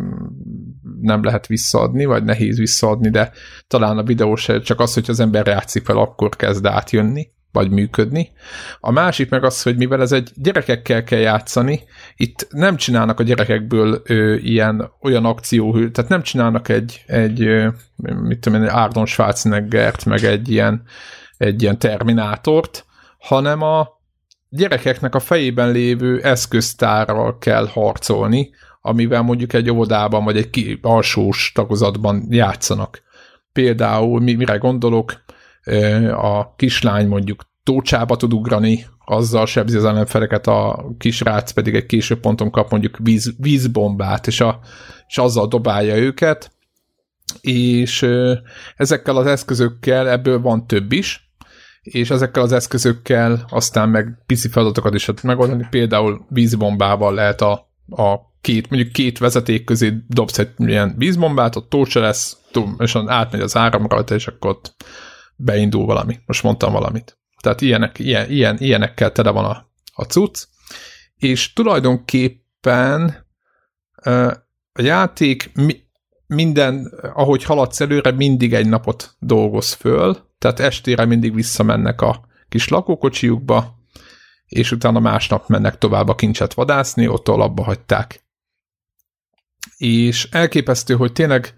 nem 1.01 1.25
lehet 1.25 1.47
visszaadni, 1.47 2.05
vagy 2.05 2.25
nehéz 2.25 2.59
visszaadni, 2.59 3.11
de 3.11 3.33
talán 3.67 3.99
a 3.99 4.03
videó 4.03 4.35
se 4.35 4.61
csak 4.61 4.81
az, 4.81 4.95
hogy 4.95 5.05
az 5.09 5.21
ember 5.21 5.47
játszik 5.47 5.85
fel, 5.85 5.97
akkor 5.97 6.29
kezd 6.29 6.67
átjönni 6.67 7.35
vagy 7.57 7.71
működni. 7.71 8.31
A 8.81 8.91
másik 8.91 9.31
meg 9.31 9.45
az, 9.45 9.63
hogy 9.63 9.77
mivel 9.77 10.01
ez 10.01 10.13
egy 10.13 10.31
gyerekekkel 10.35 11.05
kell 11.05 11.19
játszani, 11.19 11.81
itt 12.17 12.47
nem 12.51 12.77
csinálnak 12.77 13.21
a 13.21 13.23
gyerekekből 13.23 14.03
ö, 14.05 14.35
ilyen 14.35 14.91
olyan 15.01 15.25
akció, 15.25 15.73
tehát 15.73 16.11
nem 16.11 16.23
csinálnak 16.23 16.69
egy, 16.69 17.05
egy 17.07 17.43
ö, 17.43 17.69
mit 17.97 18.39
tudom 18.39 18.63
én, 18.63 18.69
Arnold 18.69 19.07
Schwarzeneggert, 19.07 20.05
meg 20.05 20.25
egy 20.25 20.51
ilyen, 20.51 20.83
egy 21.37 21.63
ilyen 21.63 21.79
Terminátort, 21.79 22.85
hanem 23.19 23.63
a 23.63 23.89
gyerekeknek 24.49 25.15
a 25.15 25.21
fejében 25.21 25.71
lévő 25.71 26.21
eszköztárral 26.21 27.39
kell 27.39 27.67
harcolni, 27.67 28.51
amivel 28.81 29.23
mondjuk 29.23 29.53
egy 29.53 29.71
óvodában 29.71 30.25
vagy 30.25 30.37
egy 30.37 30.79
alsós 30.83 31.53
tagozatban 31.55 32.27
játszanak. 32.31 33.03
Például 33.53 34.21
mi, 34.21 34.35
mire 34.35 34.57
gondolok, 34.57 35.25
a 36.13 36.55
kislány 36.57 37.07
mondjuk 37.07 37.43
tócsába 37.63 38.17
tud 38.17 38.33
ugrani, 38.33 38.87
azzal 39.05 39.47
sebzi 39.47 39.77
az 39.77 39.85
ellenfeleket, 39.85 40.47
a 40.47 40.87
kisrác 40.99 41.51
pedig 41.51 41.75
egy 41.75 41.87
később 41.87 42.21
ponton 42.21 42.51
kap 42.51 42.71
mondjuk 42.71 42.99
víz, 43.03 43.35
vízbombát, 43.39 44.27
és, 44.27 44.41
a, 44.41 44.61
és 45.07 45.19
azzal 45.19 45.49
dobálja 45.49 45.97
őket, 45.97 46.51
és 47.41 48.07
ezekkel 48.77 49.17
az 49.17 49.27
eszközökkel 49.27 50.09
ebből 50.09 50.41
van 50.41 50.67
több 50.67 50.93
is, 50.93 51.31
és 51.83 52.11
ezekkel 52.11 52.43
az 52.43 52.53
eszközökkel 52.53 53.47
aztán 53.49 53.89
meg 53.89 54.23
pici 54.27 54.49
feladatokat 54.49 54.95
is 54.95 55.07
lehet 55.07 55.23
megoldani, 55.23 55.67
például 55.71 56.27
vízbombával 56.29 57.15
lehet 57.15 57.41
a, 57.41 57.53
a 57.89 58.17
két, 58.41 58.71
mondjuk 58.71 58.93
két 58.93 59.19
vezeték 59.19 59.65
közé 59.65 59.93
dobsz 60.09 60.39
egy 60.39 60.51
ilyen 60.57 60.95
vízbombát, 60.97 61.57
ott 61.57 61.69
tócsa 61.69 62.01
lesz, 62.01 62.39
és 62.79 62.97
átmegy 63.07 63.41
az 63.41 63.57
áram 63.57 63.87
rajta, 63.87 64.15
és 64.15 64.27
akkor 64.27 64.51
ott 64.51 64.75
beindul 65.37 65.87
valami. 65.87 66.19
Most 66.27 66.43
mondtam 66.43 66.73
valamit. 66.73 67.19
Tehát 67.41 67.61
ilyenek, 67.61 67.99
ilyen, 67.99 68.31
ilyen, 68.31 68.57
ilyenekkel 68.59 69.13
tele 69.13 69.31
van 69.31 69.45
a, 69.45 69.71
a 69.95 70.03
cucc. 70.03 70.45
És 71.17 71.53
tulajdonképpen 71.53 73.27
a 74.73 74.83
játék 74.83 75.53
minden, 76.27 76.93
ahogy 77.15 77.45
haladsz 77.45 77.81
előre, 77.81 78.11
mindig 78.11 78.55
egy 78.55 78.69
napot 78.69 79.17
dolgoz 79.19 79.73
föl, 79.73 80.17
tehát 80.39 80.61
estére 80.61 81.05
mindig 81.05 81.35
visszamennek 81.35 82.01
a 82.01 82.27
kis 82.49 82.69
lakókocsiukba, 82.69 83.75
és 84.47 84.73
utána 84.73 84.99
másnap 84.99 85.49
mennek 85.49 85.79
tovább 85.79 86.09
a 86.09 86.15
kincset 86.15 86.55
vadászni, 86.55 87.09
ott 87.09 87.29
abba 87.29 87.63
hagyták. 87.63 88.25
És 89.77 90.29
elképesztő, 90.31 90.95
hogy 90.95 91.13
tényleg 91.13 91.55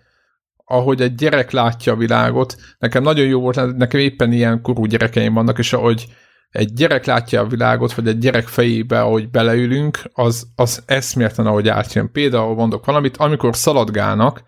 ahogy 0.68 1.00
egy 1.00 1.14
gyerek 1.14 1.50
látja 1.50 1.92
a 1.92 1.96
világot, 1.96 2.56
nekem 2.78 3.02
nagyon 3.02 3.26
jó 3.26 3.40
volt, 3.40 3.76
nekem 3.76 4.00
éppen 4.00 4.32
ilyen 4.32 4.62
korú 4.62 4.84
gyerekeim 4.84 5.34
vannak, 5.34 5.58
és 5.58 5.72
ahogy 5.72 6.06
egy 6.50 6.72
gyerek 6.72 7.04
látja 7.04 7.40
a 7.40 7.46
világot, 7.46 7.92
vagy 7.92 8.08
egy 8.08 8.18
gyerek 8.18 8.46
fejébe, 8.46 9.00
ahogy 9.00 9.30
beleülünk, 9.30 9.98
az, 10.12 10.46
az 10.56 10.82
eszmérten, 10.86 11.46
ahogy 11.46 11.68
átjön. 11.68 12.12
Például 12.12 12.54
mondok 12.54 12.84
valamit, 12.84 13.16
amikor 13.16 13.56
szaladgálnak, 13.56 14.42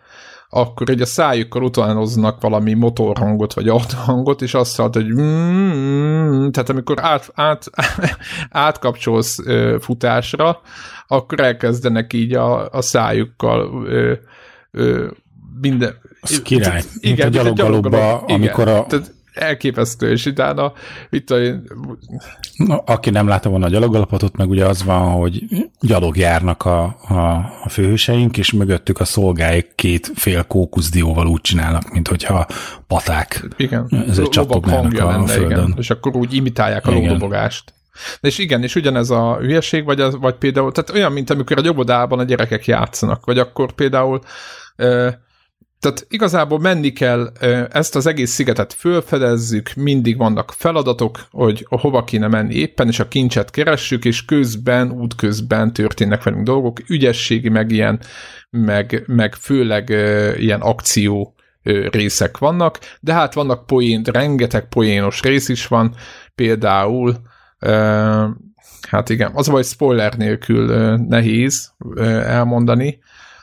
akkor 0.52 0.90
egy 0.90 1.00
a 1.00 1.06
szájukkal 1.06 1.62
utánoznak 1.62 2.40
valami 2.40 2.74
motorhangot, 2.74 3.54
vagy 3.54 3.68
autóhangot, 3.68 4.42
és 4.42 4.54
azt 4.54 4.78
mondta, 4.78 5.00
hogy 5.00 5.12
mm, 5.12 6.48
tehát 6.48 6.68
amikor 6.68 6.96
át, 7.00 7.30
át, 7.34 7.70
átkapcsolsz 8.66 9.38
ö, 9.46 9.76
futásra, 9.80 10.60
akkor 11.06 11.40
elkezdenek 11.40 12.12
így 12.12 12.34
a, 12.34 12.68
a 12.68 12.82
szájukkal 12.82 13.84
ö, 13.86 14.12
ö, 14.70 15.06
minden... 15.60 15.99
Az 16.20 16.42
király. 16.42 16.82
Igen, 17.00 17.28
mint 17.30 17.38
a 17.38 17.42
gyaloggalobba, 17.42 18.16
amikor 18.16 18.68
a... 18.68 18.86
Tehát, 18.86 19.12
elképesztő, 19.34 20.10
és 20.10 20.26
utána 20.26 20.72
itt 21.10 21.30
a... 21.30 21.36
Na, 22.56 22.76
aki 22.76 23.10
nem 23.10 23.28
látta 23.28 23.48
volna 23.48 23.66
a 23.66 23.68
gyalogalapot, 23.68 24.22
ott 24.22 24.36
meg 24.36 24.48
ugye 24.48 24.66
az 24.66 24.84
van, 24.84 25.10
hogy 25.10 25.44
gyalog 25.80 26.16
járnak 26.16 26.64
a, 26.64 26.82
a, 27.08 27.14
a 27.64 27.68
főhőseink, 27.68 28.38
és 28.38 28.52
mögöttük 28.52 29.00
a 29.00 29.04
szolgáik 29.04 29.72
két 29.74 30.12
fél 30.14 30.42
kókuszdióval 30.42 31.26
úgy 31.26 31.40
csinálnak, 31.40 31.92
mint 31.92 32.08
hogyha 32.08 32.46
paták. 32.86 33.44
Igen. 33.56 34.04
Ez 34.08 34.18
egy 34.18 34.28
csattognának 34.28 35.00
a, 35.00 35.06
lenne, 35.06 35.26
földön. 35.26 35.50
Igen. 35.50 35.74
És 35.78 35.90
akkor 35.90 36.16
úgy 36.16 36.34
imitálják 36.34 36.86
a 36.86 36.90
lódobogást. 36.92 37.74
De 38.20 38.28
és 38.28 38.38
igen, 38.38 38.62
és 38.62 38.74
ugyanez 38.74 39.10
a 39.10 39.36
hülyeség, 39.36 39.84
vagy, 39.84 40.00
az, 40.00 40.16
vagy 40.20 40.34
például, 40.34 40.72
tehát 40.72 40.90
olyan, 40.90 41.12
mint 41.12 41.30
amikor 41.30 41.58
a 41.58 41.64
jobbodában 41.64 42.18
a 42.18 42.24
gyerekek 42.24 42.66
játszanak, 42.66 43.24
vagy 43.24 43.38
akkor 43.38 43.72
például 43.72 44.20
tehát 45.80 46.06
igazából 46.08 46.58
menni 46.58 46.92
kell, 46.92 47.32
ezt 47.70 47.96
az 47.96 48.06
egész 48.06 48.30
szigetet 48.30 48.72
fölfedezzük, 48.72 49.74
mindig 49.74 50.16
vannak 50.16 50.52
feladatok, 50.56 51.26
hogy 51.30 51.66
hova 51.68 52.04
kéne 52.04 52.28
menni 52.28 52.54
éppen, 52.54 52.88
és 52.88 53.00
a 53.00 53.08
kincset 53.08 53.50
keressük, 53.50 54.04
és 54.04 54.24
közben, 54.24 54.90
útközben 54.90 55.72
történnek 55.72 56.22
velünk 56.22 56.44
dolgok, 56.44 56.78
ügyességi, 56.88 57.48
meg 57.48 57.70
ilyen, 57.70 58.00
meg, 58.50 59.02
meg 59.06 59.34
főleg 59.34 59.88
ilyen 60.38 60.60
akció 60.60 61.34
részek 61.90 62.38
vannak, 62.38 62.78
de 63.00 63.12
hát 63.12 63.34
vannak 63.34 63.66
poén, 63.66 64.02
rengeteg 64.02 64.68
poénos 64.68 65.22
rész 65.22 65.48
is 65.48 65.66
van, 65.66 65.94
például 66.34 67.16
hát 68.88 69.08
igen, 69.08 69.30
az 69.34 69.48
vagy 69.48 69.64
spoiler 69.64 70.14
nélkül 70.14 70.96
nehéz 70.96 71.72
elmondani, 72.24 72.98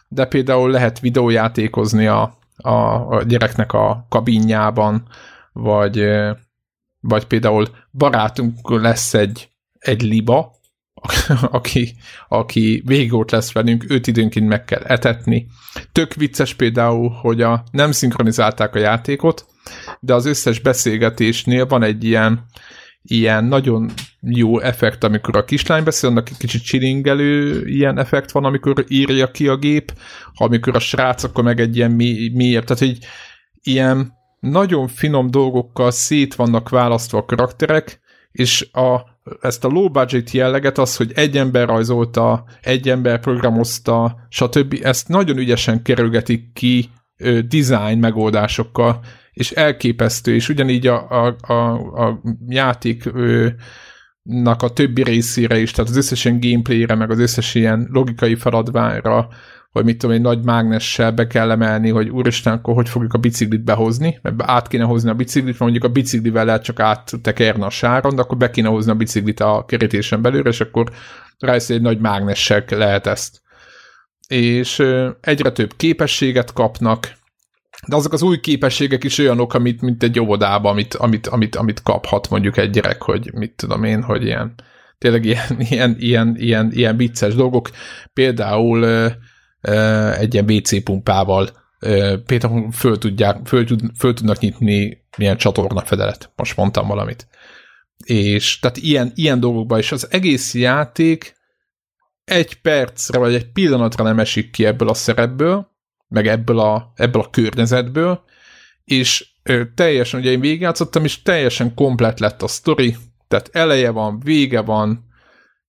de 0.08 0.26
például 0.26 0.72
lehet 0.72 1.00
videójátékozni 1.00 2.08
a, 2.08 2.38
a, 2.56 2.72
a 3.15 3.24
gyereknek 3.24 3.74
a 3.74 4.06
kabinjában, 4.10 5.08
vagy, 5.54 6.08
vagy 7.00 7.26
például 7.26 7.67
barátunk 7.91 8.70
lesz 8.70 9.13
egy, 9.13 9.50
egy 9.80 10.02
liba, 10.02 10.56
aki, 11.41 11.96
aki 12.28 12.82
végig 12.86 13.13
ott 13.13 13.32
lesz 13.32 13.52
velünk, 13.52 13.86
őt 13.89 14.08
időnként 14.08 14.48
meg 14.48 14.65
kell 14.65 14.84
etetni. 14.84 15.48
Tök 15.91 16.13
vicces 16.13 16.54
például, 16.54 17.10
hogy 17.10 17.41
a, 17.41 17.63
nem 17.72 17.91
szinkronizálták 17.91 18.76
a 18.76 18.80
játékot, 18.80 19.46
de 20.00 20.13
az 20.13 20.26
összes 20.26 20.60
beszélgetésnél 20.60 21.65
van 21.65 21.84
egy 21.84 22.04
ilyen, 22.04 22.46
ilyen 23.08 23.43
nagyon 23.43 23.91
jó 24.22 24.60
effekt, 24.60 25.04
amikor 25.04 25.36
a 25.38 25.46
kislány 25.46 25.84
beszél, 25.84 26.10
annak 26.10 26.30
egy 26.30 26.38
kicsit 26.38 26.63
csilingelő 26.63 27.65
ilyen 27.67 27.98
effekt 27.98 28.32
van, 28.32 28.46
amikor 28.46 28.86
írja 28.88 29.32
ki 29.32 29.48
a 29.48 29.58
gép, 29.58 29.93
amikor 30.34 30.76
a 30.76 30.80
srác, 30.80 31.24
akkor 31.24 31.43
meg 31.43 31.60
egy 31.60 31.76
ilyen 31.76 31.91
mély, 31.91 32.30
mélyebb, 32.30 32.63
tehát 32.63 32.84
hogy 32.84 32.98
ilyen 33.62 34.13
nagyon 34.39 34.88
finom 34.88 35.32
dolgokkal 35.32 35.91
szét 35.91 36.36
vannak 36.36 36.70
választva 36.70 37.17
a 37.17 37.26
karakterek, 37.26 38.00
és 38.32 38.67
a, 38.72 39.02
ezt 39.41 39.65
a 39.65 39.67
low 39.67 39.89
budget 39.89 40.32
jelleget, 40.32 40.78
az, 40.78 40.96
hogy 40.96 41.12
egy 41.15 41.38
ember 41.38 41.67
rajzolta, 41.67 42.43
egy 42.62 42.89
ember 42.89 43.20
programozta, 43.20 44.17
stb. 44.30 44.80
ezt 44.82 45.08
nagyon 45.08 45.38
ügyesen 45.38 45.82
kerülgetik 45.82 46.54
ki 46.54 46.89
ö, 47.17 47.39
design 47.41 48.00
megoldásokkal, 48.00 49.00
és 49.38 49.52
elképesztő, 49.52 50.34
és 50.34 50.50
ugyanígy 50.50 50.88
a, 50.88 51.26
a, 51.26 51.36
a, 51.41 51.73
a 52.06 52.21
játék 52.47 53.06
ö, 53.06 53.47
nak 54.21 54.62
a 54.62 54.69
többi 54.69 55.04
részére 55.04 55.58
is, 55.58 55.71
tehát 55.71 55.89
az 55.89 55.97
összes 55.97 56.26
ilyen 56.26 56.39
gameplayre, 56.39 56.95
meg 56.95 57.12
az 57.12 57.19
összes 57.19 57.56
ilyen 57.56 57.88
logikai 57.91 58.36
feladványra, 58.36 59.28
hogy 59.71 59.84
mit 59.84 59.97
tudom, 59.97 60.15
egy 60.15 60.21
nagy 60.21 60.43
mágnessel 60.43 61.12
be 61.12 61.28
kell 61.28 61.52
emelni, 61.52 61.89
hogy 61.89 62.10
úristen, 62.10 62.54
akkor 62.54 62.73
hogy 62.73 62.89
fogjuk 62.89 63.13
a 63.13 63.17
biciklit 63.17 63.63
behozni, 63.63 64.19
mert 64.21 64.36
át 64.41 64.67
kéne 64.67 64.84
hozni 64.84 65.10
a 65.10 65.13
biciklit, 65.13 65.45
mert 65.45 65.60
mondjuk 65.60 65.84
a 65.84 65.88
biciklivel 65.88 66.45
lehet 66.45 66.63
csak 66.63 66.80
áttekerni 66.80 67.63
a 67.63 67.69
sáron, 67.69 68.15
de 68.15 68.21
akkor 68.21 68.38
be 68.38 68.50
kéne 68.50 68.67
hozni 68.67 68.91
a 68.91 68.95
biciklit 68.95 69.39
a 69.39 69.65
kerítésen 69.67 70.21
belőle, 70.21 70.50
és 70.50 70.62
akkor 70.62 70.91
rájössz, 71.39 71.69
egy 71.69 71.82
nagy 71.82 72.00
mágnessel 72.00 72.63
lehet 72.69 73.08
ezt. 73.08 73.41
És 74.28 74.84
egyre 75.21 75.52
több 75.52 75.73
képességet 75.76 76.54
kapnak, 76.54 77.12
de 77.88 77.96
azok 77.96 78.13
az 78.13 78.22
új 78.22 78.40
képességek 78.40 79.04
is 79.04 79.18
olyanok, 79.18 79.54
amit, 79.54 79.82
mint 79.82 80.04
egy 80.04 80.20
óvodában, 80.20 80.72
amit, 80.72 80.94
amit, 80.94 81.28
amit, 81.28 81.56
amit 81.56 81.82
kaphat 81.84 82.30
mondjuk 82.30 82.58
egy 82.58 82.70
gyerek, 82.70 83.02
hogy 83.02 83.34
mit 83.34 83.52
tudom 83.56 83.84
én, 83.84 84.04
hogy 84.04 84.24
ilyen 84.24 84.54
tényleg 84.98 85.26
ilyen, 85.26 85.56
ilyen, 85.70 85.96
ilyen, 86.00 86.36
ilyen, 86.38 86.72
ilyen 86.74 86.98
vicces 86.98 87.36
dolgok. 87.36 87.70
Például 88.13 88.82
ö, 88.82 89.08
ö, 89.62 90.12
egy 90.12 90.34
ilyen 90.34 90.52
WC 90.52 90.84
pumpával 90.84 91.50
ö, 91.80 92.18
például 92.26 92.72
föl, 92.72 92.98
tudják, 92.98 93.48
föl, 93.48 93.66
tud, 93.66 93.82
föl 93.98 94.13
tudnak 94.13 94.40
nyitni 94.40 95.06
milyen 95.18 95.38
csatorna 95.38 95.82
fedelet. 95.82 96.32
Most 96.36 96.56
mondtam 96.56 96.88
valamit. 96.88 97.28
És 98.06 98.60
tehát 98.60 98.78
ilyen, 98.78 99.12
ilyen 99.16 99.40
dolgokban 99.40 99.80
is 99.80 99.92
az 99.92 100.08
egész 100.12 100.54
játék 100.54 101.36
egy 102.24 102.62
percre 102.62 103.18
vagy 103.18 103.34
egy 103.34 103.52
pillanatra 103.52 104.04
nem 104.04 104.20
esik 104.20 104.52
ki 104.52 104.66
ebből 104.66 104.90
a 104.90 104.94
szerepből, 104.94 105.76
meg 106.08 106.28
ebből 106.28 106.60
a, 106.60 106.91
ebből 106.96 107.22
a 107.22 107.30
környezetből, 107.30 108.24
és 108.84 109.30
teljesen, 109.76 110.20
ugye 110.20 110.32
én 110.32 110.39
végigjátszottam, 110.39 111.04
és 111.04 111.22
teljesen 111.22 111.74
komplet 111.74 112.20
lett 112.20 112.41
a 112.41 112.48
sztori, 112.48 112.96
tehát 113.28 113.50
eleje 113.52 113.89
van, 113.89 114.20
vége 114.20 114.62
van, 114.62 115.06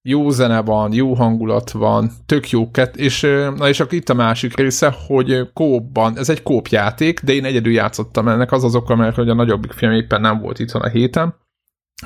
jó 0.02 0.30
zene 0.30 0.60
van, 0.60 0.92
jó 0.92 1.14
hangulat 1.14 1.70
van, 1.70 2.10
tök 2.26 2.50
jó 2.50 2.70
kett, 2.70 2.96
és, 2.96 3.20
na 3.56 3.68
és 3.68 3.80
akkor 3.80 3.94
itt 3.94 4.08
a 4.08 4.14
másik 4.14 4.56
része, 4.56 4.94
hogy 5.06 5.52
kópban, 5.52 6.18
ez 6.18 6.28
egy 6.28 6.42
kópjáték, 6.42 7.20
de 7.20 7.32
én 7.32 7.44
egyedül 7.44 7.72
játszottam 7.72 8.28
ennek, 8.28 8.52
az 8.52 8.64
az 8.64 8.74
oka, 8.74 8.96
mert 8.96 9.14
hogy 9.14 9.28
a 9.28 9.34
nagyobbik 9.34 9.72
film 9.72 9.92
éppen 9.92 10.20
nem 10.20 10.40
volt 10.40 10.58
itthon 10.58 10.82
a 10.82 10.88
héten, 10.88 11.34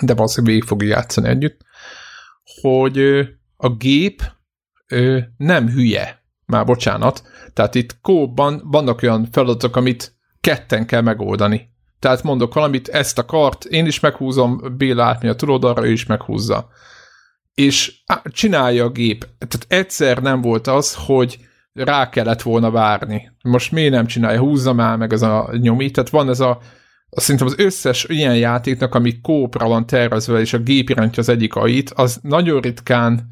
de 0.00 0.14
valószínűleg 0.14 0.54
végig 0.54 0.68
fogja 0.68 0.88
játszani 0.88 1.28
együtt, 1.28 1.60
hogy 2.60 2.98
a 3.56 3.68
gép 3.68 4.22
nem 5.36 5.68
hülye, 5.68 6.21
már 6.52 6.64
bocsánat, 6.64 7.22
tehát 7.52 7.74
itt 7.74 8.00
kóban 8.00 8.62
vannak 8.64 9.02
olyan 9.02 9.28
feladatok, 9.32 9.76
amit 9.76 10.14
ketten 10.40 10.86
kell 10.86 11.00
megoldani. 11.00 11.70
Tehát 11.98 12.22
mondok 12.22 12.54
valamit, 12.54 12.88
ezt 12.88 13.18
a 13.18 13.24
kart 13.24 13.64
én 13.64 13.86
is 13.86 14.00
meghúzom, 14.00 14.76
Béla 14.76 15.04
átmi 15.04 15.28
a 15.28 15.34
túloldalra, 15.34 15.86
ő 15.86 15.90
is 15.90 16.06
meghúzza. 16.06 16.68
És 17.54 17.92
csinálja 18.24 18.84
a 18.84 18.90
gép. 18.90 19.26
Tehát 19.38 19.66
egyszer 19.68 20.18
nem 20.18 20.40
volt 20.40 20.66
az, 20.66 20.96
hogy 21.06 21.38
rá 21.72 22.08
kellett 22.08 22.42
volna 22.42 22.70
várni. 22.70 23.30
Most 23.42 23.72
miért 23.72 23.92
nem 23.92 24.06
csinálja? 24.06 24.38
Húzza 24.40 24.72
már 24.72 24.96
meg 24.96 25.12
ez 25.12 25.22
a 25.22 25.50
nyomi. 25.52 25.90
Tehát 25.90 26.10
van 26.10 26.28
ez 26.28 26.40
a 26.40 26.58
szerintem 27.10 27.46
az 27.46 27.58
összes 27.58 28.04
ilyen 28.08 28.36
játéknak, 28.36 28.94
ami 28.94 29.20
kópra 29.20 29.68
van 29.68 29.86
tervezve, 29.86 30.40
és 30.40 30.52
a 30.52 30.58
gép 30.58 30.90
irányítja 30.90 31.22
az 31.22 31.28
egyik 31.28 31.54
ait, 31.54 31.90
az 31.90 32.18
nagyon 32.22 32.60
ritkán 32.60 33.28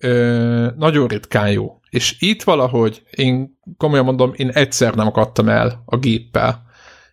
ö, 0.00 0.66
nagyon 0.76 1.08
ritkán 1.08 1.50
jó. 1.50 1.79
És 1.90 2.16
itt 2.18 2.42
valahogy, 2.42 3.02
én 3.10 3.58
komolyan 3.76 4.04
mondom, 4.04 4.32
én 4.36 4.48
egyszer 4.48 4.94
nem 4.94 5.06
akadtam 5.06 5.48
el 5.48 5.82
a 5.84 5.96
géppel, 5.96 6.62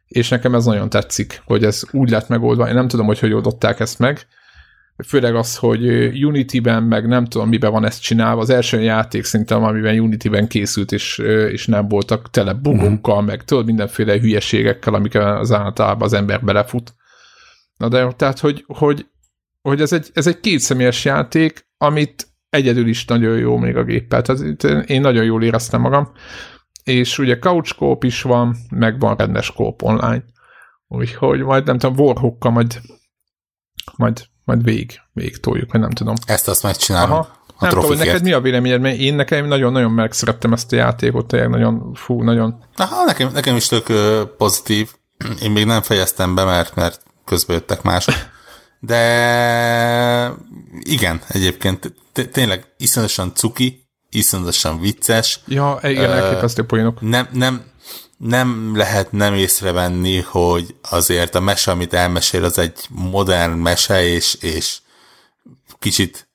és 0.07 0.29
nekem 0.29 0.55
ez 0.55 0.65
nagyon 0.65 0.89
tetszik, 0.89 1.41
hogy 1.45 1.63
ez 1.63 1.83
úgy 1.91 2.09
lett 2.09 2.27
megoldva. 2.27 2.67
Én 2.67 2.73
nem 2.73 2.87
tudom, 2.87 3.05
hogy 3.05 3.19
hogy 3.19 3.33
oldották 3.33 3.79
ezt 3.79 3.99
meg. 3.99 4.27
Főleg 5.07 5.35
az, 5.35 5.57
hogy 5.57 5.85
Unity-ben, 6.25 6.83
meg 6.83 7.07
nem 7.07 7.25
tudom, 7.25 7.49
miben 7.49 7.71
van 7.71 7.85
ezt 7.85 8.01
csinálva. 8.01 8.41
Az 8.41 8.49
első 8.49 8.81
játék 8.81 9.23
szerintem, 9.23 9.63
amiben 9.63 9.99
Unity-ben 9.99 10.47
készült, 10.47 10.91
és, 10.91 11.17
és 11.51 11.65
nem 11.65 11.87
voltak 11.87 12.29
tele 12.29 12.53
bugokkal, 12.53 13.21
mm. 13.21 13.25
meg 13.25 13.43
tudod, 13.43 13.65
mindenféle 13.65 14.19
hülyeségekkel, 14.19 14.93
amikkel 14.93 15.37
az 15.37 15.51
általában 15.51 16.01
az 16.01 16.13
ember 16.13 16.43
belefut. 16.43 16.95
Na 17.77 17.87
de 17.87 18.11
tehát, 18.11 18.39
hogy, 18.39 18.63
hogy, 18.67 19.05
hogy 19.61 19.81
ez 19.81 19.93
egy, 19.93 20.09
ez 20.13 20.27
egy 20.27 20.39
kétszemélyes 20.39 21.05
játék, 21.05 21.67
amit 21.77 22.27
egyedül 22.57 22.87
is 22.87 23.05
nagyon 23.05 23.37
jó 23.37 23.57
még 23.57 23.75
a 23.75 23.83
géppel. 23.83 24.21
Tehát 24.21 24.63
én 24.89 25.01
nagyon 25.01 25.23
jól 25.23 25.43
éreztem 25.43 25.81
magam. 25.81 26.11
És 26.83 27.17
ugye 27.17 27.39
couch 27.39 27.75
coop 27.75 28.03
is 28.03 28.21
van, 28.21 28.55
meg 28.69 28.99
van 28.99 29.15
rendes 29.15 29.51
coop 29.51 29.81
online. 29.81 30.23
Úgyhogy 30.87 31.39
majd 31.39 31.65
nem 31.65 31.77
tudom, 31.77 32.05
Warhawkkal 32.05 32.51
majd, 32.51 32.81
majd 33.95 34.27
majd 34.47 34.63
végig, 34.63 35.01
végig 35.13 35.39
toljuk, 35.39 35.71
vagy 35.71 35.81
nem 35.81 35.89
tudom. 35.89 36.15
Ezt 36.25 36.47
azt 36.47 36.63
megcsinálom. 36.63 37.11
Aha. 37.11 37.35
Nem 37.59 37.69
tudom, 37.69 37.85
hogy 37.85 37.97
neked 37.97 38.23
mi 38.23 38.31
a 38.31 38.41
véleményed, 38.41 38.81
mert 38.81 38.97
én 38.97 39.15
nekem 39.15 39.45
nagyon-nagyon 39.45 39.91
megszerettem 39.91 40.53
ezt 40.53 40.73
a 40.73 40.75
játékot, 40.75 41.27
tényleg 41.27 41.49
nagyon, 41.49 41.93
fú, 41.93 42.23
nagyon. 42.23 42.63
Aha, 42.75 43.05
nekem, 43.05 43.29
nekem 43.33 43.55
is 43.55 43.67
tök 43.67 43.85
pozitív. 44.37 44.89
Én 45.41 45.51
még 45.51 45.65
nem 45.65 45.81
fejeztem 45.81 46.35
be, 46.35 46.43
mert, 46.43 46.75
mert 46.75 47.01
közben 47.25 47.55
jöttek 47.55 47.81
mások. 47.81 48.15
De 48.79 50.33
igen, 50.79 51.21
egyébként 51.27 51.93
tényleg 52.25 52.73
iszonyatosan 52.77 53.35
cuki, 53.35 53.87
iszonyatosan 54.09 54.79
vicces. 54.79 55.39
Ja, 55.47 55.79
igen, 55.83 56.11
elképesztő 56.11 56.65
poénok. 56.65 57.01
Nem, 57.01 57.29
nem, 57.31 57.71
nem 58.17 58.75
lehet 58.75 59.11
nem 59.11 59.33
észrevenni, 59.33 60.21
hogy 60.21 60.75
azért 60.89 61.35
a 61.35 61.39
mese, 61.39 61.71
amit 61.71 61.93
elmesél, 61.93 62.43
az 62.43 62.57
egy 62.57 62.85
modern 62.89 63.51
mese, 63.51 64.05
és, 64.05 64.33
és 64.33 64.77
kicsit 65.79 66.29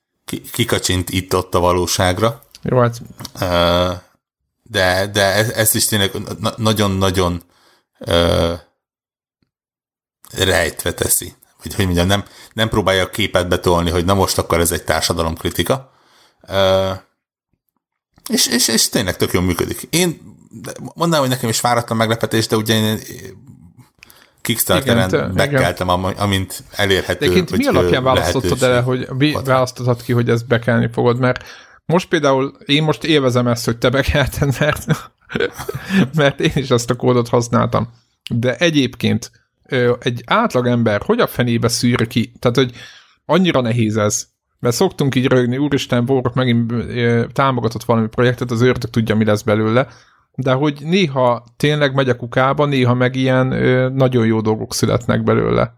kikacsint 0.51 1.09
itt-ott 1.09 1.55
a 1.55 1.59
valóságra. 1.59 2.41
Jó, 2.61 2.79
hát. 2.79 3.01
De, 4.63 5.07
de 5.07 5.21
ez, 5.21 5.49
ez 5.49 5.75
is 5.75 5.85
tényleg 5.85 6.11
nagyon-nagyon 6.57 7.43
rejtve 10.31 10.93
teszi. 10.93 11.33
Vagy 11.63 11.75
hogy 11.75 11.85
mondjam, 11.85 12.07
nem, 12.07 12.23
nem 12.53 12.69
próbálja 12.69 13.03
a 13.03 13.09
képet 13.09 13.47
betolni, 13.47 13.89
hogy 13.89 14.05
na 14.05 14.13
most 14.13 14.37
akkor 14.37 14.59
ez 14.59 14.71
egy 14.71 14.83
társadalomkritika. 14.83 15.91
És, 18.29 18.47
és, 18.47 18.67
és 18.67 18.89
tényleg 18.89 19.17
tök 19.17 19.31
jól 19.31 19.43
működik. 19.43 19.87
Én 19.89 20.21
mondanám, 20.95 21.19
hogy 21.19 21.29
nekem 21.29 21.49
is 21.49 21.61
váratlan 21.61 21.97
meglepetés, 21.97 22.47
de 22.47 22.55
ugye 22.55 22.73
én 22.73 22.99
Kickstarteren 24.41 25.33
bekeltem, 25.33 25.89
amint 26.17 26.63
elérhető. 26.71 27.27
De 27.27 27.33
hogy 27.33 27.57
mi 27.57 27.65
alapján 27.65 28.03
választottad 28.03 28.63
el, 28.63 28.81
hogy 28.81 29.07
választottad 29.43 30.03
ki, 30.03 30.13
hogy 30.13 30.29
ezt 30.29 30.47
bekelni 30.47 30.89
fogod, 30.91 31.19
mert 31.19 31.43
most 31.85 32.07
például 32.07 32.57
én 32.65 32.83
most 32.83 33.03
élvezem 33.03 33.47
ezt, 33.47 33.65
hogy 33.65 33.77
te 33.77 33.89
bekelted, 33.89 34.55
mert, 34.59 34.85
mert 36.15 36.39
én 36.39 36.51
is 36.53 36.69
ezt 36.69 36.89
a 36.89 36.95
kódot 36.95 37.29
használtam. 37.29 37.93
De 38.29 38.55
egyébként 38.55 39.31
egy 39.99 40.23
átlag 40.25 40.67
ember 40.67 41.01
hogy 41.05 41.19
a 41.19 41.27
fenébe 41.27 41.67
szűr 41.67 42.07
ki? 42.07 42.31
Tehát, 42.39 42.57
hogy 42.57 42.71
annyira 43.25 43.61
nehéz 43.61 43.97
ez. 43.97 44.27
Mert 44.59 44.75
szoktunk 44.75 45.15
így 45.15 45.25
rögni, 45.25 45.57
úristen, 45.57 46.05
Borok 46.05 46.33
megint 46.33 46.73
támogatott 47.33 47.83
valami 47.83 48.07
projektet, 48.07 48.51
az 48.51 48.61
őrtök 48.61 48.89
tudja, 48.89 49.15
mi 49.15 49.25
lesz 49.25 49.41
belőle 49.41 49.87
de 50.35 50.53
hogy 50.53 50.79
néha 50.81 51.45
tényleg 51.57 51.93
megy 51.93 52.09
a 52.09 52.15
kukába, 52.15 52.65
néha 52.65 52.93
meg 52.93 53.15
ilyen 53.15 53.47
nagyon 53.93 54.25
jó 54.25 54.41
dolgok 54.41 54.73
születnek 54.73 55.23
belőle. 55.23 55.73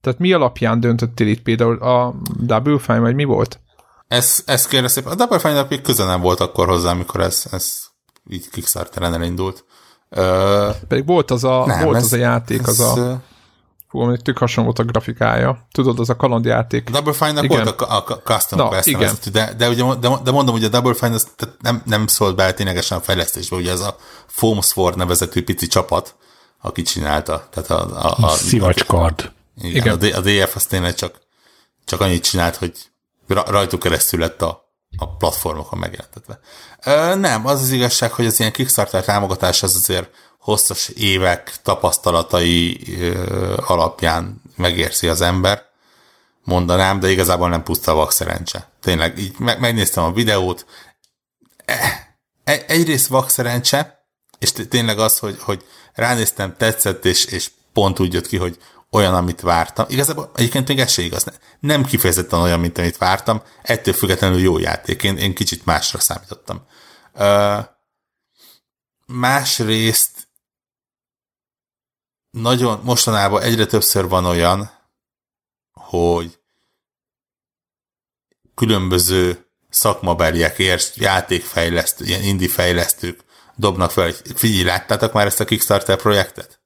Tehát 0.00 0.18
mi 0.18 0.32
alapján 0.32 0.80
döntöttél 0.80 1.26
itt 1.26 1.42
például 1.42 1.78
a 1.78 2.14
Double 2.40 2.78
Fine, 2.78 2.98
vagy 2.98 3.14
mi 3.14 3.24
volt? 3.24 3.60
Ez, 4.08 4.42
ez 4.46 4.66
kérlek 4.66 4.90
szépen, 4.90 5.12
a 5.12 5.14
Double 5.14 5.38
Fine 5.38 5.66
még 5.68 5.80
köze 5.80 6.04
nem 6.04 6.20
volt 6.20 6.40
akkor 6.40 6.68
hozzá, 6.68 6.90
amikor 6.90 7.20
ez, 7.20 7.44
ez 7.50 7.78
így 8.30 8.50
Kickstarteren 8.50 9.14
elindult. 9.14 9.64
Pedig 10.88 11.06
volt 11.06 11.30
az 11.30 11.44
a, 11.44 11.66
nem, 11.66 11.84
volt 11.84 11.96
ez, 11.96 12.02
az 12.02 12.12
a 12.12 12.16
játék, 12.16 12.60
ez, 12.60 12.68
az 12.68 12.98
a 12.98 13.20
Fú, 13.90 14.02
még 14.02 14.20
tök 14.20 14.38
hasonló 14.38 14.72
volt 14.74 14.88
a 14.88 14.90
grafikája. 14.90 15.66
Tudod, 15.72 15.98
az 15.98 16.10
a 16.10 16.16
kalandjáték. 16.16 16.90
Double 16.90 17.12
Fine-nak 17.12 17.46
volt 17.46 17.80
a, 17.80 17.96
a 17.96 18.02
Custom 18.02 18.58
Na, 18.58 18.68
Quest 18.68 18.86
igen. 18.86 19.14
de, 19.32 19.54
de, 19.56 19.68
ugye, 19.68 19.84
de, 20.00 20.08
de, 20.24 20.30
mondom, 20.30 20.54
hogy 20.54 20.64
a 20.64 20.68
Double 20.68 20.94
Fine 20.94 21.14
az 21.14 21.28
nem, 21.60 21.82
nem 21.84 22.06
szólt 22.06 22.36
be 22.36 22.52
ténylegesen 22.52 22.98
a 22.98 23.00
fejlesztésbe, 23.00 23.56
ugye 23.56 23.70
ez 23.70 23.80
a 23.80 23.96
Foam 24.26 24.60
Sword 24.60 24.96
nevezetű 24.96 25.44
pici 25.44 25.66
csapat, 25.66 26.14
aki 26.60 26.82
csinálta. 26.82 27.48
Tehát 27.50 27.70
a, 27.70 28.06
a, 28.06 28.24
a, 28.24 28.28
Szivacskard. 28.28 29.32
Igen, 29.56 29.98
igen. 29.98 30.14
A, 30.14 30.16
a 30.16 30.20
DF 30.20 30.56
az 30.56 30.66
tényleg 30.66 30.94
csak, 30.94 31.20
csak 31.84 32.00
annyit 32.00 32.22
csinált, 32.24 32.56
hogy 32.56 32.72
rajtuk 33.26 33.80
keresztül 33.80 34.20
lett 34.20 34.42
a, 34.42 34.69
a 35.00 35.16
platformokon 35.16 35.78
megjelentetve. 35.78 36.40
Ö, 36.84 37.14
nem, 37.14 37.46
az 37.46 37.62
az 37.62 37.70
igazság, 37.70 38.12
hogy 38.12 38.26
az 38.26 38.40
ilyen 38.40 38.52
Kickstarter 38.52 39.04
támogatás 39.04 39.62
az 39.62 39.74
azért 39.74 40.10
hosszas 40.38 40.88
évek 40.88 41.56
tapasztalatai 41.62 42.80
alapján 43.56 44.42
megérzi 44.56 45.08
az 45.08 45.20
ember, 45.20 45.68
mondanám, 46.44 47.00
de 47.00 47.10
igazából 47.10 47.48
nem 47.48 47.62
puszta 47.62 47.94
vak 47.94 48.12
szerencse. 48.12 48.68
Tényleg, 48.80 49.18
így 49.18 49.38
megnéztem 49.38 50.04
a 50.04 50.12
videót, 50.12 50.66
e, 51.64 52.08
e, 52.44 52.64
egyrészt 52.66 53.06
vak 53.06 53.30
szerencse, 53.30 54.04
és 54.38 54.52
tényleg 54.68 54.98
az, 54.98 55.18
hogy, 55.18 55.36
hogy 55.40 55.64
ránéztem, 55.94 56.56
tetszett, 56.56 57.04
és, 57.04 57.24
és 57.24 57.50
pont 57.72 58.00
úgy 58.00 58.12
jött 58.12 58.26
ki, 58.26 58.36
hogy 58.36 58.58
olyan, 58.90 59.14
amit 59.14 59.40
vártam. 59.40 59.86
Igazából 59.88 60.30
egyébként 60.34 60.68
még 60.68 60.78
ez 60.78 60.92
se 60.92 61.02
igaz. 61.02 61.24
Nem 61.60 61.84
kifejezetten 61.84 62.40
olyan, 62.40 62.60
mint 62.60 62.78
amit 62.78 62.98
vártam, 62.98 63.42
ettől 63.62 63.94
függetlenül 63.94 64.40
jó 64.40 64.58
játék. 64.58 65.02
Én, 65.02 65.16
én 65.16 65.34
kicsit 65.34 65.64
másra 65.64 65.98
számítottam. 65.98 66.66
Uh, 67.14 67.64
másrészt 69.06 70.28
nagyon 72.30 72.80
mostanában 72.82 73.42
egyre 73.42 73.66
többször 73.66 74.08
van 74.08 74.24
olyan, 74.24 74.70
hogy 75.72 76.38
különböző 78.54 79.46
szakmabeliek, 79.68 80.58
érts, 80.58 80.96
játékfejlesztő, 80.96 82.04
ilyen 82.04 82.22
indie 82.22 82.48
fejlesztők 82.48 83.24
dobnak 83.56 83.90
fel, 83.90 84.04
hogy 84.04 84.22
figyelj, 84.34 84.62
láttátok 84.62 85.12
már 85.12 85.26
ezt 85.26 85.40
a 85.40 85.44
Kickstarter 85.44 85.96
projektet? 85.96 86.59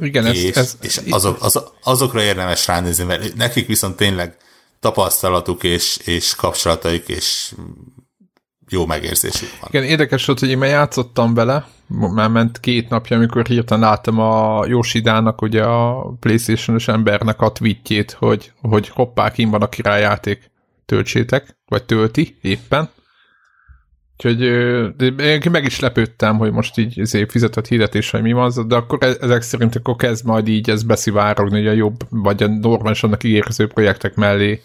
Igen, 0.00 0.26
és, 0.26 0.44
ez, 0.44 0.56
ez, 0.56 0.76
és 0.80 1.00
azok, 1.10 1.42
az, 1.42 1.62
azokra 1.82 2.22
érdemes 2.22 2.66
ránézni, 2.66 3.04
mert 3.04 3.34
nekik 3.34 3.66
viszont 3.66 3.96
tényleg 3.96 4.36
tapasztalatuk 4.80 5.62
és, 5.62 5.96
és 5.96 6.34
kapcsolataik 6.34 7.08
és 7.08 7.54
jó 8.68 8.86
megérzésük 8.86 9.48
van. 9.60 9.68
Igen, 9.72 9.84
érdekes 9.84 10.24
volt, 10.24 10.38
hogy 10.38 10.48
én 10.48 10.58
már 10.58 10.68
játszottam 10.68 11.34
vele, 11.34 11.68
már 11.86 12.28
ment 12.28 12.60
két 12.60 12.88
napja, 12.88 13.16
amikor 13.16 13.46
hirtelen 13.46 13.88
láttam 13.88 14.18
a 14.18 14.66
Yoshidának, 14.66 15.42
ugye 15.42 15.62
a 15.62 16.02
Playstation-os 16.20 16.88
embernek 16.88 17.40
a 17.40 17.52
tweetjét, 17.52 18.12
hogy, 18.12 18.52
hogy 18.60 18.88
hoppá, 18.88 19.30
kim 19.30 19.50
van 19.50 19.62
a 19.62 19.68
királyjáték, 19.68 20.50
töltsétek, 20.86 21.56
vagy 21.66 21.84
tölti 21.84 22.38
éppen. 22.40 22.90
Úgyhogy 24.16 24.40
én 25.20 25.42
meg 25.50 25.64
is 25.64 25.80
lepődtem, 25.80 26.36
hogy 26.36 26.52
most 26.52 26.78
így 26.78 27.00
ezért 27.00 27.30
fizetett 27.30 27.66
hirdetés, 27.66 28.10
hogy 28.10 28.22
mi 28.22 28.32
van, 28.32 28.52
de 28.66 28.74
akkor 28.74 28.98
e- 29.00 29.16
ezek 29.20 29.42
szerint 29.42 29.76
akkor 29.76 29.96
kezd 29.96 30.24
majd 30.24 30.48
így 30.48 30.70
ez 30.70 30.82
beszivárogni, 30.82 31.56
hogy 31.56 31.66
a 31.66 31.72
jobb, 31.72 32.06
vagy 32.10 32.42
a 32.42 32.46
normálisan 32.46 33.08
annak 33.08 33.24
ígérkező 33.24 33.66
projektek 33.66 34.14
mellé, 34.14 34.62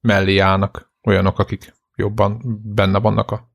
mellé 0.00 0.38
állnak 0.38 0.90
olyanok, 1.02 1.38
akik 1.38 1.74
jobban 1.96 2.60
benne 2.64 2.98
vannak 2.98 3.30
a 3.30 3.50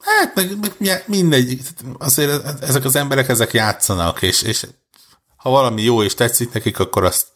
Hát, 0.00 0.34
meg, 0.34 0.48
meg 0.60 1.02
mindegy, 1.06 1.60
azért 1.98 2.62
ezek 2.62 2.84
az 2.84 2.96
emberek 2.96 3.28
ezek 3.28 3.52
játszanak, 3.52 4.22
és, 4.22 4.42
és 4.42 4.66
ha 5.36 5.50
valami 5.50 5.82
jó 5.82 6.02
és 6.02 6.14
tetszik 6.14 6.52
nekik, 6.52 6.78
akkor 6.78 7.04
azt, 7.04 7.26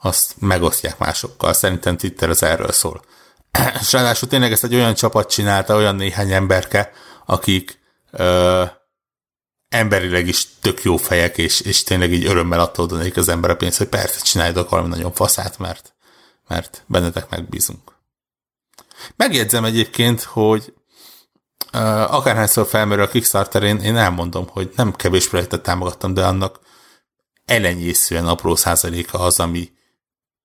azt 0.00 0.34
megosztják 0.40 0.98
másokkal. 0.98 1.52
Szerintem 1.52 1.96
Twitter 1.96 2.28
az 2.28 2.42
erről 2.42 2.72
szól. 2.72 3.04
És 3.80 3.92
ráadásul 3.92 4.28
tényleg 4.28 4.52
ezt 4.52 4.64
egy 4.64 4.74
olyan 4.74 4.94
csapat 4.94 5.30
csinálta, 5.30 5.76
olyan 5.76 5.94
néhány 5.94 6.32
emberke, 6.32 6.90
akik 7.26 7.80
ö, 8.10 8.64
emberileg 9.68 10.26
is 10.26 10.46
tök 10.60 10.82
jó 10.82 10.96
fejek, 10.96 11.38
és, 11.38 11.60
és 11.60 11.82
tényleg 11.82 12.12
így 12.12 12.26
örömmel 12.26 12.60
adódnék 12.60 13.16
az 13.16 13.28
ember 13.28 13.50
a 13.50 13.56
pénzt, 13.56 13.78
hogy 13.78 13.88
persze 13.88 14.20
csináljatok 14.20 14.70
valami 14.70 14.88
nagyon 14.88 15.12
faszát, 15.12 15.58
mert, 15.58 15.94
mert 16.48 16.84
bennetek 16.86 17.28
megbízunk. 17.30 17.92
Megjegyzem 19.16 19.64
egyébként, 19.64 20.22
hogy 20.22 20.74
akárhányszor 22.06 22.66
felmerül 22.66 23.04
a 23.04 23.08
Kickstarter, 23.08 23.62
én, 23.62 23.80
én 23.80 23.96
elmondom, 23.96 24.48
hogy 24.48 24.72
nem 24.76 24.92
kevés 24.92 25.28
projektet 25.28 25.62
támogattam, 25.62 26.14
de 26.14 26.26
annak 26.26 26.60
elenyészően 27.44 28.26
apró 28.26 28.56
százaléka 28.56 29.18
az, 29.18 29.40
ami 29.40 29.72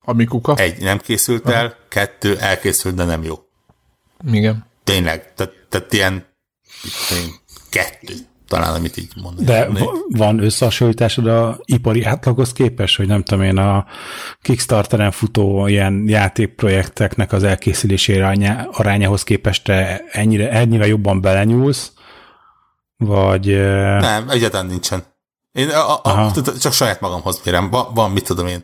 ami 0.01 0.25
kuka? 0.25 0.55
Egy, 0.55 0.81
nem 0.81 0.97
készült 0.97 1.49
el, 1.49 1.65
Aha. 1.65 1.75
kettő, 1.87 2.37
elkészült, 2.37 2.95
de 2.95 3.03
nem 3.03 3.23
jó. 3.23 3.35
Igen. 4.31 4.65
Tényleg, 4.83 5.33
tehát, 5.33 5.53
tehát 5.69 5.93
ilyen 5.93 6.25
kettő 7.69 8.13
talán, 8.49 8.73
amit 8.73 8.97
így 8.97 9.11
mondani. 9.21 9.45
De 9.45 9.69
van 10.07 10.43
összehasonlításod 10.43 11.27
a 11.27 11.59
ipari 11.65 12.03
átlaghoz 12.03 12.53
képest, 12.53 12.97
hogy 12.97 13.07
nem 13.07 13.23
tudom 13.23 13.43
én, 13.43 13.57
a 13.57 13.85
Kickstarteren 14.41 15.11
futó 15.11 15.67
ilyen 15.67 16.03
játékprojekteknek 16.07 17.31
az 17.31 17.43
elkészülésére 17.43 18.67
arányához 18.71 19.23
képest 19.23 19.63
te 19.63 20.03
ennyire, 20.11 20.51
ennyire 20.51 20.87
jobban 20.87 21.21
belenyúlsz, 21.21 21.91
vagy... 22.97 23.45
Nem, 23.99 24.29
egyáltalán 24.29 24.65
nincsen. 24.65 25.03
Én 25.51 25.69
a, 25.69 25.99
a, 26.03 26.31
csak 26.59 26.73
saját 26.73 27.01
magamhoz 27.01 27.41
mérem. 27.45 27.69
Van, 27.69 27.93
van 27.93 28.11
mit 28.11 28.25
tudom 28.25 28.47
én, 28.47 28.63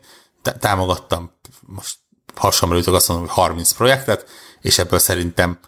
támogattam, 0.52 1.32
most 1.60 1.98
hasonló 2.36 2.94
azt 2.94 3.08
mondom, 3.08 3.26
hogy 3.26 3.36
30 3.36 3.72
projektet, 3.72 4.30
és 4.62 4.78
ebből 4.78 5.00
szerintem 5.00 5.60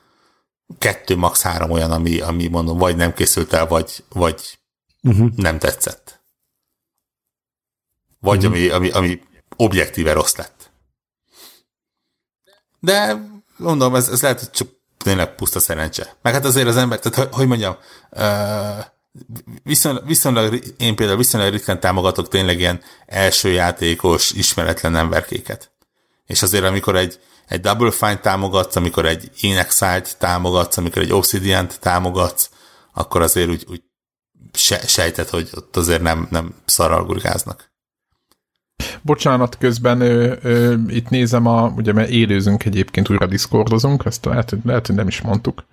kettő, 0.77 1.15
max. 1.15 1.41
három 1.41 1.71
olyan, 1.71 1.91
ami, 1.91 2.19
ami 2.19 2.47
mondom, 2.47 2.77
vagy 2.77 2.95
nem 2.95 3.13
készült 3.13 3.53
el, 3.53 3.67
vagy, 3.67 4.03
vagy 4.09 4.59
uh-huh. 5.01 5.29
nem 5.35 5.59
tetszett. 5.59 6.21
Vagy 8.19 8.45
uh-huh. 8.45 8.53
ami, 8.53 8.69
ami, 8.69 8.89
ami 8.89 9.21
objektíve 9.55 10.13
rossz 10.13 10.35
lett. 10.35 10.71
De 12.79 13.21
mondom, 13.57 13.95
ez, 13.95 14.09
ez 14.09 14.21
lehet, 14.21 14.39
hogy 14.39 14.51
csak 14.51 14.67
tényleg 14.97 15.35
puszta 15.35 15.59
szerencse. 15.59 16.17
Meg 16.21 16.33
hát 16.33 16.45
azért 16.45 16.67
az 16.67 16.77
ember, 16.77 16.99
tehát 16.99 17.17
hogy, 17.17 17.37
hogy 17.37 17.47
mondjam, 17.47 17.77
uh, 18.11 18.85
viszonylag, 19.63 20.07
viszonylag, 20.07 20.59
én 20.77 20.95
például 20.95 21.17
viszonylag 21.17 21.51
ritkán 21.51 21.79
támogatok 21.79 22.27
tényleg 22.27 22.59
ilyen 22.59 22.81
első 23.05 23.49
játékos, 23.49 24.31
ismeretlen 24.31 24.95
emberkéket. 24.95 25.71
És 26.25 26.41
azért, 26.41 26.63
amikor 26.63 26.95
egy, 26.95 27.19
egy 27.47 27.59
Double 27.61 27.91
Fine 27.91 28.19
támogatsz, 28.19 28.75
amikor 28.75 29.05
egy 29.05 29.31
Inexile-t 29.39 30.17
támogatsz, 30.17 30.77
amikor 30.77 31.01
egy 31.01 31.11
Obsidian-t 31.11 31.79
támogatsz, 31.79 32.49
akkor 32.93 33.21
azért 33.21 33.49
úgy, 33.49 33.65
úgy 33.69 33.81
se, 34.53 34.79
sejtett, 34.87 35.29
hogy 35.29 35.49
ott 35.53 35.75
azért 35.75 36.01
nem, 36.01 36.27
nem 36.31 36.55
szarral 36.65 37.05
gurgáznak. 37.05 37.71
Bocsánat, 39.01 39.57
közben 39.57 40.01
ö, 40.01 40.35
ö, 40.41 40.75
itt 40.87 41.09
nézem, 41.09 41.45
a, 41.45 41.73
ugye 41.75 41.93
mert 41.93 42.09
élőzünk 42.09 42.65
egyébként, 42.65 43.09
újra 43.09 43.25
diszkordozunk, 43.25 44.05
ezt 44.05 44.25
lehet, 44.25 44.55
lehet, 44.63 44.87
hogy 44.87 44.95
nem 44.95 45.07
is 45.07 45.21
mondtuk. 45.21 45.65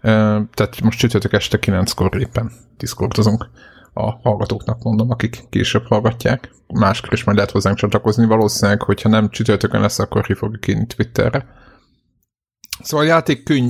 Tehát 0.00 0.80
most 0.82 0.98
csütörtök 0.98 1.32
este 1.32 1.58
9-kor 1.60 2.20
éppen 2.20 2.52
diszkordozunk 2.76 3.48
a 3.92 4.10
hallgatóknak 4.10 4.82
mondom, 4.82 5.10
akik 5.10 5.44
később 5.50 5.86
hallgatják. 5.86 6.50
Máskor 6.66 7.12
is 7.12 7.24
majd 7.24 7.36
lehet 7.36 7.52
hozzánk 7.52 7.76
csatlakozni. 7.76 8.26
Valószínűleg, 8.26 8.82
hogyha 8.82 9.08
nem 9.08 9.30
csütörtökön 9.30 9.80
lesz, 9.80 9.98
akkor 9.98 10.22
ki 10.22 10.34
fogjuk 10.34 10.66
írni 10.66 10.86
Twitterre. 10.86 11.46
Szóval 12.82 13.06
a 13.06 13.08
játék 13.08 13.42
könny, 13.42 13.68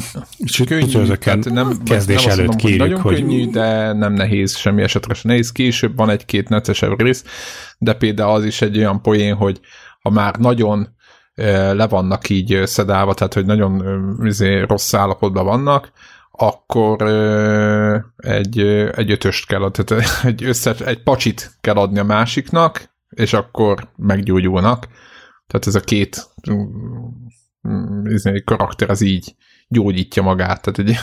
könnyű, 0.67 1.07
tehát 1.07 1.45
nem, 1.51 1.83
kezdés 1.85 2.25
nem 2.25 2.39
előtt 2.39 2.47
mondom, 2.47 2.67
kérjük, 2.67 2.81
hogy 2.81 2.89
nagyon 2.89 3.01
hogy... 3.01 3.15
könnyű, 3.15 3.51
de 3.51 3.93
nem 3.93 4.13
nehéz, 4.13 4.57
semmi 4.57 4.83
esetre 4.83 5.15
sem 5.15 5.31
nehéz. 5.31 5.53
Később 5.53 5.97
van 5.97 6.11
egy-két 6.11 6.49
neccesebb 6.49 7.01
rész, 7.01 7.25
de 7.79 7.95
például 7.95 8.31
az 8.35 8.45
is 8.45 8.63
egy 8.63 8.79
olyan 8.79 9.03
poén, 9.03 9.35
hogy 9.35 9.61
ha 10.01 10.11
már 10.11 10.37
nagyon 10.37 10.97
le 11.73 11.87
vannak 11.87 12.29
így 12.29 12.63
szedálva, 12.65 13.15
tehát 13.15 13.35
hogy 13.35 13.47
nagyon 13.47 13.83
izé, 14.25 14.61
rossz 14.61 14.95
állapotban 14.95 15.45
vannak, 15.45 15.93
akkor 16.39 17.03
egy, 18.17 18.59
egy 18.95 19.11
ötöst 19.11 19.47
kell 19.47 19.63
adni, 19.63 19.85
tehát 19.85 20.25
egy, 20.25 20.45
össze, 20.45 20.75
egy 20.85 21.03
pacsit 21.03 21.51
kell 21.61 21.75
adni 21.75 21.99
a 21.99 22.05
másiknak, 22.05 22.91
és 23.09 23.33
akkor 23.33 23.89
meggyógyulnak. 23.97 24.89
Tehát 25.47 25.67
ez 25.67 25.75
a 25.75 25.81
két 25.81 26.27
mm, 27.69 28.07
izé, 28.07 28.43
karakter 28.45 28.91
az 28.91 29.01
így 29.01 29.35
gyógyítja 29.69 30.23
magát. 30.23 30.63
Tehát 30.63 30.79
egy, 30.79 30.99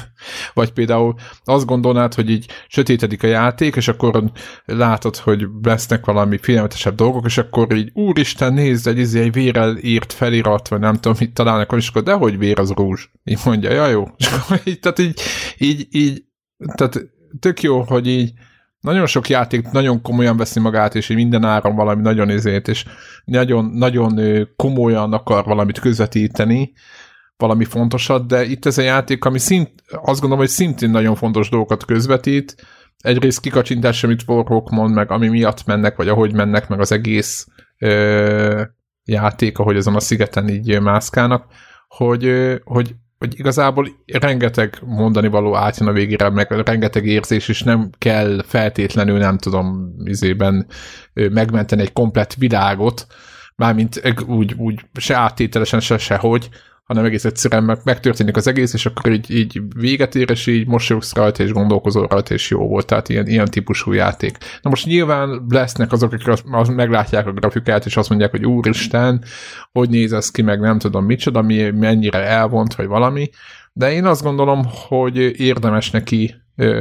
vagy 0.53 0.71
például 0.71 1.15
azt 1.43 1.65
gondolnád, 1.65 2.13
hogy 2.13 2.29
így 2.29 2.49
sötétedik 2.67 3.23
a 3.23 3.27
játék, 3.27 3.75
és 3.75 3.87
akkor 3.87 4.31
látod, 4.65 5.15
hogy 5.15 5.45
lesznek 5.61 6.05
valami 6.05 6.37
filmetesebb 6.37 6.95
dolgok, 6.95 7.25
és 7.25 7.37
akkor 7.37 7.75
így 7.75 7.91
úristen, 7.93 8.53
nézd, 8.53 8.87
egy, 8.87 8.97
izé, 8.97 9.21
egy 9.21 9.31
vérel 9.31 9.77
írt 9.77 10.13
felirat, 10.13 10.67
vagy 10.67 10.79
nem 10.79 10.93
tudom, 10.93 11.17
mit 11.19 11.33
találnak, 11.33 11.73
és 11.75 11.89
akkor 11.89 12.03
dehogy 12.03 12.37
vér 12.37 12.59
az 12.59 12.71
rúzs. 12.71 13.09
Így 13.23 13.39
mondja, 13.45 13.71
ja 13.71 13.87
jó. 13.87 14.05
tehát 14.81 14.99
így, 14.99 15.19
így, 15.57 15.87
így, 15.91 16.23
tehát 16.75 16.99
tök 17.39 17.61
jó, 17.61 17.81
hogy 17.81 18.07
így 18.07 18.33
nagyon 18.79 19.05
sok 19.05 19.29
játék 19.29 19.71
nagyon 19.71 20.01
komolyan 20.01 20.37
veszi 20.37 20.59
magát, 20.59 20.95
és 20.95 21.09
így 21.09 21.15
minden 21.15 21.43
áron 21.43 21.75
valami 21.75 22.01
nagyon 22.01 22.29
izét, 22.29 22.67
és 22.67 22.85
nagyon, 23.25 23.65
nagyon 23.65 24.19
komolyan 24.55 25.13
akar 25.13 25.45
valamit 25.45 25.79
közvetíteni, 25.79 26.73
valami 27.37 27.65
fontosat, 27.65 28.27
de 28.27 28.43
itt 28.43 28.65
ez 28.65 28.77
a 28.77 28.81
játék, 28.81 29.25
ami 29.25 29.39
szint, 29.39 29.71
azt 29.87 30.19
gondolom, 30.19 30.37
hogy 30.37 30.47
szintén 30.47 30.89
nagyon 30.89 31.15
fontos 31.15 31.49
dolgokat 31.49 31.85
közvetít. 31.85 32.55
Egyrészt 32.97 33.39
kikacsintás, 33.39 34.03
amit 34.03 34.23
Warhawk 34.27 34.69
mond, 34.69 34.93
meg 34.93 35.11
ami 35.11 35.27
miatt 35.27 35.65
mennek, 35.65 35.95
vagy 35.95 36.07
ahogy 36.07 36.33
mennek, 36.33 36.67
meg 36.67 36.79
az 36.79 36.91
egész 36.91 37.47
ö, 37.79 38.61
játék, 39.03 39.57
ahogy 39.57 39.75
ezen 39.75 39.95
a 39.95 39.99
szigeten 39.99 40.49
így 40.49 40.81
mászkálnak, 40.81 41.45
hogy, 41.87 42.25
ö, 42.25 42.55
hogy, 42.63 42.95
hogy 43.17 43.39
igazából 43.39 43.87
rengeteg 44.05 44.77
mondani 44.85 45.27
való 45.27 45.55
átjön 45.55 45.87
a 45.87 45.91
végére, 45.91 46.29
meg 46.29 46.51
rengeteg 46.51 47.05
érzés, 47.05 47.47
és 47.47 47.63
nem 47.63 47.89
kell 47.97 48.43
feltétlenül, 48.45 49.17
nem 49.17 49.37
tudom, 49.37 49.95
izében 50.03 50.67
megmenteni 51.13 51.81
egy 51.81 51.93
komplett 51.93 52.33
világot, 52.33 53.07
mármint 53.55 54.15
úgy, 54.27 54.53
úgy 54.57 54.81
se 54.93 55.15
áttételesen, 55.15 55.79
se 55.79 55.97
sehogy, 55.97 56.49
hanem 56.85 57.05
egész 57.05 57.25
egyszerűen 57.25 57.63
meg, 57.63 57.79
megtörténik 57.83 58.35
az 58.35 58.47
egész, 58.47 58.73
és 58.73 58.85
akkor 58.85 59.11
így, 59.11 59.31
így 59.31 59.61
véget 59.75 60.15
ér, 60.15 60.29
és 60.29 60.47
így 60.47 60.67
mosolyogsz 60.67 61.13
rajta, 61.13 61.43
és 61.43 61.51
gondolkozol 61.51 62.07
rajta, 62.07 62.33
és 62.33 62.49
jó 62.49 62.67
volt. 62.67 62.85
Tehát 62.85 63.09
ilyen, 63.09 63.27
ilyen 63.27 63.45
típusú 63.45 63.91
játék. 63.91 64.37
Na 64.61 64.69
most 64.69 64.85
nyilván 64.85 65.45
lesznek 65.49 65.91
azok, 65.91 66.13
akik 66.13 66.27
az, 66.27 66.43
az 66.51 66.67
meglátják 66.67 67.27
a 67.27 67.31
grafikát, 67.31 67.85
és 67.85 67.97
azt 67.97 68.09
mondják, 68.09 68.31
hogy 68.31 68.45
úristen, 68.45 69.23
hogy 69.71 69.89
néz 69.89 70.13
ez 70.13 70.31
ki, 70.31 70.41
meg 70.41 70.59
nem 70.59 70.79
tudom 70.79 71.05
micsoda, 71.05 71.41
mi, 71.41 71.69
mennyire 71.69 72.25
elvont, 72.25 72.75
vagy 72.75 72.87
valami. 72.87 73.29
De 73.73 73.91
én 73.91 74.05
azt 74.05 74.23
gondolom, 74.23 74.61
hogy 74.87 75.17
érdemes 75.41 75.91
neki 75.91 76.35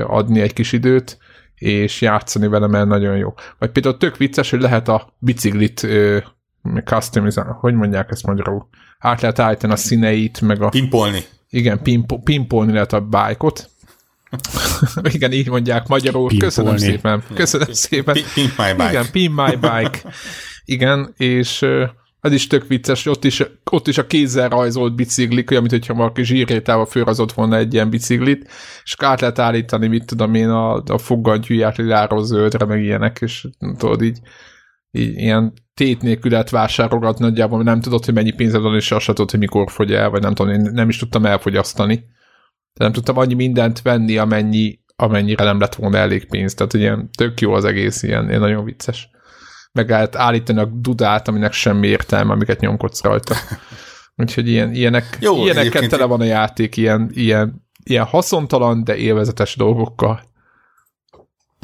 adni 0.07 0.41
egy 0.41 0.53
kis 0.53 0.73
időt, 0.73 1.19
és 1.55 2.01
játszani 2.01 2.49
vele, 2.49 2.67
mert 2.67 2.87
nagyon 2.87 3.17
jó. 3.17 3.35
Vagy 3.59 3.71
például 3.71 3.97
tök 3.97 4.17
vicces, 4.17 4.51
hogy 4.51 4.61
lehet 4.61 4.89
a 4.89 5.15
biciklit 5.19 5.87
customizálni, 6.85 7.53
hogy 7.61 7.75
mondják 7.75 8.11
ezt 8.11 8.27
magyarul? 8.27 8.69
át 9.05 9.21
lehet 9.21 9.39
állítani 9.39 9.73
a 9.73 9.77
színeit, 9.77 10.41
meg 10.41 10.63
a... 10.63 10.69
Pimpolni. 10.69 11.25
Igen, 11.51 11.83
pimpo, 11.83 12.19
pimpolni 12.19 12.73
lehet 12.73 12.93
a 12.93 13.01
bájkot. 13.01 13.71
Igen, 15.15 15.33
így 15.33 15.49
mondják 15.49 15.87
magyarul. 15.87 16.29
Pimpolni. 16.29 16.55
Köszönöm 16.55 16.77
szépen. 16.77 17.23
Köszönöm 17.35 17.73
szépen. 17.73 18.15
Pimp 18.35 18.59
my 18.59 18.73
bike. 18.73 18.89
Igen, 18.91 19.11
pimp 19.11 19.35
my 19.37 19.55
bike. 19.55 19.99
Igen, 20.65 21.15
és 21.17 21.67
ez 22.21 22.33
is 22.33 22.47
tök 22.47 22.67
vicces, 22.67 23.07
ott 23.07 23.25
is, 23.25 23.43
ott 23.71 23.87
is 23.87 23.99
a 23.99 24.07
kézzel 24.07 24.49
rajzolt 24.49 24.95
biciklik, 24.95 25.51
olyan, 25.51 25.63
mint 25.63 25.75
hogyha 25.75 25.95
valaki 25.95 26.25
zsírrétával 26.25 26.87
fölrazott 26.87 27.33
volna 27.33 27.57
egy 27.57 27.75
ilyen 27.75 27.91
biciklit, 27.91 28.51
és 28.85 28.95
át 28.99 29.21
lehet 29.21 29.39
állítani, 29.39 29.87
mit 29.87 30.07
tudom 30.07 30.35
én, 30.35 30.49
a, 30.49 30.75
a 30.75 30.99
foggantyúját 30.99 31.77
liláról 31.77 32.25
zöldre, 32.25 32.65
meg 32.65 32.83
ilyenek, 32.83 33.19
és 33.21 33.49
tudod 33.79 34.03
így, 34.03 34.19
így 34.91 35.17
ilyen 35.17 35.53
tét 35.75 36.03
nélkül 36.03 36.31
lehet 36.31 36.51
vásárolgatni, 36.51 37.25
nagyjából 37.25 37.63
nem 37.63 37.81
tudod, 37.81 38.05
hogy 38.05 38.15
mennyi 38.15 38.33
pénzed 38.33 38.63
van, 38.63 38.75
és 38.75 38.91
azt 38.91 39.07
tudod, 39.07 39.31
hogy 39.31 39.39
mikor 39.39 39.71
fogy 39.71 39.93
el, 39.93 40.11
vagy 40.11 40.23
nem 40.23 40.35
tudom, 40.35 40.53
én 40.53 40.71
nem 40.73 40.89
is 40.89 40.99
tudtam 40.99 41.27
elfogyasztani. 41.27 41.95
De 42.73 42.85
nem 42.85 42.93
tudtam 42.93 43.19
annyi 43.19 43.35
mindent 43.35 43.83
venni, 43.83 44.17
amennyi, 44.17 44.79
amennyire 44.97 45.45
nem 45.45 45.61
lett 45.61 45.75
volna 45.75 45.97
elég 45.97 46.29
pénz. 46.29 46.55
Tehát 46.55 46.73
ilyen 46.73 47.11
tök 47.17 47.41
jó 47.41 47.53
az 47.53 47.65
egész, 47.65 48.03
ilyen, 48.03 48.29
ilyen 48.29 48.41
nagyon 48.41 48.65
vicces. 48.65 49.09
Meg 49.73 49.91
lehet 49.91 50.17
állítani 50.17 50.61
a 50.61 50.65
dudát, 50.65 51.29
aminek 51.29 51.53
semmi 51.53 51.87
értelme, 51.87 52.33
amiket 52.33 52.61
nyomkodsz 52.61 53.03
rajta. 53.03 53.35
Úgyhogy 54.17 54.49
ilyen, 54.49 54.75
ilyenek, 54.75 55.19
jó, 55.21 55.45
ilyenekkel 55.45 55.87
tele 55.87 56.05
van 56.05 56.21
a 56.21 56.25
játék, 56.25 56.77
ilyen, 56.77 57.11
ilyen, 57.13 57.69
ilyen 57.85 58.05
haszontalan, 58.05 58.85
de 58.85 58.97
élvezetes 58.97 59.57
dolgokkal. 59.57 60.23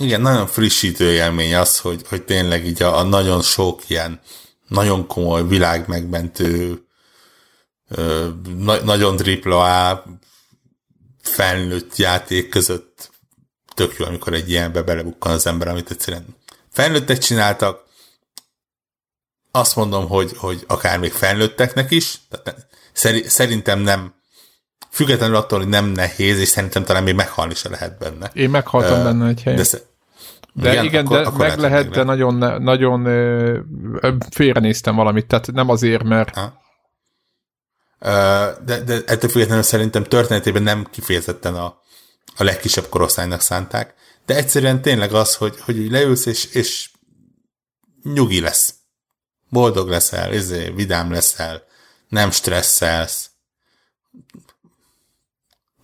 Igen, 0.00 0.20
nagyon 0.20 0.46
frissítő 0.46 1.12
élmény 1.12 1.54
az, 1.54 1.78
hogy, 1.78 2.02
hogy 2.08 2.22
tényleg 2.22 2.66
így 2.66 2.82
a, 2.82 2.98
a 2.98 3.02
nagyon 3.02 3.42
sok 3.42 3.88
ilyen 3.88 4.20
nagyon 4.68 5.06
komoly 5.06 5.46
világ 5.46 5.88
megmentő 5.88 6.82
ö, 7.88 8.28
na, 8.58 8.82
nagyon 8.82 9.16
tripla 9.16 9.88
A 9.88 10.04
felnőtt 11.22 11.96
játék 11.96 12.48
között 12.48 13.10
tök 13.74 13.94
jó, 13.98 14.06
amikor 14.06 14.32
egy 14.32 14.50
ilyenbe 14.50 14.82
belebukkan 14.82 15.32
az 15.32 15.46
ember, 15.46 15.68
amit 15.68 15.90
egyszerűen 15.90 16.36
felnőttek 16.70 17.18
csináltak, 17.18 17.88
azt 19.50 19.76
mondom, 19.76 20.08
hogy, 20.08 20.32
hogy 20.36 20.64
akár 20.66 20.98
még 20.98 21.12
felnőtteknek 21.12 21.90
is, 21.90 22.20
tehát 22.28 22.66
szerintem 23.26 23.78
nem, 23.78 24.14
függetlenül 24.90 25.36
attól, 25.36 25.58
hogy 25.58 25.68
nem 25.68 25.84
nehéz, 25.84 26.38
és 26.38 26.48
szerintem 26.48 26.84
talán 26.84 27.02
még 27.02 27.14
meghalni 27.14 27.54
se 27.54 27.68
lehet 27.68 27.98
benne. 27.98 28.30
Én 28.34 28.50
meghaltam 28.50 28.98
uh, 28.98 29.04
benne 29.04 29.28
egy 29.28 29.42
helyen. 29.42 29.62
De, 29.62 29.78
de 30.52 30.72
igen, 30.72 30.84
igen 30.84 31.04
akkor, 31.04 31.16
de 31.16 31.26
akkor 31.26 31.38
meg 31.38 31.58
lehet, 31.58 31.88
de 31.88 32.02
nagyon, 32.02 32.62
nagyon 32.62 33.02
félrenéztem 34.30 34.94
valamit, 34.94 35.26
tehát 35.26 35.52
nem 35.52 35.68
azért, 35.68 36.02
mert... 36.02 36.34
Ha. 36.34 36.58
De, 38.64 38.82
de 38.84 39.00
ettől 39.06 39.30
függetlenül 39.30 39.62
szerintem 39.62 40.04
történetében 40.04 40.62
nem 40.62 40.86
kifejezetten 40.90 41.54
a, 41.54 41.64
a 42.36 42.44
legkisebb 42.44 42.86
korosztálynak 42.88 43.40
szánták, 43.40 43.94
de 44.26 44.36
egyszerűen 44.36 44.82
tényleg 44.82 45.12
az, 45.12 45.34
hogy, 45.34 45.60
hogy 45.60 45.78
úgy 45.78 45.90
leülsz, 45.90 46.26
és, 46.26 46.44
és 46.44 46.90
nyugi 48.02 48.40
lesz. 48.40 48.74
Boldog 49.48 49.88
leszel, 49.88 50.32
izé, 50.32 50.70
vidám 50.70 51.12
leszel, 51.12 51.62
nem 52.08 52.30
stresszelsz. 52.30 53.30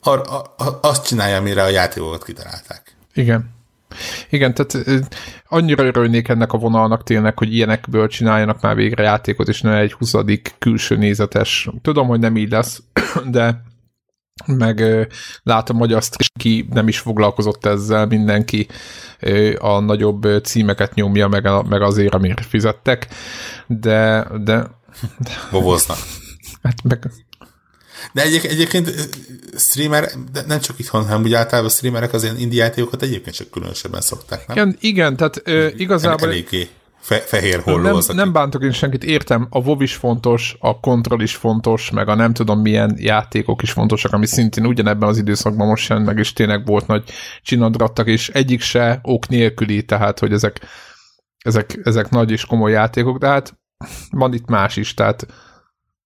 Ar, 0.01 0.19
a, 0.19 0.65
a, 0.65 0.79
azt 0.81 1.07
csinálja, 1.07 1.37
amire 1.37 1.63
a 1.63 1.69
játékokat 1.69 2.25
kitalálták. 2.25 2.97
Igen. 3.15 3.56
Igen, 4.31 4.55
tehát 4.55 5.05
annyira 5.49 5.85
örülnék 5.85 6.29
ennek 6.29 6.53
a 6.53 6.59
vonalnak 6.59 7.03
tényleg, 7.03 7.39
hogy 7.39 7.55
ilyenekből 7.55 8.09
csináljanak 8.09 8.61
már 8.61 8.75
végre 8.75 9.03
játékot, 9.03 9.49
és 9.49 9.61
ne 9.61 9.79
egy 9.79 9.93
20. 9.93 10.15
külső 10.59 10.97
nézetes. 10.97 11.69
Tudom, 11.83 12.07
hogy 12.07 12.21
nem 12.21 12.37
így 12.37 12.51
lesz, 12.51 12.83
de 13.31 13.63
meg 14.47 14.83
látom, 15.43 15.79
hogy 15.79 15.93
azt 15.93 16.17
ki 16.39 16.67
nem 16.71 16.89
is 16.89 16.99
foglalkozott 16.99 17.67
ezzel, 17.67 18.07
mindenki 18.07 18.69
a 19.59 19.81
nagyobb 19.81 20.27
címeket 20.43 20.95
nyomja, 20.95 21.29
meg, 21.29 21.47
a, 21.47 21.63
meg 21.63 21.83
azért, 21.83 22.15
amire 22.15 22.43
fizettek, 22.43 23.09
de... 23.67 24.27
de 24.45 24.67
Boboznak. 25.51 25.99
Hát 26.63 26.83
meg... 26.83 27.11
De 28.13 28.23
egyéb, 28.23 28.45
egyébként 28.45 28.91
streamer, 29.57 30.11
de 30.33 30.43
nem 30.47 30.61
csak 30.61 30.79
itthon, 30.79 31.05
hanem 31.05 31.23
úgy 31.23 31.35
általában 31.35 31.71
streamerek 31.71 32.13
az 32.13 32.23
ilyen 32.23 32.39
indie 32.39 32.65
játékokat 32.65 33.03
egyébként 33.03 33.37
csak 33.37 33.51
különösebben 33.51 34.01
szokták, 34.01 34.47
nem? 34.47 34.57
Igen, 34.57 34.77
igen 34.81 35.17
tehát 35.17 35.41
ö, 35.45 35.67
igazából... 35.77 36.29
Eléggé 36.29 36.69
fe, 37.07 37.19
fehér 37.19 37.61
holló 37.61 37.83
nem, 37.83 37.95
az, 37.95 38.09
aki... 38.09 38.17
nem 38.17 38.33
bántok 38.33 38.63
én 38.63 38.73
senkit, 38.73 39.05
értem, 39.05 39.47
a 39.51 39.59
WoW 39.59 39.81
is 39.83 39.95
fontos, 39.95 40.57
a 40.59 40.81
Control 40.81 41.23
is 41.23 41.37
fontos, 41.37 41.91
meg 41.91 42.09
a 42.09 42.15
nem 42.15 42.33
tudom 42.33 42.61
milyen 42.61 42.97
játékok 42.99 43.63
is 43.63 43.71
fontosak, 43.71 44.13
ami 44.13 44.27
szintén 44.27 44.67
ugyanebben 44.67 45.09
az 45.09 45.19
időszakban 45.19 45.67
most 45.67 45.89
jelent 45.89 46.07
meg, 46.07 46.19
és 46.19 46.33
tényleg 46.33 46.67
volt 46.67 46.87
nagy 46.87 47.11
csinadrattak, 47.43 48.07
és 48.07 48.29
egyik 48.29 48.61
se 48.61 48.99
ok 49.03 49.29
nélküli, 49.29 49.85
tehát, 49.85 50.19
hogy 50.19 50.33
ezek, 50.33 50.61
ezek, 51.45 51.81
ezek 51.83 52.09
nagy 52.09 52.31
és 52.31 52.45
komoly 52.45 52.73
játékok, 52.73 53.19
de 53.19 53.27
hát 53.27 53.59
van 54.11 54.35
itt 54.35 54.47
más 54.47 54.77
is, 54.77 54.95
tehát 54.95 55.27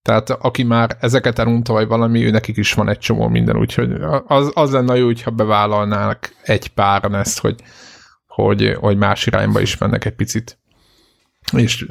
tehát 0.03 0.31
aki 0.31 0.63
már 0.63 0.97
ezeket 1.01 1.39
elunta, 1.39 1.73
vagy 1.73 1.87
valami, 1.87 2.25
ő 2.25 2.31
nekik 2.31 2.57
is 2.57 2.73
van 2.73 2.89
egy 2.89 2.99
csomó 2.99 3.29
minden, 3.29 3.57
úgyhogy 3.57 3.93
az, 4.27 4.51
az 4.55 4.71
lenne 4.71 4.97
jó, 4.97 5.05
hogyha 5.05 5.31
bevállalnák 5.31 6.37
egy 6.43 6.69
páran 6.69 7.15
ezt, 7.15 7.39
hogy, 7.39 7.63
hogy, 8.27 8.77
hogy 8.81 8.97
más 8.97 9.27
irányba 9.27 9.61
is 9.61 9.79
mennek 9.79 10.05
egy 10.05 10.15
picit. 10.15 10.59
És... 11.53 11.87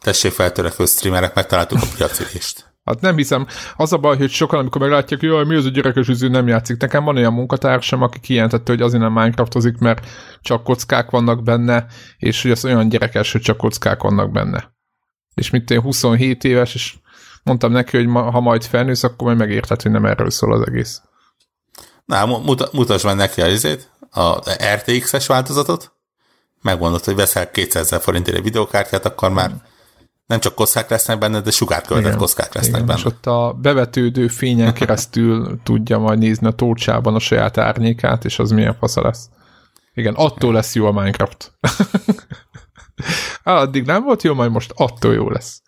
Tessék 0.00 0.32
feltörekvő 0.32 0.86
streamerek, 0.86 1.34
megtaláltuk 1.34 1.78
a 1.82 1.86
piacülést. 1.96 2.68
Hát 2.88 3.00
nem 3.00 3.16
hiszem. 3.16 3.46
Az 3.76 3.92
a 3.92 3.98
baj, 3.98 4.16
hogy 4.16 4.30
sokan, 4.30 4.58
amikor 4.58 4.80
meglátják, 4.80 5.20
hogy 5.20 5.46
mi 5.46 5.54
az 5.54 5.64
a 5.64 5.68
gyerekes 5.68 6.08
üző, 6.08 6.28
nem 6.28 6.48
játszik. 6.48 6.80
Nekem 6.80 7.04
van 7.04 7.16
olyan 7.16 7.32
munkatársam, 7.32 8.02
aki 8.02 8.20
kijelentette, 8.20 8.72
hogy 8.72 8.82
azért 8.82 9.02
nem 9.02 9.12
Minecraftozik, 9.12 9.78
mert 9.78 10.06
csak 10.40 10.64
kockák 10.64 11.10
vannak 11.10 11.42
benne, 11.42 11.86
és 12.16 12.42
hogy 12.42 12.50
az 12.50 12.64
olyan 12.64 12.88
gyerekes, 12.88 13.32
hogy 13.32 13.40
csak 13.40 13.56
kockák 13.56 14.02
vannak 14.02 14.30
benne. 14.30 14.76
És 15.34 15.50
mint 15.50 15.70
én 15.70 15.80
27 15.80 16.44
éves, 16.44 16.74
és 16.74 16.94
mondtam 17.48 17.72
neki, 17.72 17.96
hogy 17.96 18.06
ma, 18.06 18.30
ha 18.30 18.40
majd 18.40 18.64
felnősz, 18.64 19.02
akkor 19.02 19.26
majd 19.26 19.38
megérted, 19.38 19.82
hogy 19.82 19.90
nem 19.90 20.04
erről 20.04 20.30
szól 20.30 20.52
az 20.52 20.66
egész. 20.66 21.02
Na, 22.04 22.26
muta, 22.26 22.68
mutasd 22.72 23.04
meg 23.04 23.16
neki 23.16 23.40
a 23.40 23.46
izét, 23.46 23.90
a 24.10 24.50
RTX-es 24.74 25.26
változatot, 25.26 25.92
megmondod, 26.62 27.04
hogy 27.04 27.14
veszel 27.14 27.50
200 27.50 28.02
forintért 28.02 28.36
egy 28.36 28.42
videokártyát, 28.42 29.04
akkor 29.04 29.30
már 29.30 29.50
nem 30.26 30.40
csak 30.40 30.54
kockák 30.54 30.90
lesznek 30.90 31.18
benne, 31.18 31.40
de 31.40 31.50
sugárkövetett 31.50 32.16
kockák 32.16 32.54
lesznek 32.54 32.74
igen, 32.74 32.86
benne. 32.86 32.98
És 32.98 33.04
ott 33.04 33.26
a 33.26 33.56
bevetődő 33.60 34.28
fényen 34.28 34.74
keresztül 34.74 35.60
tudja 35.62 35.98
majd 35.98 36.18
nézni 36.18 36.46
a 36.46 36.50
tócsában 36.52 37.14
a 37.14 37.18
saját 37.18 37.58
árnyékát, 37.58 38.24
és 38.24 38.38
az 38.38 38.50
milyen 38.50 38.74
fasza 38.74 39.02
lesz. 39.02 39.28
Igen, 39.94 40.14
attól 40.14 40.52
lesz 40.52 40.74
jó 40.74 40.86
a 40.86 40.92
Minecraft. 40.92 41.52
Addig 43.42 43.84
nem 43.84 44.02
volt 44.02 44.22
jó, 44.22 44.34
majd 44.34 44.50
most 44.50 44.72
attól 44.76 45.14
jó 45.14 45.30
lesz. 45.30 45.62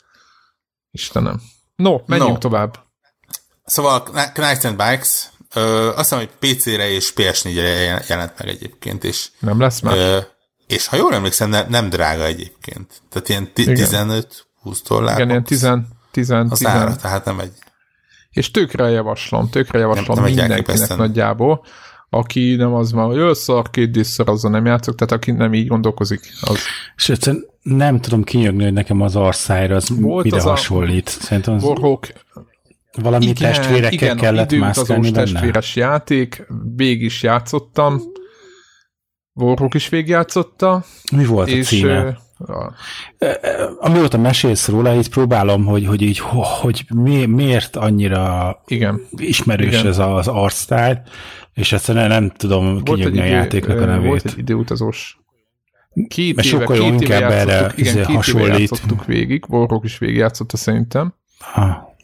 Istenem. 0.91 1.41
No, 1.81 1.99
menjünk 2.07 2.33
no. 2.33 2.39
tovább. 2.39 2.78
Szóval 3.64 4.03
Knights 4.33 4.64
and 4.64 4.76
Bikes, 4.76 5.28
ö, 5.55 5.89
azt 5.89 5.97
hiszem, 5.97 6.18
hogy 6.18 6.31
PC-re 6.39 6.91
és 6.91 7.12
PS4-re 7.16 8.05
jelent 8.09 8.33
meg 8.39 8.49
egyébként, 8.49 9.05
és 9.05 9.28
nem 9.39 9.61
lesz 9.61 9.81
már. 9.81 9.97
Ö, 9.97 10.18
és 10.66 10.87
ha 10.87 10.97
jól 10.97 11.14
emlékszem, 11.14 11.49
ne, 11.49 11.62
nem 11.68 11.89
drága 11.89 12.24
egyébként. 12.24 13.03
Tehát 13.09 13.28
ilyen 13.28 13.51
15-20 13.55 14.78
dollár. 14.89 15.14
Igen, 15.14 15.28
ilyen 15.28 15.45
10, 15.45 15.68
10, 16.11 16.31
az 16.31 16.59
10. 16.59 16.66
Ára, 16.66 16.97
tehát 16.97 17.24
nem 17.24 17.41
egy... 17.41 17.53
És 18.31 18.51
tökre 18.51 18.89
javaslom, 18.89 19.51
tökre 19.51 19.78
javaslom 19.78 20.16
nem, 20.16 20.24
nem 20.24 20.35
mindenkinek 20.35 20.97
nagyjából, 20.97 21.64
aki 22.11 22.55
nem 22.55 22.75
az 22.75 22.93
van, 22.93 23.07
hogy 23.07 23.19
összar 23.19 23.71
két 23.71 23.91
diszszer, 23.91 24.29
azzal 24.29 24.51
nem 24.51 24.67
játszok, 24.67 24.95
tehát 24.95 25.13
aki 25.13 25.31
nem 25.31 25.55
így 25.55 25.67
gondolkozik. 25.67 26.21
Az... 26.41 26.59
És 26.97 27.09
egyszerűen 27.09 27.45
nem 27.63 28.01
tudom 28.01 28.25
kinyögni, 28.25 28.63
hogy 28.63 28.73
nekem 28.73 29.01
az 29.01 29.17
arszájra 29.17 29.75
az 29.75 30.01
Volt 30.01 30.25
mire 30.25 30.37
az 30.37 30.43
hasonlít. 30.43 31.09
Szerintem 31.09 31.55
az... 31.55 31.63
Warhawk 31.63 32.13
valami 33.03 33.25
igen, 33.25 33.53
testvérekkel 33.53 33.93
igen, 33.93 34.17
kellett 34.17 34.53
mászkálni 34.53 35.11
benne. 35.11 35.25
testvéres 35.25 35.77
játék, 35.77 36.47
végig 36.77 37.03
is 37.03 37.23
játszottam, 37.23 38.01
Warhawk 39.35 39.75
is 39.75 39.89
végigjátszotta. 39.89 40.85
Mi 41.13 41.25
volt 41.25 41.49
és, 41.49 41.67
a 41.67 41.69
címe? 41.69 42.19
A... 42.39 42.73
Amióta 43.79 44.19
mesélsz 44.19 44.69
róla, 44.69 44.95
így 44.95 45.09
próbálom, 45.09 45.65
hogy, 45.65 45.87
hogy 45.87 46.03
így, 46.03 46.19
hogy 46.61 46.85
mi, 46.95 47.27
miért 47.27 47.77
annyira 47.77 48.57
Igen. 48.67 49.01
ismerős 49.17 49.75
Igen. 49.75 49.87
ez 49.87 49.99
az 49.99 50.29
arcstyle, 50.29 51.03
és 51.55 51.72
egyszerűen 51.72 52.09
nem 52.09 52.30
tudom 52.30 52.82
kinyögni 52.82 53.20
a 53.20 53.24
játéknak 53.24 53.80
a 53.80 53.84
nevét. 53.84 54.07
Volt 54.07 54.24
egy 54.24 54.38
időutazós 54.38 55.20
Két 56.09 56.36
Mert 56.36 56.48
éve, 56.48 56.59
sokkal 56.59 56.76
két 56.76 57.01
inkább 57.01 57.20
éve 57.20 57.34
erre 57.34 57.72
igen, 57.76 57.94
két 57.94 58.05
hasonlít. 58.05 58.48
Éve 58.48 58.59
játszottuk 58.59 59.05
végig, 59.05 59.44
Warhawk 59.48 59.84
is 59.84 59.98
végigjátszotta 59.98 60.57
szerintem. 60.57 61.14
Ha. 61.38 61.94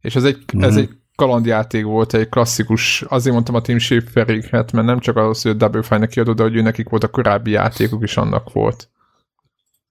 És 0.00 0.16
ez 0.16 0.24
egy, 0.24 0.44
ez 0.58 0.70
mhm. 0.70 0.78
egy 0.78 0.90
kalandjáték 1.14 1.84
volt, 1.84 2.14
egy 2.14 2.28
klasszikus, 2.28 3.02
azért 3.02 3.34
mondtam 3.34 3.54
a 3.54 3.60
Team 3.60 3.78
Schaeferéket, 3.78 4.72
mert 4.72 4.86
nem 4.86 4.98
csak 4.98 5.16
az, 5.16 5.42
hogy 5.42 5.50
a 5.50 5.54
Double 5.54 5.82
Fine 5.82 6.06
kiadó, 6.06 6.32
de 6.32 6.42
hogy 6.42 6.56
ő 6.56 6.60
nekik 6.60 6.88
volt 6.88 7.04
a 7.04 7.08
korábbi 7.08 7.50
játékok 7.50 8.02
is 8.02 8.16
annak 8.16 8.52
volt. 8.52 8.90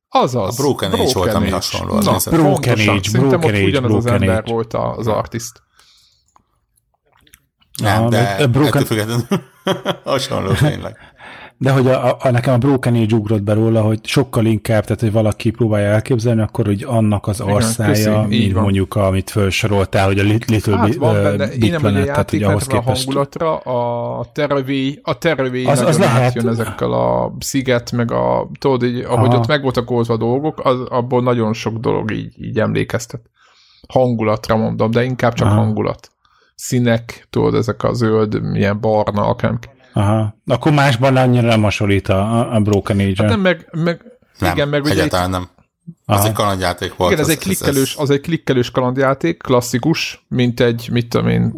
Azaz. 0.10 0.60
A 0.60 0.64
Broken, 0.64 0.90
Broken 0.90 1.08
Age 1.08 1.20
volt, 1.20 1.34
ami 1.34 1.50
hasonló. 1.50 2.00
Na, 2.00 2.18
Broken 2.30 2.80
Age, 2.88 3.12
Broken 3.12 3.50
Age, 3.50 3.64
ugyanaz 3.64 3.92
Broken 3.92 4.14
az 4.14 4.22
ember 4.22 4.44
volt 4.46 4.74
az 4.74 5.08
artist. 5.08 5.62
Nem, 7.78 8.10
de 8.10 8.48
Broken... 8.52 8.84
függetlenül 8.86 9.24
hasonló 10.04 10.52
tényleg. 10.70 10.98
De 11.60 11.72
hogy 11.72 11.88
a, 11.88 12.18
a, 12.20 12.32
nekem 12.32 12.54
a 12.54 12.58
Broken 12.58 12.96
Age 12.96 13.16
ugrott 13.16 13.42
be 13.42 13.54
róla, 13.54 13.82
hogy 13.82 14.00
sokkal 14.04 14.46
inkább, 14.46 14.84
tehát 14.84 15.02
hogy 15.02 15.12
valaki 15.12 15.50
próbálja 15.50 15.88
elképzelni, 15.88 16.42
akkor 16.42 16.66
hogy 16.66 16.84
annak 16.84 17.28
az 17.28 17.40
arszája, 17.40 18.22
mint 18.22 18.54
van. 18.54 18.64
mondjuk, 18.64 18.96
amit 18.96 19.30
felsoroltál, 19.30 20.06
hogy 20.06 20.20
a 20.20 20.24
Little 20.24 20.78
hát, 20.78 20.88
Big 21.60 21.76
Planet, 21.76 21.82
nem 21.82 22.06
tehát 22.06 22.30
hogy 22.30 22.44
ahhoz 22.44 22.68
képest... 22.68 22.88
A 22.88 23.04
hangulatra, 23.04 23.58
a 23.58 24.26
terövé, 24.34 25.00
a 25.04 25.18
terövé 25.18 25.66
az, 25.66 25.82
az 25.82 25.98
lehet. 25.98 26.34
jön 26.34 26.48
ezekkel 26.48 26.92
a 26.92 27.34
sziget, 27.40 27.92
meg 27.92 28.12
a, 28.12 28.50
tudod, 28.60 28.84
így, 28.84 29.00
ahogy 29.00 29.28
Aha. 29.28 29.38
ott 29.38 29.48
meg 29.48 29.62
voltak 29.62 29.92
oldva 29.92 30.14
a 30.14 30.18
dolgok, 30.18 30.60
az, 30.66 30.80
abból 30.90 31.22
nagyon 31.22 31.54
sok 31.54 31.78
dolog 31.78 32.12
így, 32.12 32.44
így 32.44 32.60
emlékeztet. 32.60 33.22
Hangulatra 33.88 34.56
mondom, 34.56 34.92
de 34.92 35.04
inkább 35.04 35.34
csak 35.34 35.48
Aha. 35.48 35.56
hangulat. 35.56 36.12
Színek, 36.60 37.28
tudod, 37.30 37.56
ezek 37.56 37.84
a 37.84 37.94
zöld, 37.94 38.42
ilyen 38.54 38.80
barna, 38.80 39.28
akár 39.28 39.60
Aha. 39.94 40.38
Akkor 40.46 40.72
másban 40.72 41.18
annyira 41.18 41.48
nem 41.48 41.62
hasonlít 41.62 42.08
a, 42.08 42.54
a 42.56 42.60
Broken 42.60 43.00
Age-re. 43.00 43.24
Hát 43.24 43.30
nem, 43.30 43.40
meg, 43.40 43.68
meg 43.72 44.02
nem, 44.40 44.54
igen, 44.54 44.68
meg 44.68 44.86
egyáltalán 44.88 45.30
nem. 45.30 45.50
Az 46.06 46.18
Aha. 46.18 46.28
egy 46.28 46.34
kalandjáték 46.34 46.96
volt. 46.96 47.12
Igen, 47.12 47.24
ez, 47.24 47.30
ez 47.30 47.36
egy 47.36 47.44
klikkelős, 47.44 47.94
ez, 47.94 48.02
az 48.02 48.10
egy 48.10 48.22
klikkelős 48.22 48.72
kalandjáték, 48.72 49.42
klasszikus, 49.42 50.26
mint 50.28 50.60
egy, 50.60 50.90
mit 50.92 51.10
tudom 51.10 51.28
én, 51.28 51.54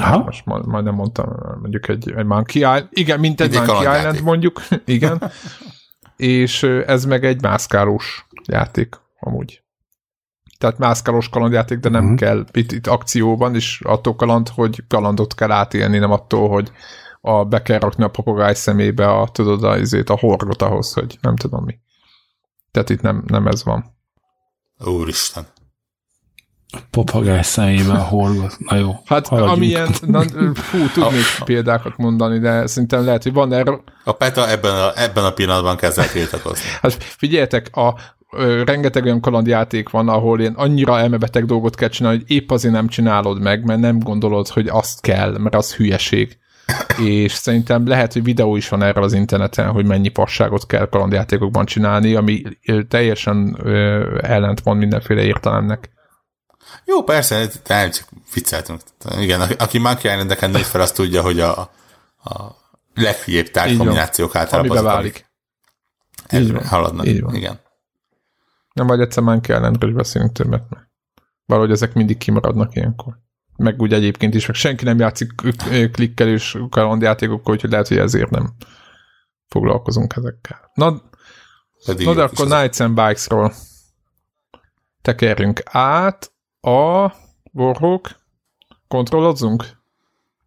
Aha. 0.00 0.18
most 0.18 0.44
majd 0.44 0.84
nem 0.84 0.94
mondtam, 0.94 1.28
mondjuk 1.60 1.88
egy, 1.88 2.12
egy 2.16 2.24
Monkey 2.24 2.60
Island, 2.60 2.88
igen, 2.90 3.20
mint 3.20 3.40
egy, 3.40 3.54
egy 3.54 3.66
Monkey 3.66 3.98
Island 3.98 4.22
mondjuk, 4.22 4.62
igen, 4.84 5.30
és 6.16 6.62
ez 6.62 7.04
meg 7.04 7.24
egy 7.24 7.42
mászkálós 7.42 8.26
játék, 8.46 9.00
amúgy. 9.20 9.63
Tehát 10.64 10.78
mászkálós 10.78 11.28
kalandjáték, 11.28 11.78
de 11.78 11.88
nem 11.88 12.02
uh-huh. 12.02 12.18
kell 12.18 12.44
itt, 12.52 12.72
itt 12.72 12.86
akcióban, 12.86 13.54
és 13.54 13.80
attól 13.84 14.14
kaland, 14.14 14.48
hogy 14.48 14.82
kalandot 14.88 15.34
kell 15.34 15.50
átélni, 15.50 15.98
nem 15.98 16.10
attól, 16.10 16.48
hogy 16.48 16.70
a, 17.20 17.44
be 17.44 17.62
kell 17.62 17.78
rakni 17.78 18.04
a 18.04 18.08
papagáj 18.08 18.54
szemébe 18.54 19.10
a, 19.10 19.28
tudod, 19.28 19.64
a, 19.64 19.78
izét, 19.78 20.10
a 20.10 20.16
horgot 20.18 20.62
ahhoz, 20.62 20.92
hogy 20.92 21.18
nem 21.20 21.36
tudom 21.36 21.64
mi. 21.64 21.78
Tehát 22.70 22.90
itt 22.90 23.00
nem, 23.00 23.24
nem 23.26 23.46
ez 23.46 23.64
van. 23.64 23.84
Úristen. 24.84 25.46
A 26.72 26.78
papagáj 26.90 27.42
szemébe 27.42 27.92
a 27.92 28.04
horgot. 28.04 28.56
Na 28.58 28.76
jó, 28.76 28.92
Hát 29.04 29.26
haladjunk. 29.26 29.56
amilyen, 29.56 29.94
na, 30.00 30.22
fú, 30.54 30.86
tudnék 30.92 31.24
a, 31.40 31.44
példákat 31.44 31.96
mondani, 31.96 32.38
de 32.38 32.66
szerintem 32.66 33.04
lehet, 33.04 33.22
hogy 33.22 33.32
van 33.32 33.52
erről. 33.52 33.82
A 34.04 34.12
PETA 34.12 34.50
ebben 34.50 34.74
a, 34.74 35.00
ebben 35.00 35.24
a 35.24 35.32
pillanatban 35.32 35.76
kezd 35.76 35.98
el 35.98 36.10
tiltakozni. 36.18 36.68
Hát 36.80 36.92
figyeljetek, 37.02 37.76
a, 37.76 37.94
rengeteg 38.64 39.04
olyan 39.04 39.20
kalandjáték 39.20 39.88
van, 39.88 40.08
ahol 40.08 40.40
ilyen 40.40 40.54
annyira 40.54 40.98
elmebeteg 40.98 41.44
dolgot 41.44 41.74
kell 41.74 41.88
csinálni, 41.88 42.18
hogy 42.18 42.30
épp 42.30 42.50
azért 42.50 42.74
nem 42.74 42.88
csinálod 42.88 43.40
meg, 43.40 43.64
mert 43.64 43.80
nem 43.80 43.98
gondolod, 43.98 44.48
hogy 44.48 44.68
azt 44.68 45.00
kell, 45.00 45.38
mert 45.38 45.54
az 45.54 45.74
hülyeség 45.74 46.38
és 46.98 47.32
szerintem 47.32 47.86
lehet, 47.86 48.12
hogy 48.12 48.22
videó 48.22 48.56
is 48.56 48.68
van 48.68 48.82
erről 48.82 49.04
az 49.04 49.12
interneten, 49.12 49.70
hogy 49.70 49.86
mennyi 49.86 50.08
passágot 50.08 50.66
kell 50.66 50.88
kalandjátékokban 50.88 51.64
csinálni, 51.64 52.14
ami 52.14 52.42
teljesen 52.88 53.58
ellentmond 54.22 54.78
mindenféle 54.78 55.22
értelemnek. 55.22 55.90
Jó, 56.84 57.02
persze, 57.02 57.48
nem 57.68 57.90
csak 57.90 58.08
vicceltünk. 58.34 58.80
Igen, 59.20 59.40
aki 59.40 59.78
Monkey 59.78 60.10
Island-eken 60.12 60.50
néz 60.50 60.68
fel, 60.68 60.80
azt 60.80 60.94
tudja, 60.94 61.22
hogy 61.22 61.40
a, 61.40 61.60
a 62.24 62.56
leghülyébb 62.94 63.50
tárgykombinációk 63.50 64.36
általában 64.36 64.76
azok, 64.76 64.84
válik. 64.84 65.26
Így 66.32 66.52
haladnak. 66.66 67.06
Így 67.06 67.22
van. 67.22 67.34
Igen. 67.34 67.60
Nem 68.74 68.86
vagy 68.86 69.00
egyszer 69.00 69.22
Monkey 69.22 69.56
Islandről 69.56 69.90
is 69.90 69.96
beszélünk 69.96 70.32
többet, 70.32 70.70
mert 70.70 70.88
valahogy 71.46 71.70
ezek 71.70 71.94
mindig 71.94 72.16
kimaradnak 72.16 72.74
ilyenkor 72.74 73.22
meg 73.56 73.80
úgy 73.80 73.92
egyébként 73.92 74.34
is, 74.34 74.46
meg 74.46 74.56
senki 74.56 74.84
nem 74.84 74.98
játszik 74.98 75.32
klikkelős 75.92 76.56
kalandjátékokkal, 76.70 77.54
úgyhogy 77.54 77.70
lehet, 77.70 77.88
hogy 77.88 77.98
ezért 77.98 78.30
nem 78.30 78.54
foglalkozunk 79.46 80.16
ezekkel. 80.16 80.70
Na, 80.74 81.02
Pedig 81.84 82.06
na 82.06 82.14
de 82.14 82.22
akkor 82.22 82.46
Knights 82.46 82.80
and 82.80 82.94
Bikes-ról 82.94 83.52
tekerjünk 85.02 85.60
át 85.64 86.32
a 86.60 87.12
Warhawk, 87.52 88.10
kontrollozzunk? 88.88 89.82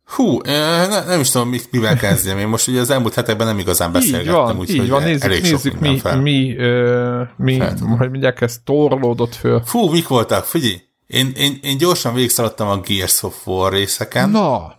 Hú, 0.08 0.40
ne, 0.44 1.04
nem 1.06 1.20
is 1.20 1.30
tudom, 1.30 1.56
mivel 1.72 1.98
kezdjem. 1.98 2.38
Én 2.38 2.48
most 2.48 2.68
ugye 2.68 2.80
az 2.80 2.90
elmúlt 2.90 3.14
hetekben 3.14 3.48
nem 3.48 3.60
igazán 3.60 3.92
beszélgettem, 3.92 4.62
így 4.62 4.76
van, 4.76 4.84
így 4.84 4.90
van, 4.90 5.04
nézzük, 5.04 5.24
elég 5.24 5.42
nézzük 5.42 5.80
mi, 5.80 6.00
fel. 6.00 6.22
mi, 6.22 6.56
uh, 6.58 7.28
mi, 7.36 7.58
hogy 7.98 8.10
mindjárt 8.10 8.42
ez 8.42 8.60
torlódott 8.64 9.36
föl. 9.36 9.62
Fú, 9.66 9.90
mik 9.90 10.08
voltak? 10.08 10.46
Figyelj, 10.46 10.82
én, 11.08 11.32
én, 11.36 11.60
én 11.62 11.78
gyorsan 11.78 12.14
végigszaladtam 12.14 12.68
a 12.68 12.80
Gears 12.80 13.24
of 13.24 13.48
War 13.48 13.72
részeken. 13.72 14.30
Na, 14.30 14.76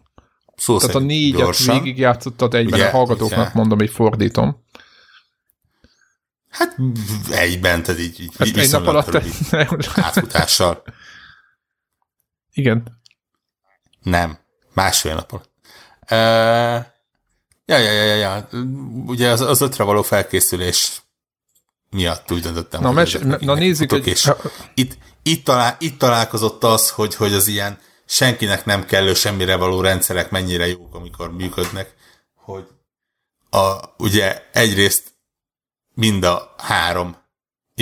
Szó 0.56 0.78
Tehát 0.78 0.94
a 0.94 0.98
négyet 0.98 1.40
gyorsan. 1.40 1.82
végigjátszottad 1.82 2.54
egyben, 2.54 2.78
ugye, 2.78 2.88
a 2.88 2.90
hallgatóknak 2.90 3.46
ugye. 3.46 3.50
mondom, 3.54 3.78
hogy 3.78 3.90
fordítom. 3.90 4.64
Hát 6.48 6.76
egyben, 7.30 7.82
tehát 7.82 8.00
így, 8.00 8.20
így 8.20 8.32
hát 8.38 8.56
egy 8.56 8.70
nap 8.70 8.86
alatt 8.86 9.14
átfutással. 9.94 10.82
Igen. 12.52 13.00
Nem, 14.02 14.38
másfél 14.78 15.14
nap 15.14 15.32
alatt. 15.32 15.50
Uh, 16.10 16.86
ja, 17.64 17.78
ja, 17.78 17.92
ja, 17.92 18.04
ja, 18.04 18.14
ja. 18.14 18.48
Ugye 19.06 19.30
az, 19.30 19.40
az 19.40 19.60
ötre 19.60 19.84
való 19.84 20.02
felkészülés 20.02 21.02
miatt 21.90 22.32
úgy 22.32 22.40
döntöttem. 22.40 22.80
Na, 22.80 22.92
mes- 22.92 23.18
na, 23.18 23.36
na 23.40 23.54
nézzük, 23.54 23.90
hogy... 23.90 24.06
És 24.06 24.30
itt, 24.74 24.98
itt, 25.22 25.44
talál, 25.44 25.76
itt 25.78 25.98
találkozott 25.98 26.64
az, 26.64 26.90
hogy, 26.90 27.14
hogy 27.14 27.34
az 27.34 27.46
ilyen 27.46 27.78
senkinek 28.06 28.64
nem 28.64 28.84
kellő 28.84 29.14
semmire 29.14 29.56
való 29.56 29.80
rendszerek 29.80 30.30
mennyire 30.30 30.66
jók, 30.66 30.94
amikor 30.94 31.32
működnek, 31.32 31.94
hogy 32.34 32.66
a, 33.50 33.74
ugye 33.98 34.42
egyrészt 34.52 35.04
mind 35.94 36.24
a 36.24 36.54
három 36.56 37.16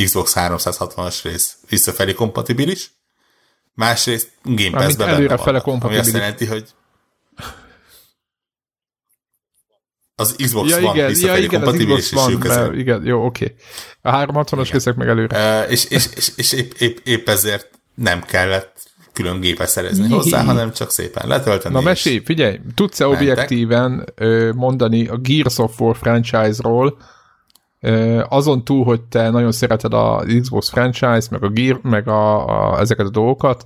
Xbox 0.05 0.33
360-as 0.37 1.19
rész 1.23 1.57
visszafelé 1.69 2.13
kompatibilis, 2.13 2.91
másrészt 3.75 4.31
Game 4.43 4.79
Pass-ben 4.79 5.09
előre 5.09 5.37
fele 5.37 5.61
kompatibilis. 5.61 5.99
Ami 5.99 6.09
azt 6.09 6.23
jelenti, 6.23 6.47
hogy 6.47 6.75
az 10.17 10.35
Xbox 10.39 10.71
ja, 10.71 10.77
One 10.77 10.91
igen, 10.95 11.09
visszafelé 11.09 11.39
ja, 11.39 11.45
igen, 11.45 11.61
kompatibilis, 11.61 12.13
és 12.13 12.21
ők 12.31 12.45
ezért. 12.45 12.75
Igen, 12.75 13.05
jó, 13.05 13.25
oké. 13.25 13.55
Okay. 14.03 14.25
A 14.27 14.27
360-as 14.27 14.69
részek 14.73 14.95
meg 14.95 15.09
előre. 15.09 15.63
Uh, 15.65 15.71
és, 15.73 15.85
és, 15.85 16.07
és, 16.15 16.33
és 16.37 16.53
épp, 16.53 16.73
épp, 16.79 16.99
épp 17.05 17.29
ezért 17.29 17.71
nem 17.95 18.23
kellett 18.23 18.77
külön 19.13 19.41
gépet 19.41 19.69
szerezni 19.69 20.09
hozzá, 20.09 20.43
hanem 20.43 20.73
csak 20.73 20.91
szépen 20.91 21.29
letölteni. 21.29 21.75
Na 21.75 21.81
mesélj, 21.81 22.23
figyelj, 22.25 22.61
tudsz-e 22.75 23.07
objektíven 23.07 24.13
mondani 24.55 25.07
a 25.07 25.17
Gears 25.17 25.59
of 25.59 25.81
War 25.81 25.97
franchise-ról, 25.97 26.99
azon 28.29 28.65
túl, 28.65 28.85
hogy 28.85 29.01
te 29.01 29.31
nagyon 29.31 29.53
szereted 29.53 29.93
a 29.95 30.25
Xbox 30.41 30.71
franchise, 30.71 31.29
meg 31.31 31.43
a 31.43 31.49
Gear, 31.49 31.81
meg 31.83 32.09
a, 32.09 32.47
a, 32.47 32.81
ezeket 32.81 33.07
a 33.07 33.11
dolgokat, 33.11 33.65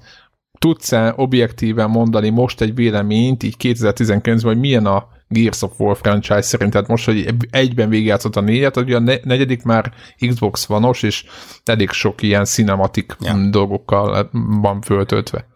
tudsz-e 0.60 1.12
objektíven 1.16 1.90
mondani 1.90 2.28
most 2.28 2.60
egy 2.60 2.74
véleményt, 2.74 3.42
így 3.42 3.56
2019-ben, 3.58 4.40
hogy 4.40 4.58
milyen 4.58 4.86
a 4.86 5.08
Gears 5.28 5.62
of 5.62 5.72
War 5.78 5.96
franchise 5.96 6.42
szerinted 6.42 6.88
most, 6.88 7.04
hogy 7.04 7.34
egyben 7.50 7.88
végigjátszott 7.88 8.36
a 8.36 8.40
négyet, 8.40 8.76
ugye 8.76 8.96
a 8.96 9.18
negyedik 9.24 9.62
már 9.62 9.92
Xbox 10.28 10.66
vanos, 10.66 11.02
és 11.02 11.24
elég 11.64 11.90
sok 11.90 12.22
ilyen 12.22 12.44
cinematik 12.44 13.16
ja. 13.20 13.48
dolgokkal 13.50 14.30
van 14.60 14.80
föltöltve. 14.80 15.46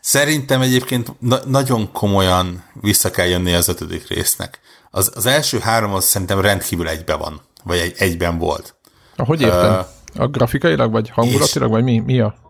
Szerintem 0.00 0.60
egyébként 0.60 1.20
na- 1.20 1.44
nagyon 1.46 1.92
komolyan 1.92 2.64
vissza 2.80 3.10
kell 3.10 3.26
jönni 3.26 3.52
az 3.52 3.68
ötödik 3.68 4.08
résznek. 4.08 4.60
Az, 4.90 5.12
az 5.14 5.26
első 5.26 5.58
három 5.58 5.94
az 5.94 6.04
szerintem 6.04 6.40
rendkívül 6.40 6.88
egybe 6.88 7.14
van, 7.14 7.40
vagy 7.64 7.78
egy, 7.78 7.94
egyben 7.98 8.38
volt. 8.38 8.74
Hogy 9.16 9.40
értem? 9.40 9.72
Uh, 9.72 10.22
a 10.22 10.26
grafikailag, 10.26 10.92
vagy 10.92 11.10
hangulatilag, 11.10 11.70
vagy 11.70 11.84
mi, 11.84 11.98
mi 11.98 12.20
a? 12.20 12.43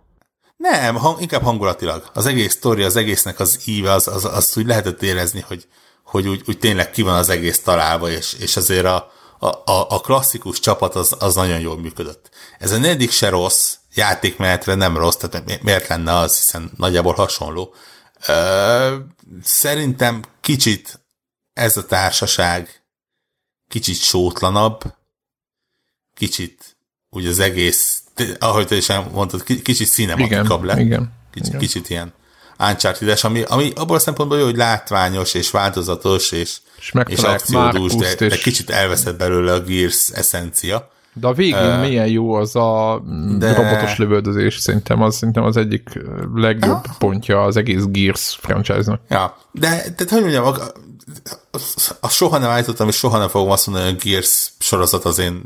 Nem, 0.70 0.96
hang, 0.96 1.20
inkább 1.20 1.42
hangulatilag. 1.42 2.10
Az 2.12 2.26
egész 2.26 2.52
sztori, 2.52 2.82
az 2.82 2.96
egésznek 2.96 3.40
az 3.40 3.60
íve, 3.64 3.92
az, 3.92 4.08
az, 4.08 4.24
az 4.24 4.56
úgy 4.56 4.66
lehetett 4.66 5.02
érezni, 5.02 5.40
hogy, 5.40 5.66
hogy 6.04 6.28
úgy, 6.28 6.42
úgy 6.46 6.58
tényleg 6.58 6.90
ki 6.90 7.02
van 7.02 7.14
az 7.14 7.28
egész 7.28 7.62
találva, 7.62 8.10
és, 8.10 8.32
és 8.32 8.56
azért 8.56 8.84
a, 8.84 9.12
a, 9.38 9.86
a 9.88 10.00
klasszikus 10.00 10.60
csapat 10.60 10.94
az, 10.94 11.16
az 11.18 11.34
nagyon 11.34 11.60
jól 11.60 11.78
működött. 11.78 12.30
Ez 12.58 12.72
a 12.72 12.78
negyedik 12.78 13.10
se 13.10 13.28
rossz, 13.28 13.76
játékmenetre 13.94 14.74
nem 14.74 14.96
rossz, 14.96 15.16
tehát 15.16 15.62
miért 15.62 15.88
lenne 15.88 16.16
az, 16.16 16.36
hiszen 16.36 16.72
nagyjából 16.76 17.14
hasonló. 17.14 17.74
Ö, 18.26 18.96
szerintem 19.42 20.24
kicsit 20.40 21.00
ez 21.52 21.76
a 21.76 21.86
társaság 21.86 22.84
kicsit 23.68 23.96
sótlanabb, 23.96 24.82
kicsit 26.14 26.73
úgy 27.14 27.26
az 27.26 27.38
egész, 27.38 28.02
ahogy 28.38 28.66
te 28.66 28.76
is 28.76 28.86
mondtad, 29.12 29.42
kicsit 29.42 29.86
színematikabb 29.86 30.62
lett. 30.62 30.78
Igen, 30.78 31.12
kicsit, 31.32 31.48
igen. 31.48 31.60
kicsit 31.60 31.90
ilyen 31.90 32.12
uncharted 32.58 33.18
ami, 33.22 33.42
ami 33.42 33.72
abból 33.76 33.96
a 33.96 33.98
szempontból 33.98 34.38
jó, 34.38 34.44
hogy 34.44 34.56
látványos 34.56 35.34
és 35.34 35.50
változatos 35.50 36.32
és, 36.32 36.56
és, 36.78 36.92
és 37.06 37.18
akciódús, 37.18 37.94
de, 37.94 38.14
de 38.14 38.36
kicsit 38.36 38.70
elveszett 38.70 39.16
belőle 39.16 39.52
a 39.52 39.60
Gears 39.60 40.10
eszencia. 40.10 40.92
De 41.12 41.26
a 41.26 41.32
végén 41.32 41.74
uh, 41.74 41.80
milyen 41.80 42.06
jó 42.06 42.32
az 42.32 42.56
a 42.56 43.02
de... 43.38 43.54
robotos 43.54 43.98
lövöldözés, 43.98 44.58
szerintem 44.58 45.02
az, 45.02 45.16
szerintem 45.16 45.44
az 45.44 45.56
egyik 45.56 45.88
legjobb 46.34 46.84
ah. 46.84 46.96
pontja 46.98 47.42
az 47.42 47.56
egész 47.56 47.82
Gears 47.86 48.38
franchise-nak. 48.40 49.00
Ja, 49.08 49.36
de, 49.52 49.84
de 49.96 50.04
hogy 50.08 50.20
mondjam, 50.20 50.44
a, 50.44 50.54
a, 51.50 51.58
a 52.00 52.08
soha 52.08 52.38
nem 52.38 52.50
állítottam, 52.50 52.88
és 52.88 52.96
soha 52.96 53.18
nem 53.18 53.28
fogom 53.28 53.50
azt 53.50 53.66
mondani, 53.66 53.90
hogy 53.90 54.00
a 54.00 54.04
Gears 54.04 54.52
sorozat 54.58 55.04
az 55.04 55.18
én 55.18 55.42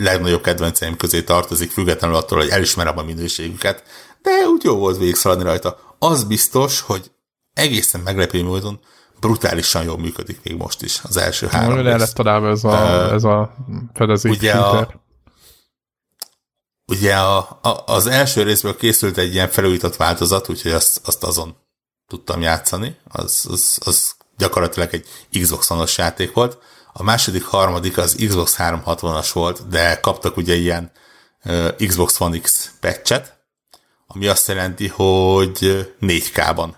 legnagyobb 0.00 0.42
kedvenceim 0.42 0.96
közé 0.96 1.22
tartozik, 1.22 1.70
függetlenül 1.70 2.16
attól, 2.16 2.38
hogy 2.38 2.48
elismerem 2.48 2.98
a 2.98 3.02
minőségüket, 3.02 3.82
de 4.22 4.30
úgy 4.30 4.62
jó 4.64 4.76
volt 4.76 4.98
végigszaladni 4.98 5.44
rajta. 5.44 5.96
Az 5.98 6.24
biztos, 6.24 6.80
hogy 6.80 7.10
egészen 7.54 8.00
meglepő 8.00 8.42
módon 8.42 8.80
brutálisan 9.20 9.84
jól 9.84 9.98
működik 9.98 10.40
még 10.42 10.56
most 10.56 10.82
is 10.82 11.00
az 11.02 11.16
első 11.16 11.46
három. 11.46 11.68
Nagyon 11.68 11.86
el 11.86 11.98
lett 11.98 12.12
találva 12.12 12.48
ez 12.48 12.64
a, 12.64 12.68
uh, 12.68 13.12
ez 13.12 13.24
a 13.24 13.54
fedezék 13.94 14.32
ugye 14.32 14.52
a, 14.52 14.88
ugye 16.86 17.14
a, 17.14 17.58
a, 17.62 17.82
az 17.86 18.06
első 18.06 18.42
részből 18.42 18.76
készült 18.76 19.16
egy 19.16 19.32
ilyen 19.34 19.48
felújított 19.48 19.96
változat, 19.96 20.48
úgyhogy 20.48 20.72
azt, 20.72 21.00
azt 21.04 21.24
azon 21.24 21.56
tudtam 22.06 22.40
játszani. 22.40 22.96
Az, 23.08 23.46
az, 23.50 23.78
az 23.84 24.14
gyakorlatilag 24.36 24.94
egy 24.94 25.06
Xbox 25.40 25.70
One-os 25.70 25.98
játék 25.98 26.32
volt. 26.32 26.58
A 26.98 27.02
második, 27.02 27.44
harmadik 27.44 27.98
az 27.98 28.16
Xbox 28.28 28.54
360-as 28.58 29.30
volt, 29.32 29.68
de 29.68 30.00
kaptak 30.00 30.36
ugye 30.36 30.54
ilyen 30.54 30.92
Xbox 31.76 32.20
One 32.20 32.38
X 32.38 32.72
patchet, 32.80 33.38
ami 34.06 34.26
azt 34.26 34.48
jelenti, 34.48 34.88
hogy 34.88 35.58
4K-ban, 36.00 36.74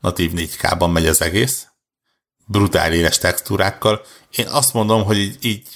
natív 0.00 0.32
4K-ban 0.34 0.92
megy 0.92 1.06
az 1.06 1.22
egész, 1.22 1.66
brutál 2.46 2.92
éles 2.92 3.18
textúrákkal. 3.18 4.02
Én 4.30 4.46
azt 4.46 4.72
mondom, 4.72 5.04
hogy 5.04 5.18
így, 5.18 5.44
így 5.44 5.68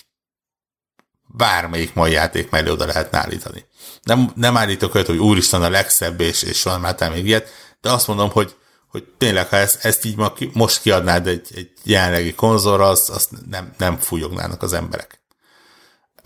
bármelyik 1.23 1.95
mai 1.95 2.13
játék 2.13 2.51
mellé 2.51 2.71
oda 2.71 2.87
lehetne 2.87 3.19
állítani. 3.19 3.67
Nem, 4.03 4.33
nem 4.35 4.57
állítok 4.57 4.95
olyat, 4.95 5.07
hogy 5.07 5.19
úristen 5.19 5.63
a 5.63 5.71
legszebb, 5.71 6.21
és, 6.21 6.43
és 6.43 6.63
van 6.63 6.81
már 6.81 7.11
még 7.11 7.27
ilyet, 7.27 7.49
de 7.81 7.91
azt 7.91 8.07
mondom, 8.07 8.31
hogy, 8.31 8.57
hogy 8.93 9.05
tényleg, 9.19 9.49
ha 9.49 9.57
ezt, 9.57 9.85
ezt 9.85 10.05
így 10.05 10.17
ma, 10.17 10.33
most 10.53 10.83
kiadnád 10.83 11.27
egy, 11.27 11.47
egy 11.55 11.71
jelenlegi 11.85 12.35
konzolra, 12.35 12.89
azt, 12.89 13.11
azt 13.11 13.31
nem, 13.51 13.73
nem 13.79 13.97
fújognának 13.97 14.63
az 14.63 14.73
emberek. 14.73 15.23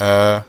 Uh, 0.00 0.44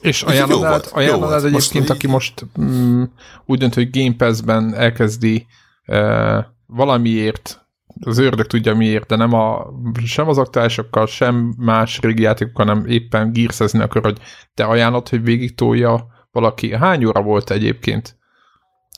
és 0.00 0.22
ajánlanád, 0.22 0.88
ajánlanád 0.92 1.44
egyébként, 1.44 1.90
aki 1.90 2.06
most 2.06 2.46
mm, 2.60 3.02
úgy 3.46 3.58
dönt, 3.58 3.74
hogy 3.74 3.90
Game 3.90 4.14
Pass-ben 4.16 4.74
elkezdi 4.74 5.46
uh, 5.86 6.44
valamiért 6.66 7.66
az 8.00 8.18
ördög 8.18 8.46
tudja 8.46 8.74
miért, 8.74 9.06
de 9.06 9.16
nem 9.16 9.32
a, 9.32 9.66
sem 10.04 10.28
az 10.28 10.38
aktuálisokkal, 10.38 11.06
sem 11.06 11.54
más 11.58 12.00
régi 12.00 12.22
játékokkal, 12.22 12.64
nem 12.64 12.86
éppen 12.86 13.32
gírszezni 13.32 13.80
akar, 13.80 14.02
hogy 14.02 14.18
te 14.54 14.64
ajánlod, 14.64 15.08
hogy 15.08 15.22
végig 15.22 15.54
tolja 15.54 16.06
valaki. 16.30 16.74
Hány 16.74 17.04
óra 17.04 17.22
volt 17.22 17.50
egyébként? 17.50 18.17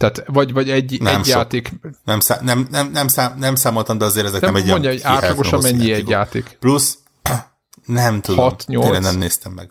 Tehát, 0.01 0.23
vagy, 0.27 0.53
vagy 0.53 0.71
egy, 0.71 1.01
nem 1.01 1.19
egy 1.19 1.25
sok. 1.25 1.35
játék. 1.35 1.73
Nem, 2.05 2.21
szá, 2.21 2.39
nem, 2.43 2.69
nem, 2.71 2.91
nem, 2.91 3.09
szám, 3.09 3.39
nem 3.39 3.55
számoltam, 3.55 3.99
de 3.99 4.05
azért 4.05 4.27
ezek 4.27 4.41
nem, 4.41 4.53
nem 4.53 4.63
egy 4.63 4.69
mondja, 4.69 4.91
hogy 4.91 5.01
átlagosan 5.03 5.61
mennyi 5.63 5.87
játékok. 5.87 6.01
egy 6.01 6.09
játék. 6.09 6.57
Plusz, 6.61 6.99
nem 7.85 8.21
tudom. 8.21 8.45
6, 8.45 8.65
8. 8.67 8.85
Tényleg 8.85 9.03
nem 9.03 9.19
néztem 9.19 9.53
meg. 9.53 9.71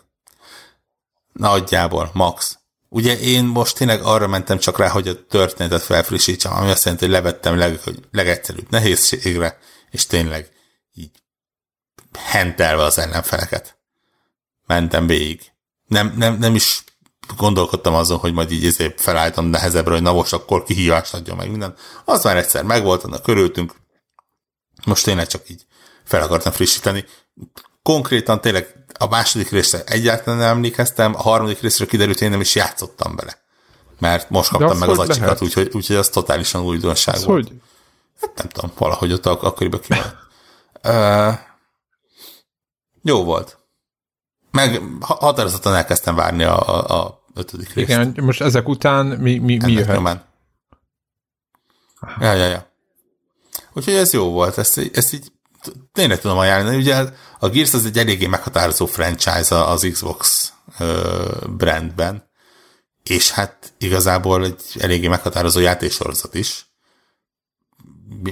Nagyjából, 1.32 2.10
max. 2.12 2.58
Ugye 2.88 3.18
én 3.18 3.44
most 3.44 3.76
tényleg 3.76 4.02
arra 4.02 4.26
mentem 4.26 4.58
csak 4.58 4.78
rá, 4.78 4.88
hogy 4.88 5.08
a 5.08 5.26
történetet 5.26 5.82
felfrissítsem, 5.82 6.52
ami 6.52 6.70
azt 6.70 6.84
jelenti, 6.84 7.04
hogy 7.04 7.14
levettem 7.14 7.56
leg, 7.56 7.80
hogy 7.84 7.98
legegyszerűbb 8.10 8.70
nehézségre, 8.70 9.58
és 9.90 10.06
tényleg 10.06 10.50
így 10.94 11.22
hentelve 12.18 12.82
az 12.82 12.98
ellenfeleket. 12.98 13.78
Mentem 14.66 15.06
végig. 15.06 15.40
Nem, 15.86 16.14
nem, 16.16 16.38
nem 16.38 16.54
is 16.54 16.84
gondolkodtam 17.36 17.94
azon, 17.94 18.18
hogy 18.18 18.32
majd 18.32 18.50
így 18.50 18.66
ezért 18.66 19.00
felállítom 19.00 19.46
nehezebbre, 19.46 19.92
hogy 19.92 20.02
na 20.02 20.12
most 20.12 20.32
akkor 20.32 20.64
kihívást 20.64 21.14
adjon 21.14 21.36
meg 21.36 21.50
minden. 21.50 21.74
Az 22.04 22.24
már 22.24 22.36
egyszer 22.36 22.64
megvolt, 22.64 23.02
annak 23.04 23.22
körültünk. 23.22 23.74
Most 24.84 25.04
tényleg 25.04 25.26
csak 25.26 25.48
így 25.48 25.66
fel 26.04 26.22
akartam 26.22 26.52
frissíteni. 26.52 27.04
Konkrétan 27.82 28.40
tényleg 28.40 28.84
a 28.98 29.08
második 29.08 29.50
részre 29.50 29.82
egyáltalán 29.84 30.38
nem 30.38 30.48
emlékeztem, 30.48 31.14
a 31.14 31.20
harmadik 31.22 31.60
részre 31.60 31.86
kiderült, 31.86 32.16
hogy 32.16 32.26
én 32.26 32.32
nem 32.32 32.40
is 32.40 32.54
játszottam 32.54 33.16
bele. 33.16 33.38
mert 33.98 34.30
most 34.30 34.50
kaptam 34.50 34.78
meg 34.78 34.88
az 34.88 34.98
acsikat, 34.98 35.42
úgyhogy, 35.42 35.70
úgyhogy 35.72 35.96
az 35.96 36.08
totálisan 36.08 36.62
újdonság 36.62 37.14
az 37.14 37.24
volt. 37.24 37.48
hogy? 37.48 37.56
Hát 38.20 38.36
nem 38.36 38.48
tudom, 38.48 38.72
valahogy 38.78 39.12
ott 39.12 39.26
ak- 39.26 39.42
akkoriban 39.42 39.80
kimaradt. 39.80 40.16
uh, 40.84 41.38
jó 43.02 43.24
volt. 43.24 43.58
Meg 44.50 44.82
határozottan 45.00 45.74
elkezdtem 45.74 46.14
várni 46.14 46.42
a, 46.44 46.68
a, 46.68 47.00
a 47.00 47.19
ötödik 47.34 47.72
részt. 47.72 47.88
Igen, 47.88 48.14
most 48.20 48.40
ezek 48.40 48.68
után 48.68 49.06
mi, 49.06 49.38
mi, 49.38 49.56
mi 49.56 49.72
jöhet? 49.72 49.96
Nyomán. 49.96 50.24
Ja, 52.20 52.32
ja, 52.32 52.46
ja. 52.46 52.72
Úgyhogy 53.72 53.94
ez 53.94 54.12
jó 54.12 54.30
volt, 54.30 54.58
ezt, 54.58 54.90
ezt 54.92 55.12
így 55.12 55.32
tényleg 55.92 56.20
tudom 56.20 56.38
ajánlani. 56.38 56.76
Ugye 56.76 57.04
a 57.38 57.48
Gears 57.48 57.74
az 57.74 57.84
egy 57.84 57.98
eléggé 57.98 58.26
meghatározó 58.26 58.86
franchise 58.86 59.64
az 59.64 59.88
Xbox 59.92 60.52
brandben, 61.56 62.30
és 63.02 63.30
hát 63.30 63.72
igazából 63.78 64.44
egy 64.44 64.62
eléggé 64.78 65.08
meghatározó 65.08 65.60
játéksorozat 65.60 66.34
is. 66.34 66.68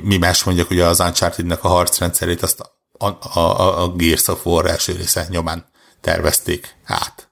Mi 0.03 0.17
más 0.17 0.45
mondjuk, 0.45 0.71
ugye 0.71 0.85
az 0.85 1.01
Uncharted-nek 1.01 1.65
a 1.65 1.69
harcrendszerét 1.69 2.43
azt 2.43 2.61
a, 2.61 3.07
a, 3.07 3.39
a, 3.39 3.83
a 3.83 3.89
Gears 3.93 4.29
of 4.29 4.47
War 4.47 4.67
első 4.67 4.93
része 4.93 5.27
nyomán 5.29 5.67
tervezték 6.01 6.77
át. 6.85 7.28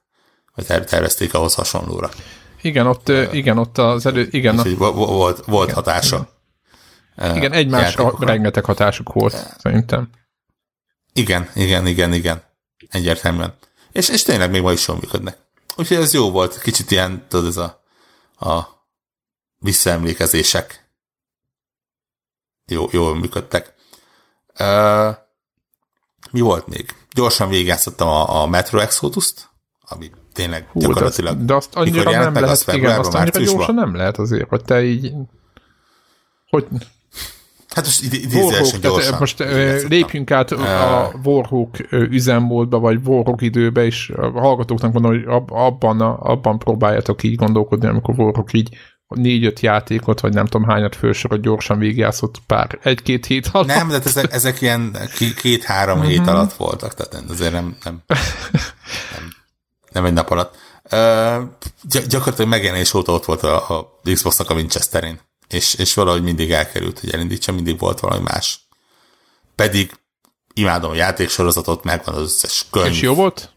Vagy 0.57 0.85
tervezték 0.85 1.33
ahhoz 1.33 1.53
hasonlóra. 1.53 2.09
Igen, 2.61 2.87
ott, 2.87 3.09
igen, 3.09 3.57
ott 3.57 3.77
az 3.77 4.05
elő, 4.05 4.27
igen. 4.31 4.57
Úgyhogy 4.57 4.77
volt, 4.77 5.45
volt 5.45 5.63
igen, 5.63 5.75
hatása. 5.75 6.29
Igen, 7.17 7.35
igen 7.35 7.51
egymásra 7.51 8.15
rengeteg 8.19 8.65
hatásuk 8.65 9.13
volt, 9.13 9.33
uh, 9.33 9.39
szerintem. 9.57 10.09
Igen, 11.13 11.49
igen, 11.55 11.87
igen, 11.87 12.13
igen. 12.13 12.43
Egyértelműen. 12.89 13.53
És, 13.91 14.09
és 14.09 14.23
tényleg 14.23 14.49
még 14.49 14.61
ma 14.61 14.71
is 14.71 14.87
jól 14.87 14.97
működnek. 14.97 15.37
Úgyhogy 15.75 15.97
ez 15.97 16.13
jó 16.13 16.31
volt, 16.31 16.61
kicsit 16.61 16.91
ilyen, 16.91 17.25
tudod, 17.27 17.47
ez 17.47 17.57
a, 17.57 17.83
a 18.47 18.67
visszaemlékezések 19.57 20.89
jó, 22.65 22.87
jól 22.91 23.15
működtek. 23.15 23.73
Uh, 24.59 25.15
mi 26.31 26.39
volt 26.39 26.67
még? 26.67 26.95
Gyorsan 27.13 27.49
végigjátszottam 27.49 28.07
a, 28.07 28.41
a 28.41 28.47
Metro 28.47 28.79
Exodus-t, 28.79 29.49
ami 29.81 30.11
tényleg 30.37 30.67
Hú, 30.71 30.79
gyakorlatilag... 30.79 31.45
De 31.45 31.53
azt, 31.53 31.69
de 31.73 31.79
azt 31.79 31.89
annyira 31.89 32.11
nem 32.11 32.33
meg, 32.33 32.41
lehet, 32.41 32.73
igen, 32.73 32.99
azt 32.99 33.13
annyira 33.13 33.39
gyorsan 33.39 33.75
nem 33.75 33.95
lehet 33.95 34.17
azért, 34.17 34.49
hogy 34.49 34.63
te 34.63 34.83
így... 34.83 35.13
Hogy... 36.49 36.65
Hát 37.67 37.85
most 37.85 38.03
idézősen 38.03 38.79
gyorsan. 38.81 39.17
Most 39.19 39.43
lépjünk 39.87 40.31
át 40.31 40.51
a 40.51 41.11
Warhawk 41.23 41.77
üzemmódba, 41.91 42.79
vagy 42.79 42.99
Warhawk 43.05 43.41
időbe, 43.41 43.85
és 43.85 44.09
a 44.09 44.39
hallgatóknak 44.39 44.93
mondom, 44.93 45.11
hogy 45.11 45.23
abban, 45.47 46.01
abban 46.01 46.59
próbáljátok 46.59 47.23
így 47.23 47.35
gondolkodni, 47.35 47.87
amikor 47.87 48.19
Warhawk 48.19 48.53
így 48.53 48.69
négy-öt 49.07 49.59
játékot, 49.59 50.19
vagy 50.19 50.33
nem 50.33 50.45
tudom 50.45 50.67
hányat 50.67 50.95
fősorot 50.95 51.41
gyorsan 51.41 51.79
végigjátszott 51.79 52.41
pár, 52.47 52.79
egy-két 52.81 53.25
hét 53.25 53.49
alatt. 53.51 53.67
Nem, 53.67 53.87
de 53.87 53.99
ezek, 54.03 54.33
ezek 54.33 54.61
ilyen 54.61 54.97
két-három 55.41 56.01
hét 56.01 56.19
mhm. 56.19 56.29
alatt 56.29 56.53
voltak, 56.53 56.93
tehát 56.93 57.29
azért 57.29 57.51
nem, 57.51 57.75
nem, 57.83 58.01
nem, 59.13 59.36
nem 59.97 60.05
egy 60.05 60.13
nap 60.13 60.29
alatt. 60.29 60.55
Uh, 60.91 61.43
gyakorlatilag 62.07 62.49
megjelenés 62.49 62.93
óta 62.93 63.11
ott 63.11 63.25
volt 63.25 63.43
a, 63.43 63.77
a 63.77 63.99
Xbox-nak 64.13 64.49
a 64.49 64.53
Winchesterin, 64.53 65.19
és, 65.47 65.73
és 65.73 65.93
valahogy 65.93 66.23
mindig 66.23 66.51
elkerült, 66.51 66.99
hogy 66.99 67.13
elindítsa, 67.13 67.51
mindig 67.51 67.79
volt 67.79 67.99
valami 67.99 68.23
más. 68.23 68.59
Pedig 69.55 69.91
imádom 70.53 70.91
a 70.91 70.95
játéksorozatot, 70.95 71.83
megvan 71.83 72.15
az 72.15 72.21
összes 72.21 72.65
könyv. 72.71 72.91
És 72.91 73.01
jó 73.01 73.13
volt? 73.13 73.51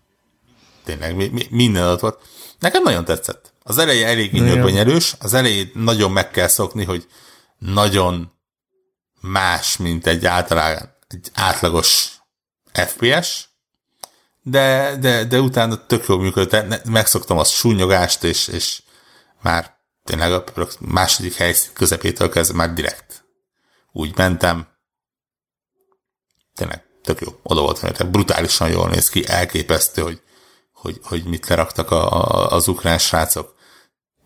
Tényleg, 0.84 1.16
mi, 1.16 1.26
mi, 1.26 1.46
minden 1.50 1.86
ott 1.86 2.00
volt. 2.00 2.18
Nekem 2.58 2.82
nagyon 2.82 3.04
tetszett. 3.04 3.52
Az 3.62 3.78
eleje 3.78 4.06
elég 4.06 4.32
nyögönyelős, 4.32 5.14
az 5.20 5.34
elején 5.34 5.70
nagyon 5.74 6.10
meg 6.10 6.30
kell 6.30 6.48
szokni, 6.48 6.84
hogy 6.84 7.06
nagyon 7.58 8.32
más, 9.20 9.76
mint 9.76 10.06
egy 10.06 10.26
általán 10.26 10.96
egy 11.08 11.30
átlagos 11.34 12.10
FPS, 12.72 13.48
de, 14.42 14.96
de, 15.00 15.24
de 15.24 15.40
utána 15.40 15.86
tök 15.86 16.06
jól 16.06 16.20
működött, 16.20 16.84
megszoktam 16.84 17.38
azt 17.38 17.52
súnyogást, 17.52 18.24
és, 18.24 18.48
és 18.48 18.82
már 19.42 19.78
tényleg 20.04 20.32
a 20.32 20.44
második 20.78 21.34
helyszín 21.34 21.70
közepétől 21.72 22.28
kezdve 22.28 22.56
már 22.56 22.72
direkt 22.72 23.24
úgy 23.92 24.16
mentem. 24.16 24.68
Tényleg 26.54 26.84
tök 27.02 27.20
jó, 27.20 27.28
oda 27.42 27.60
volt 27.60 27.82
mert 27.82 28.10
brutálisan 28.10 28.70
jól 28.70 28.88
néz 28.88 29.08
ki, 29.08 29.28
elképesztő, 29.28 30.02
hogy, 30.02 30.20
hogy, 30.72 31.00
hogy 31.02 31.24
mit 31.24 31.48
leraktak 31.48 31.90
a, 31.90 32.10
a, 32.12 32.50
az 32.52 32.68
ukrán 32.68 32.98
srácok. 32.98 33.54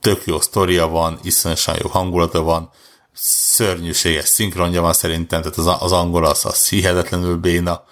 Tök 0.00 0.24
jó 0.24 0.40
sztoria 0.40 0.86
van, 0.86 1.18
iszonyosan 1.22 1.76
jó 1.82 1.88
hangulata 1.88 2.42
van, 2.42 2.70
szörnyűséges 3.12 4.28
szinkronja 4.28 4.80
van 4.80 4.92
szerintem, 4.92 5.42
tehát 5.42 5.58
az, 5.58 5.66
az 5.66 5.92
angol 5.92 6.24
az, 6.24 6.44
az 6.44 6.68
hihetetlenül 6.68 7.36
béna 7.36 7.84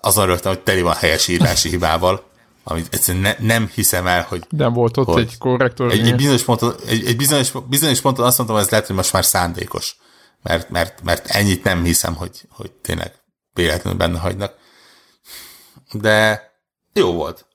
azon 0.00 0.26
rögtön, 0.26 0.52
hogy 0.52 0.62
teli 0.62 0.82
van 0.82 0.94
helyesírási 0.94 1.68
hibával, 1.68 2.30
amit 2.64 2.94
egyszerűen 2.94 3.22
ne, 3.22 3.46
nem 3.46 3.70
hiszem 3.74 4.06
el, 4.06 4.22
hogy... 4.22 4.46
Nem 4.48 4.72
volt 4.72 4.96
ott 4.96 5.18
egy 5.18 5.38
korrektor. 5.38 5.90
Egy, 5.90 6.08
egy, 6.08 6.16
bizonyos 6.16 6.42
ponton, 6.42 6.74
egy, 6.86 7.06
egy 7.06 7.16
bizonyos, 7.16 7.52
bizonyos 7.68 8.00
ponton 8.00 8.26
azt 8.26 8.36
mondtam, 8.36 8.58
hogy 8.58 8.66
ez 8.66 8.72
lehet, 8.72 8.86
hogy 8.86 8.96
most 8.96 9.12
már 9.12 9.24
szándékos. 9.24 9.96
Mert, 10.42 10.70
mert, 10.70 11.02
mert 11.02 11.26
ennyit 11.26 11.64
nem 11.64 11.84
hiszem, 11.84 12.14
hogy, 12.14 12.46
hogy 12.50 12.72
tényleg 12.72 13.14
véletlenül 13.52 13.98
benne 13.98 14.18
hagynak. 14.18 14.54
De 15.92 16.44
jó 16.92 17.12
volt. 17.12 17.46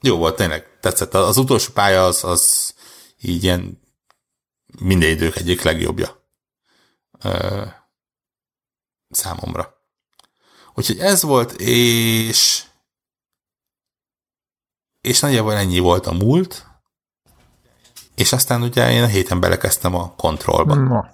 Jó 0.00 0.16
volt, 0.16 0.36
tényleg. 0.36 0.78
Tetszett. 0.80 1.14
Az 1.14 1.36
utolsó 1.36 1.72
pálya 1.72 2.04
az, 2.04 2.24
az 2.24 2.74
így 3.20 3.44
ilyen 3.44 3.80
minden 4.80 5.10
idők 5.10 5.36
egyik 5.36 5.62
legjobbja. 5.62 6.22
Számomra. 9.10 9.81
Úgyhogy 10.74 10.98
ez 10.98 11.22
volt, 11.22 11.52
és 11.52 12.64
és 15.00 15.20
nagyjából 15.20 15.54
ennyi 15.54 15.78
volt 15.78 16.06
a 16.06 16.12
múlt, 16.12 16.66
és 18.14 18.32
aztán 18.32 18.62
ugye 18.62 18.90
én 18.90 19.02
a 19.02 19.06
héten 19.06 19.40
belekezdtem 19.40 19.94
a 19.94 20.14
kontrollba. 20.14 20.74
Na. 20.74 21.10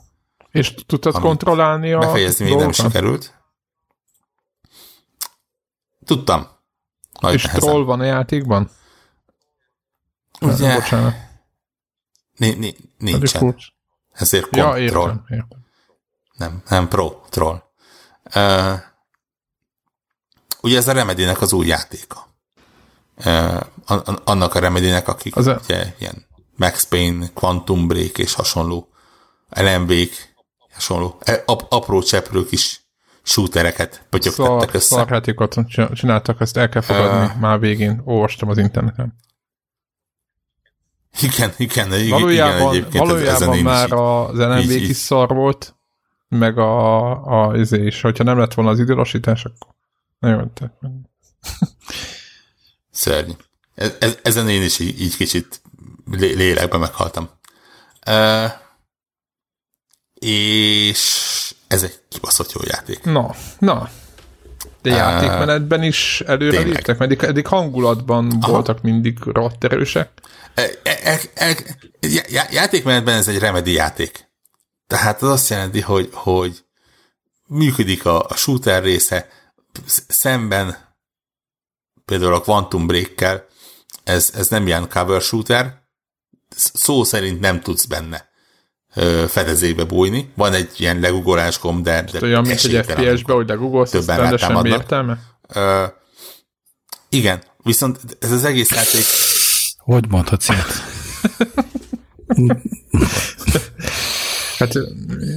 És 0.51 0.75
tudtad 0.87 1.21
kontrollálni 1.21 1.93
a 1.93 1.99
Befejezni 1.99 2.45
még 2.45 2.57
nem 2.57 2.73
sikerült. 2.73 3.35
Tudtam. 6.05 6.49
Nagy 7.21 7.35
és 7.35 7.45
nehezen. 7.45 7.69
troll 7.69 7.85
van 7.85 8.01
a 8.01 8.05
játékban? 8.05 8.71
Ugye, 10.41 10.75
Bocsánat. 10.75 11.15
Ni, 12.37 12.51
ni, 12.51 12.77
nincsen. 12.99 13.57
Ezért 14.13 14.43
kontroll. 14.49 14.77
Ja, 14.77 14.83
értem, 14.83 15.25
értem. 15.29 15.67
Nem, 16.33 16.63
nem 16.69 16.89
pro, 16.89 17.21
troll. 17.29 17.63
Uh, 18.35 18.81
Ugye 20.61 20.77
ez 20.77 20.89
a 20.89 20.93
Remedy-nek 20.93 21.41
az 21.41 21.53
új 21.53 21.67
játéka. 21.67 22.27
Annak 24.25 24.55
a 24.55 24.59
Remedy-nek, 24.59 25.09
akik 25.09 25.37
az 25.37 25.47
a... 25.47 25.61
ugye 25.65 25.95
ilyen 25.99 26.27
Max 26.57 26.85
Payne, 26.85 27.27
Quantum 27.35 27.87
Break 27.87 28.19
és 28.19 28.35
hasonló 28.35 28.89
LMB-k, 29.49 30.35
hasonló 30.73 31.19
e, 31.21 31.43
ap, 31.47 31.67
apró 31.69 32.03
cseprők 32.03 32.53
is 32.53 32.81
shootereket 33.23 34.07
pötyögtettek 34.11 34.75
össze. 34.75 34.95
Szarjátékot 34.95 35.57
csináltak, 35.95 36.41
ezt 36.41 36.57
el 36.57 36.69
kell 36.69 36.83
fogadni 36.83 37.27
uh, 37.27 37.41
már 37.41 37.61
végén. 37.61 38.01
Olvastam 38.05 38.49
az 38.49 38.59
interneten. 38.59 39.15
Igen, 41.21 41.53
igen, 41.57 41.93
igen, 41.95 42.09
valójában, 42.11 42.75
igen 42.75 42.91
valójában 42.93 43.53
ezen 43.53 43.63
már 43.63 43.93
az 43.93 44.39
LMB 44.39 44.71
is 44.71 44.97
szar 44.97 45.29
volt, 45.29 45.75
meg 46.29 46.59
a, 46.59 47.01
a, 47.11 47.49
a 47.49 47.57
is, 47.57 48.01
hogyha 48.01 48.25
nem 48.25 48.39
lett 48.39 48.55
volna 48.55 48.71
az 48.71 48.79
időlassítás, 48.79 49.45
akkor 49.45 49.77
nagyon 50.19 50.53
te. 50.55 50.79
Szörny. 52.91 53.31
Ez, 53.75 53.93
ez, 53.99 54.19
ezen 54.23 54.49
én 54.49 54.63
is 54.63 54.79
így, 54.79 55.01
így 55.01 55.17
kicsit 55.17 55.63
lélekbe 56.11 56.77
meghaltam. 56.77 57.31
Uh, 58.07 58.51
és 60.15 61.55
ez 61.67 61.83
egy 61.83 61.99
kibaszott 62.09 62.53
jó 62.53 62.61
játék. 62.65 63.05
Na, 63.05 63.35
na. 63.59 63.91
De 64.83 64.91
játékmenetben 64.91 65.83
is 65.83 66.23
előre 66.27 66.61
léptek, 66.61 66.99
mert 66.99 67.23
eddig 67.23 67.47
hangulatban 67.47 68.39
Aha. 68.41 68.53
voltak 68.53 68.83
mindig 68.83 69.19
rohadt 69.25 69.65
erősek. 69.65 70.11
E, 70.55 70.63
e, 70.83 71.21
e, 71.35 71.35
e, 71.35 71.55
játékmenetben 72.51 73.15
ez 73.15 73.29
egy 73.29 73.39
remedi 73.39 73.73
játék. 73.73 74.29
Tehát 74.87 75.23
az 75.23 75.31
azt 75.31 75.49
jelenti, 75.49 75.81
hogy, 75.81 76.09
hogy 76.13 76.65
működik 77.47 78.05
a, 78.05 78.27
a 78.27 78.35
shooter 78.35 78.83
része, 78.83 79.29
szemben 80.09 80.77
például 82.05 82.35
a 82.35 82.41
Quantum 82.41 82.87
Break-kel, 82.87 83.47
ez, 84.05 84.33
ez 84.35 84.49
nem 84.49 84.67
ilyen 84.67 84.89
cover 84.89 85.21
shooter, 85.21 85.83
szó 86.57 87.05
szerint 87.05 87.41
nem 87.41 87.61
tudsz 87.61 87.85
benne 87.85 88.29
ö, 88.95 89.25
fedezékbe 89.29 89.85
bújni. 89.85 90.33
Van 90.37 90.53
egy 90.53 90.71
ilyen 90.77 91.01
legugolás 91.01 91.61
gomb, 91.61 91.85
de, 91.85 92.03
de 92.03 92.19
olyan, 92.23 92.43
mint 92.47 92.65
egy 92.65 92.85
FPS-be, 92.85 93.33
hogy 93.33 93.49
legugolsz, 93.49 93.91
többen 93.91 94.31
de 94.31 94.37
semmi 94.37 94.69
értelme? 94.69 95.19
Ö, 95.49 95.85
igen, 97.09 97.43
viszont 97.63 97.99
ez 98.21 98.31
az 98.31 98.45
egész 98.45 98.71
játék... 98.71 99.05
Hogy 99.79 100.09
mondhatsz 100.09 100.49
ilyet? 100.49 100.83
hát 104.59 104.73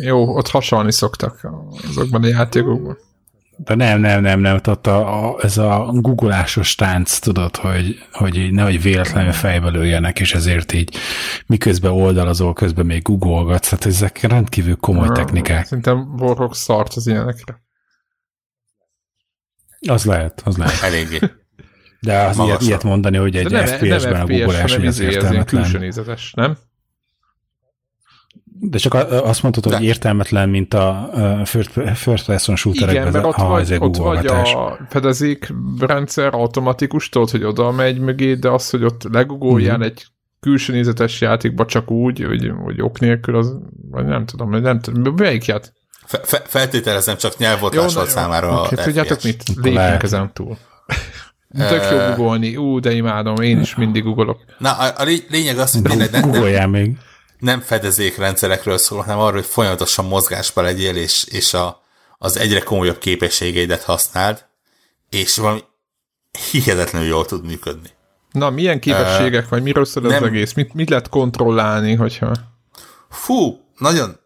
jó, 0.01 0.35
ott 0.35 0.47
hasonlni 0.47 0.91
szoktak 0.91 1.47
azokban 1.87 2.23
a 2.23 2.27
játékokban. 2.27 2.97
De 3.57 3.75
nem, 3.75 3.99
nem, 3.99 4.21
nem, 4.21 4.39
nem, 4.39 4.59
tehát 4.59 4.87
a, 4.87 5.29
a, 5.29 5.37
ez 5.41 5.57
a 5.57 5.89
googleásos 5.93 6.75
tánc, 6.75 7.19
tudod, 7.19 7.55
hogy, 7.55 8.05
hogy 8.11 8.37
így 8.37 8.51
nehogy 8.51 8.81
véletlenül 8.81 9.31
fejbe 9.31 9.69
lőjenek, 9.69 10.19
és 10.19 10.33
ezért 10.33 10.73
így 10.73 10.95
miközben 11.45 11.91
oldalazol, 11.91 12.53
közben 12.53 12.85
még 12.85 13.01
googolgatsz, 13.01 13.69
tehát 13.69 13.85
ezek 13.85 14.21
rendkívül 14.21 14.75
komoly 14.75 15.09
technikák. 15.13 15.65
Szerintem 15.65 16.13
Warhawk 16.17 16.55
szart 16.55 16.93
az 16.93 17.07
ilyenekre. 17.07 17.61
Az 19.87 20.05
lehet, 20.05 20.41
az 20.45 20.57
lehet. 20.57 20.81
Eléggé. 20.81 21.19
De 21.99 22.19
az 22.19 22.37
ilyet, 22.37 22.61
ilyet 22.61 22.83
mondani, 22.83 23.17
hogy 23.17 23.35
egy 23.35 23.69
FPS-ben 23.69 24.21
a 24.21 24.25
googolás 24.25 24.77
mi 24.77 24.87
az 24.87 24.99
értelmetlen. 24.99 25.63
Ez 25.63 25.71
külső 25.95 26.31
nem? 26.33 26.57
De 28.63 28.77
csak 28.77 28.93
azt 29.09 29.41
mondtad, 29.41 29.63
hogy 29.63 29.73
De. 29.73 29.81
értelmetlen, 29.81 30.49
mint 30.49 30.73
a 30.73 31.09
first 31.95 32.25
person 32.25 32.55
shooterekben, 32.55 33.01
Igen, 33.01 33.11
mert 33.11 33.25
ott 33.25 33.33
ha 33.33 33.47
vagy, 33.47 33.75
ott 33.79 33.95
vagy 33.97 34.25
a 34.25 34.77
fedezék 34.89 35.53
rendszer 35.79 36.33
automatikus, 36.33 37.09
tudod, 37.09 37.29
hogy 37.29 37.43
oda 37.43 37.71
megy 37.71 37.99
mögé, 37.99 38.33
de 38.33 38.49
az, 38.49 38.69
hogy 38.69 38.83
ott 38.83 39.03
legugoljál 39.11 39.77
mm. 39.77 39.81
egy 39.81 40.05
külső 40.39 40.73
nézetes 40.73 41.21
játékba 41.21 41.65
csak 41.65 41.91
úgy, 41.91 42.23
hogy, 42.23 42.51
hogy 42.63 42.81
ok 42.81 42.99
nélkül, 42.99 43.35
az, 43.35 43.53
vagy 43.89 44.05
nem 44.05 44.25
tudom, 44.25 44.49
nem 44.49 44.79
tudom, 44.79 45.13
melyik 45.15 45.45
ját? 45.45 45.73
Fe, 46.05 46.41
feltételezem, 46.45 47.17
csak 47.17 47.37
nyelvvotlás 47.37 47.93
volt 47.93 48.09
számára 48.09 48.61
okay, 48.61 48.77
a 48.79 48.83
Tudjátok 48.83 49.23
mit? 49.23 49.43
Lépjünk 49.61 50.03
ezen 50.03 50.33
túl. 50.33 50.57
Tök 51.57 51.83
jó 51.91 51.97
googolni. 51.97 52.55
Ú, 52.55 52.79
de 52.79 52.91
imádom, 52.91 53.35
én 53.35 53.59
is 53.59 53.75
mindig 53.75 54.03
googolok. 54.03 54.39
Na, 54.57 54.71
a, 54.71 54.93
a 54.97 55.03
lényeg 55.29 55.57
az, 55.57 55.71
hogy 55.71 55.81
tényleg 55.81 56.11
nem, 56.11 56.69
még. 56.69 56.97
Nem 57.41 57.61
fedezékrendszerekről 57.61 58.77
szól, 58.77 59.01
hanem 59.01 59.19
arról, 59.19 59.39
hogy 59.39 59.49
folyamatosan 59.49 60.05
mozgásba 60.05 60.61
legyél, 60.61 60.95
és, 60.95 61.23
és 61.23 61.53
a, 61.53 61.83
az 62.17 62.37
egyre 62.37 62.59
komolyabb 62.59 62.97
képességeidet 62.97 63.83
használd, 63.83 64.45
és 65.09 65.37
valami 65.37 65.63
hihetetlenül 66.51 67.07
jól 67.07 67.25
tud 67.25 67.45
működni. 67.45 67.89
Na, 68.31 68.49
milyen 68.49 68.79
képességek, 68.79 69.43
uh, 69.43 69.49
vagy 69.49 69.63
miről 69.63 69.85
szól 69.85 70.05
az 70.05 70.11
egész? 70.11 70.53
Mit, 70.53 70.73
mit 70.73 70.89
lehet 70.89 71.09
kontrollálni, 71.09 71.95
hogyha... 71.95 72.33
Fú, 73.09 73.59
nagyon, 73.77 74.19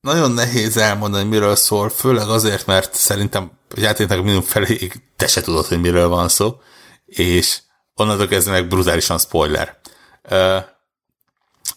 nagyon 0.00 0.30
nehéz 0.30 0.76
elmondani, 0.76 1.28
miről 1.28 1.56
szól, 1.56 1.88
főleg 1.88 2.28
azért, 2.28 2.66
mert 2.66 2.94
szerintem 2.94 3.50
a 3.68 3.80
játéknak 3.80 4.22
minimum 4.22 4.42
felé 4.42 4.90
te 5.16 5.26
se 5.26 5.40
tudod, 5.40 5.66
hogy 5.66 5.80
miről 5.80 6.08
van 6.08 6.28
szó, 6.28 6.60
és 7.06 7.58
onnantól 7.94 8.26
kezdve 8.26 8.52
meg 8.52 8.68
brutálisan 8.68 9.18
spoiler. 9.18 9.78
Uh, 10.30 10.62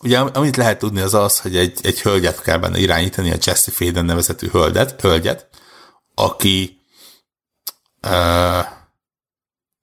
ugye 0.01 0.19
amit 0.19 0.55
lehet 0.55 0.79
tudni 0.79 0.99
az 0.99 1.13
az, 1.13 1.39
hogy 1.39 1.57
egy, 1.57 1.79
egy 1.83 2.01
hölgyet 2.01 2.41
kell 2.41 2.57
benne 2.57 2.79
irányítani, 2.79 3.31
a 3.31 3.37
Jesse 3.45 3.71
Faden 3.71 4.05
nevezetű 4.05 4.47
hölgyet, 4.47 5.01
hölgyet 5.01 5.49
aki 6.15 6.81
uh, 8.07 8.65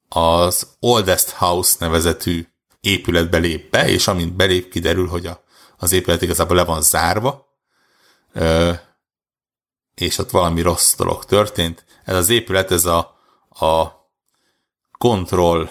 az 0.09 0.77
Oldest 0.81 1.31
House 1.31 1.77
nevezetű 1.79 2.47
épületbe 2.81 3.39
lép 3.39 3.71
be, 3.71 3.89
és 3.89 4.09
amint 4.09 4.37
belép, 4.37 4.71
kiderül, 4.71 5.09
hogy 5.09 5.27
a, 5.27 5.45
az 5.77 5.93
épület 5.93 6.23
igazából 6.23 6.57
le 6.57 6.65
van 6.65 6.83
zárva, 6.83 7.47
és 9.95 10.19
ott 10.19 10.31
valami 10.31 10.61
rossz 10.61 10.97
dolog 10.97 11.25
történt. 11.25 11.85
Ez 12.05 12.17
az 12.17 12.29
épület, 12.29 12.71
ez 12.71 12.85
a, 12.85 12.99
a 13.49 13.93
kontroll 14.99 15.71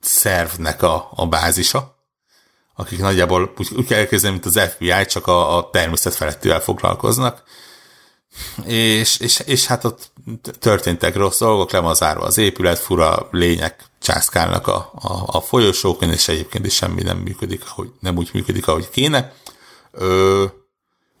szervnek 0.00 0.82
a, 0.82 1.08
a 1.14 1.26
bázisa, 1.26 1.98
akik 2.76 2.98
nagyjából 2.98 3.52
úgy, 3.58 3.68
úgy 3.76 3.86
kell 3.86 3.98
elkezdeni, 3.98 4.32
mint 4.32 4.46
az 4.46 4.60
FBI, 4.70 5.06
csak 5.06 5.26
a, 5.26 5.56
a 5.56 5.70
természet 5.70 6.14
felettivel 6.14 6.60
foglalkoznak. 6.60 7.42
És, 8.64 9.18
és, 9.18 9.42
és 9.46 9.66
hát 9.66 9.84
ott 9.84 10.12
történtek 10.58 11.16
rossz 11.16 11.38
dolgok, 11.38 11.70
le 11.70 11.78
van 11.78 11.94
zárva 11.94 12.24
az 12.24 12.38
épület, 12.38 12.78
fura 12.78 13.28
lények 13.30 13.84
császkálnak 14.00 14.66
a, 14.66 14.90
a, 14.94 15.22
a 15.26 15.40
folyosókon, 15.40 16.12
és 16.12 16.28
egyébként 16.28 16.66
is 16.66 16.74
semmi 16.74 17.02
nem 17.02 17.18
működik, 17.18 17.62
ahogy, 17.70 17.90
nem 18.00 18.16
úgy 18.16 18.30
működik, 18.32 18.68
ahogy 18.68 18.90
kéne. 18.90 19.32
Ö, 19.92 20.44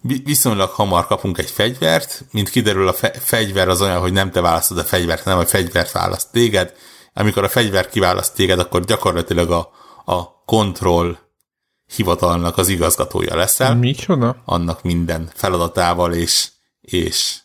viszonylag 0.02 0.70
hamar 0.70 1.06
kapunk 1.06 1.38
egy 1.38 1.50
fegyvert, 1.50 2.24
mint 2.30 2.50
kiderül 2.50 2.88
a 2.88 2.92
fe, 2.92 3.12
fegyver 3.20 3.68
az 3.68 3.82
olyan, 3.82 4.00
hogy 4.00 4.12
nem 4.12 4.30
te 4.30 4.40
választod 4.40 4.78
a 4.78 4.84
fegyvert, 4.84 5.22
hanem 5.22 5.38
a 5.38 5.46
fegyvert 5.46 5.92
választ 5.92 6.32
téged. 6.32 6.74
Amikor 7.12 7.44
a 7.44 7.48
fegyver 7.48 7.88
kiválaszt 7.88 8.34
téged, 8.34 8.58
akkor 8.58 8.84
gyakorlatilag 8.84 9.50
a, 9.50 9.70
a 10.04 10.42
kontroll 10.44 11.16
hivatalnak 11.96 12.58
az 12.58 12.68
igazgatója 12.68 13.36
leszel. 13.36 13.74
Micsoda? 13.74 14.42
Annak 14.44 14.82
minden 14.82 15.30
feladatával 15.34 16.12
és, 16.12 16.48
és 16.80 17.36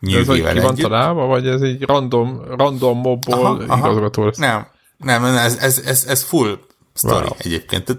nyűgével 0.00 0.48
Ez 0.48 0.54
ki 0.54 0.60
van 0.60 0.74
találva, 0.74 1.26
vagy 1.26 1.46
ez 1.46 1.60
egy 1.60 1.82
random, 1.82 2.42
random 2.44 2.98
mobból 2.98 3.64
aha, 3.68 3.88
igazgató 3.88 4.24
lesz? 4.24 4.36
Nem, 4.36 4.66
nem, 4.96 5.24
ez, 5.24 5.56
ez, 5.56 5.78
ez, 5.78 6.04
ez 6.04 6.22
full 6.22 6.58
story 6.94 7.26
wow. 7.26 7.36
egyébként. 7.38 7.98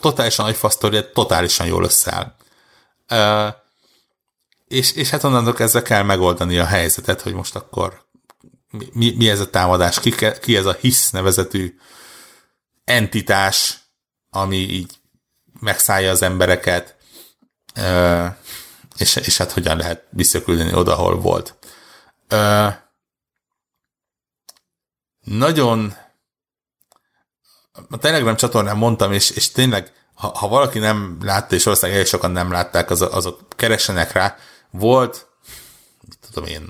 Totálisan 0.00 0.44
nagy 0.44 0.56
fasztori, 0.56 0.98
totálisan 1.14 1.66
jól 1.66 1.84
összeáll. 1.84 2.34
Uh, 3.10 3.54
és, 4.68 4.92
és 4.92 5.10
hát 5.10 5.24
onnantól 5.24 5.52
kezdve 5.52 5.82
kell 5.82 6.02
megoldani 6.02 6.58
a 6.58 6.64
helyzetet, 6.64 7.20
hogy 7.20 7.32
most 7.32 7.56
akkor 7.56 8.05
mi, 8.92 9.14
mi 9.16 9.28
ez 9.28 9.40
a 9.40 9.50
támadás, 9.50 10.00
ki, 10.00 10.14
ki 10.40 10.56
ez 10.56 10.66
a 10.66 10.76
hisz 10.80 11.10
nevezetű 11.10 11.78
entitás, 12.84 13.78
ami 14.30 14.56
így 14.56 14.94
megszállja 15.60 16.10
az 16.10 16.22
embereket, 16.22 16.96
és, 18.96 19.16
és 19.16 19.36
hát 19.36 19.52
hogyan 19.52 19.76
lehet 19.76 20.06
visszaküldeni 20.10 20.74
oda, 20.74 20.92
ahol 20.92 21.20
volt. 21.20 21.54
Nagyon 25.24 25.94
a 27.90 27.98
Telegram 27.98 28.36
csatornán 28.36 28.76
mondtam, 28.76 29.12
és, 29.12 29.30
és 29.30 29.50
tényleg, 29.50 29.92
ha, 30.14 30.28
ha 30.28 30.48
valaki 30.48 30.78
nem 30.78 31.18
látta, 31.22 31.54
és 31.54 31.64
valószínűleg 31.64 31.98
elég 31.98 32.10
sokan 32.10 32.30
nem 32.30 32.50
látták, 32.50 32.90
az, 32.90 33.02
azok 33.02 33.40
keresenek 33.48 34.12
rá. 34.12 34.36
Volt, 34.70 35.25
tudom 36.36 36.50
én, 36.50 36.68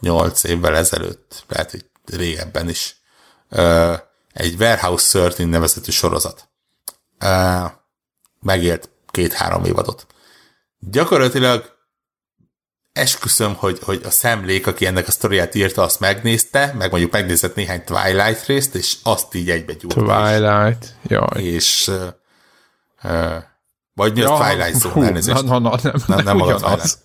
6-8 0.00 0.44
évvel 0.44 0.76
ezelőtt, 0.76 1.44
lehet, 1.48 1.70
hogy 1.70 1.84
régebben 2.04 2.68
is, 2.68 2.96
egy 4.32 4.54
Warehouse 4.58 5.18
13 5.18 5.50
nevezetű 5.50 5.90
sorozat. 5.90 6.48
Megért 8.40 8.88
két-három 9.10 9.64
évadot. 9.64 10.06
Gyakorlatilag 10.78 11.72
esküszöm, 12.92 13.54
hogy, 13.54 13.78
hogy 13.82 14.00
a 14.04 14.10
szemlék, 14.10 14.66
aki 14.66 14.86
ennek 14.86 15.06
a 15.06 15.10
sztoriát 15.10 15.54
írta, 15.54 15.82
azt 15.82 16.00
megnézte, 16.00 16.74
meg 16.78 16.90
mondjuk 16.90 17.12
megnézett 17.12 17.54
néhány 17.54 17.84
Twilight 17.84 18.46
részt, 18.46 18.74
és 18.74 18.96
azt 19.02 19.34
így 19.34 19.50
egybe 19.50 19.72
gyújt. 19.72 19.94
Twilight, 19.94 20.96
jaj. 21.02 21.42
És 21.42 21.88
uh, 21.88 22.06
uh, 23.02 23.42
vagy 23.94 24.12
mi 24.12 24.20
ja, 24.20 24.34
a 24.34 24.38
Twilight 24.38 24.80
Zone, 24.80 25.06
elnézést. 25.06 25.42
Na, 25.42 25.58
na, 25.58 25.58
na, 25.58 25.78
nem, 25.82 25.94
nem, 26.06 26.24
nem, 26.24 26.24
nem 26.24 26.40
ugyanaz. 26.40 26.98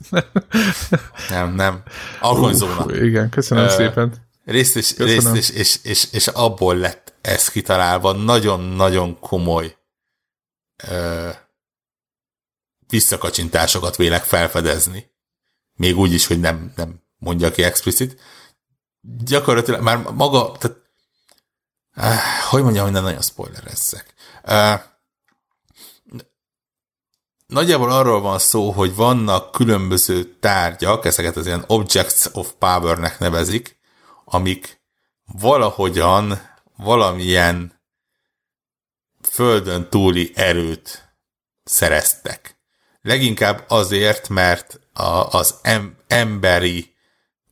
nem, 1.29 1.53
nem. 1.53 1.83
Alkonyzóna. 2.19 2.95
Igen, 2.95 3.29
köszönöm 3.29 3.65
uh, 3.65 3.71
szépen. 3.71 4.13
Részt, 4.45 4.75
és, 4.75 4.97
részt 4.97 5.35
és, 5.35 5.49
és, 5.49 5.79
és, 5.83 6.07
és, 6.11 6.27
abból 6.27 6.75
lett 6.75 7.13
ez 7.21 7.47
kitalálva. 7.47 8.11
Nagyon-nagyon 8.11 9.19
komoly 9.19 9.75
uh, 10.89 11.33
visszakacsintásokat 12.87 13.95
vélek 13.95 14.23
felfedezni 14.23 15.09
még 15.79 15.97
úgy 15.97 16.13
is, 16.13 16.27
hogy 16.27 16.39
nem, 16.39 16.71
nem 16.75 17.01
mondja 17.17 17.51
ki 17.51 17.63
explicit. 17.63 18.21
Gyakorlatilag 19.01 19.81
már 19.81 19.97
maga, 19.97 20.51
tehát, 20.57 20.77
uh, 21.95 22.49
hogy 22.49 22.63
mondjam, 22.63 22.83
hogy 22.83 22.93
nem 22.93 23.03
nagyon 23.03 23.21
spoilerezzek. 23.21 24.13
Uh, 24.43 24.79
nagyjából 27.49 27.91
arról 27.91 28.21
van 28.21 28.39
szó, 28.39 28.71
hogy 28.71 28.95
vannak 28.95 29.51
különböző 29.51 30.23
tárgyak, 30.23 31.05
ezeket 31.05 31.35
az 31.35 31.45
ilyen 31.45 31.63
objects 31.67 32.25
of 32.33 32.51
power-nek 32.59 33.19
nevezik, 33.19 33.77
amik 34.25 34.81
valahogyan 35.39 36.41
valamilyen 36.77 37.81
földön 39.31 39.89
túli 39.89 40.31
erőt 40.35 41.13
szereztek. 41.63 42.57
Leginkább 43.01 43.65
azért, 43.67 44.29
mert 44.29 44.79
a, 44.93 45.27
az 45.37 45.55
em, 45.61 45.97
emberi 46.07 46.95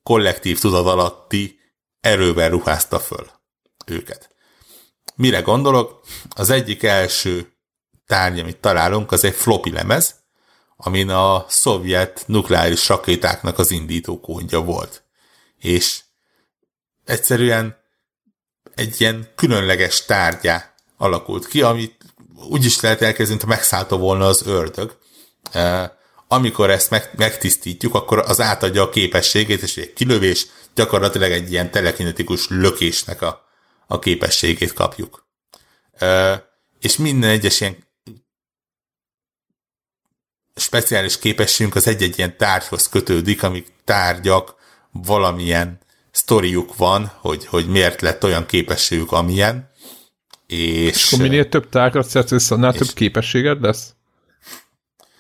kollektív 0.04 0.60
tudat 0.60 0.86
alatti 0.86 1.60
erővel 2.00 2.50
ruházta 2.50 3.00
föl 3.00 3.28
őket. 3.86 4.36
Mire 5.16 5.42
gondolok? 5.42 6.02
Az 6.30 6.50
egyik 6.50 6.84
első 6.84 7.57
tárgy, 8.08 8.40
amit 8.40 8.58
találunk, 8.58 9.12
az 9.12 9.24
egy 9.24 9.36
floppy 9.36 9.72
lemez, 9.72 10.16
amin 10.78 11.10
a 11.10 11.46
szovjet 11.48 12.24
nukleáris 12.28 12.88
rakétáknak 12.88 13.60
az 13.60 13.72
indító 13.72 14.20
kódja 14.20 14.60
volt. 14.60 15.04
És 15.60 16.00
egyszerűen 17.06 17.78
egy 18.76 19.02
ilyen 19.02 19.32
különleges 19.36 20.06
tárgyá 20.06 20.74
alakult 20.98 21.48
ki, 21.48 21.62
amit 21.62 22.06
úgy 22.50 22.66
is 22.66 22.80
lehet 22.80 23.02
elkezdeni, 23.02 23.40
ha 23.40 23.48
megszállta 23.48 23.98
volna 23.98 24.26
az 24.26 24.42
ördög. 24.46 24.98
Amikor 26.28 26.70
ezt 26.70 26.90
meg, 26.90 27.10
megtisztítjuk, 27.16 27.96
akkor 27.96 28.20
az 28.20 28.42
átadja 28.42 28.82
a 28.82 28.90
képességét, 28.90 29.62
és 29.62 29.78
egy 29.78 29.94
kilövés 29.94 30.48
gyakorlatilag 30.76 31.32
egy 31.32 31.52
ilyen 31.52 31.72
telekinetikus 31.72 32.48
lökésnek 32.50 33.22
a, 33.22 33.46
a 33.88 34.00
képességét 34.00 34.74
kapjuk. 34.74 35.28
És 36.80 36.98
minden 36.98 37.30
egyes 37.30 37.62
ilyen 37.62 37.87
speciális 40.58 41.20
képességünk 41.20 41.76
az 41.76 41.88
egy-egy 41.88 42.18
ilyen 42.18 42.38
tárgyhoz 42.38 42.90
kötődik, 42.90 43.44
amik 43.44 43.68
tárgyak, 43.86 44.56
valamilyen 44.92 45.80
sztoriuk 46.12 46.76
van, 46.76 47.12
hogy, 47.16 47.46
hogy 47.46 47.68
miért 47.68 48.02
lett 48.02 48.24
olyan 48.24 48.46
képességük, 48.46 49.12
amilyen. 49.12 49.70
És, 50.48 50.96
és 50.96 51.06
akkor 51.12 51.26
minél 51.26 51.50
több 51.50 51.70
tárgyat 51.70 52.08
szerzesz, 52.10 52.52
annál 52.52 52.74
több 52.74 52.94
képességed 52.94 53.62
lesz? 53.62 53.96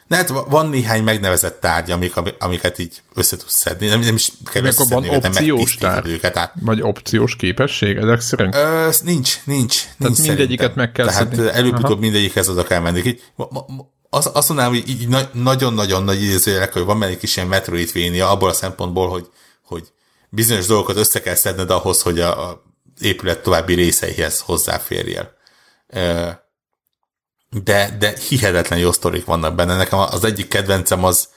Ne, 0.07 0.15
hát 0.15 0.29
van 0.29 0.69
néhány 0.69 1.03
megnevezett 1.03 1.59
tárgy, 1.59 1.91
amik, 1.91 2.13
amiket 2.39 2.79
így 2.79 3.01
össze 3.13 3.37
tudsz 3.37 3.55
szedni. 3.55 3.87
Nem, 3.87 3.99
nem 3.99 4.15
is 4.15 4.31
kell 4.51 4.63
összeszedni 4.63 5.07
őket, 5.07 5.25
opciós 5.25 5.75
tárgy, 5.75 6.09
őket. 6.09 6.37
Át. 6.37 6.53
Vagy 6.61 6.81
opciós 6.81 7.35
képesség 7.35 7.97
ezek 7.97 8.19
szerint? 8.19 8.55
Ö, 8.55 8.89
nincs, 9.03 9.37
nincs. 9.43 9.81
Tehát 9.81 10.15
nincs 10.15 10.27
mindegyiket 10.27 10.75
meg 10.75 10.91
kell 10.91 11.05
Tehát 11.05 11.35
szedni. 11.35 11.49
előbb-utóbb 11.49 11.99
mindegyikhez 11.99 12.49
oda 12.49 12.63
kell 12.63 12.79
menni. 12.79 13.01
Így, 13.05 13.23
ma, 13.35 13.47
ma, 13.49 13.65
az, 14.09 14.29
azt 14.33 14.47
mondanám, 14.47 14.73
hogy 14.73 14.89
így 14.89 15.07
nagyon-nagyon 15.33 16.03
nagy 16.03 16.21
idézőjelek, 16.21 16.73
hogy 16.73 16.83
van 16.83 17.03
egy 17.03 17.17
kis 17.17 17.35
ilyen 17.35 17.47
Metroidvania 17.47 18.29
abból 18.29 18.49
a 18.49 18.53
szempontból, 18.53 19.09
hogy, 19.09 19.29
hogy 19.63 19.91
bizonyos 20.29 20.65
dolgokat 20.65 20.95
össze 20.95 21.21
kell 21.21 21.35
szedned 21.35 21.69
ahhoz, 21.69 22.01
hogy 22.01 22.19
a, 22.19 22.49
a 22.49 22.63
épület 22.99 23.43
további 23.43 23.73
részeihez 23.73 24.39
hozzáférjél. 24.39 25.35
De, 27.49 27.95
de 27.99 28.17
hihetetlen 28.27 28.79
jó 28.79 28.91
sztorik 28.91 29.25
vannak 29.25 29.55
benne. 29.55 29.75
Nekem 29.75 29.99
az 29.99 30.23
egyik 30.23 30.47
kedvencem 30.47 31.03
az 31.03 31.29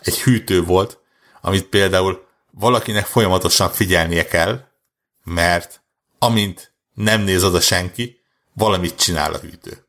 egy 0.00 0.20
hűtő 0.22 0.62
volt, 0.62 0.98
amit 1.40 1.64
például 1.64 2.26
valakinek 2.50 3.06
folyamatosan 3.06 3.70
figyelnie 3.70 4.26
kell, 4.26 4.60
mert 5.24 5.82
amint 6.18 6.72
nem 6.94 7.20
néz 7.20 7.44
oda 7.44 7.60
senki, 7.60 8.20
valamit 8.52 8.96
csinál 8.96 9.32
a 9.32 9.38
hűtő. 9.38 9.86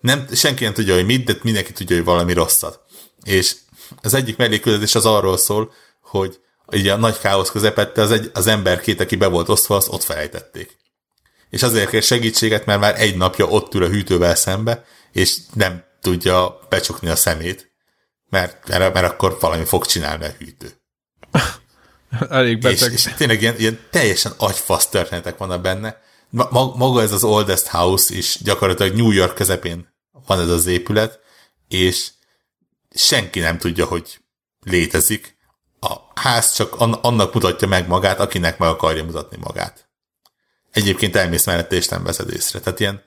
Nem, 0.00 0.26
senki 0.32 0.64
nem 0.64 0.72
tudja, 0.72 0.94
hogy 0.94 1.06
mit, 1.06 1.24
de 1.24 1.36
mindenki 1.42 1.72
tudja, 1.72 1.96
hogy 1.96 2.04
valami 2.04 2.32
rosszat. 2.32 2.80
És 3.24 3.56
az 4.02 4.14
egyik 4.14 4.36
mellékületés 4.36 4.94
az 4.94 5.06
arról 5.06 5.36
szól, 5.36 5.72
hogy 6.00 6.40
ugye 6.66 6.92
a 6.92 6.96
nagy 6.96 7.18
káosz 7.18 7.50
közepette 7.50 8.02
az, 8.02 8.10
egy, 8.10 8.30
az 8.34 8.46
ember 8.46 8.80
két, 8.80 9.00
aki 9.00 9.16
be 9.16 9.26
volt 9.26 9.48
osztva, 9.48 9.76
azt 9.76 9.88
ott 9.88 10.02
felejtették. 10.02 10.78
És 11.50 11.62
azért 11.62 11.90
kér 11.90 12.02
segítséget, 12.02 12.66
mert 12.66 12.80
már 12.80 13.00
egy 13.00 13.16
napja 13.16 13.46
ott 13.46 13.74
ül 13.74 13.84
a 13.84 13.88
hűtővel 13.88 14.34
szembe, 14.34 14.84
és 15.12 15.36
nem 15.54 15.84
tudja 16.00 16.58
becsukni 16.68 17.08
a 17.08 17.16
szemét, 17.16 17.70
mert, 18.28 18.68
mert, 18.68 18.94
mert 18.94 19.06
akkor 19.06 19.36
valami 19.40 19.64
fog 19.64 19.86
csinálni 19.86 20.24
a 20.24 20.34
hűtő. 20.38 20.70
Elég 22.30 22.58
beteg. 22.58 22.92
És, 22.92 23.06
és 23.06 23.12
tényleg 23.16 23.42
ilyen, 23.42 23.58
ilyen 23.58 23.80
teljesen 23.90 24.32
agyfasz 24.36 24.86
történetek 24.86 25.38
vannak 25.38 25.60
benne. 25.60 26.00
Ma, 26.28 26.74
maga 26.76 27.02
ez 27.02 27.12
az 27.12 27.24
Oldest 27.24 27.66
House 27.66 28.14
is 28.14 28.38
gyakorlatilag 28.42 28.96
New 28.96 29.10
York 29.10 29.34
közepén 29.34 29.89
van 30.30 30.40
ez 30.40 30.48
az 30.48 30.66
épület, 30.66 31.20
és 31.68 32.10
senki 32.94 33.40
nem 33.40 33.58
tudja, 33.58 33.84
hogy 33.84 34.20
létezik, 34.60 35.36
a 35.80 35.96
ház 36.14 36.52
csak 36.52 36.74
annak 36.80 37.34
mutatja 37.34 37.68
meg 37.68 37.88
magát, 37.88 38.20
akinek 38.20 38.58
meg 38.58 38.68
akarja 38.68 39.04
mutatni 39.04 39.36
magát. 39.40 39.88
Egyébként 40.72 41.16
elmész 41.16 41.46
mellette, 41.46 41.76
és 41.76 41.88
nem 41.88 42.02
veszed 42.02 42.30
észre. 42.32 42.60
Tehát 42.60 42.80
ilyen 42.80 43.02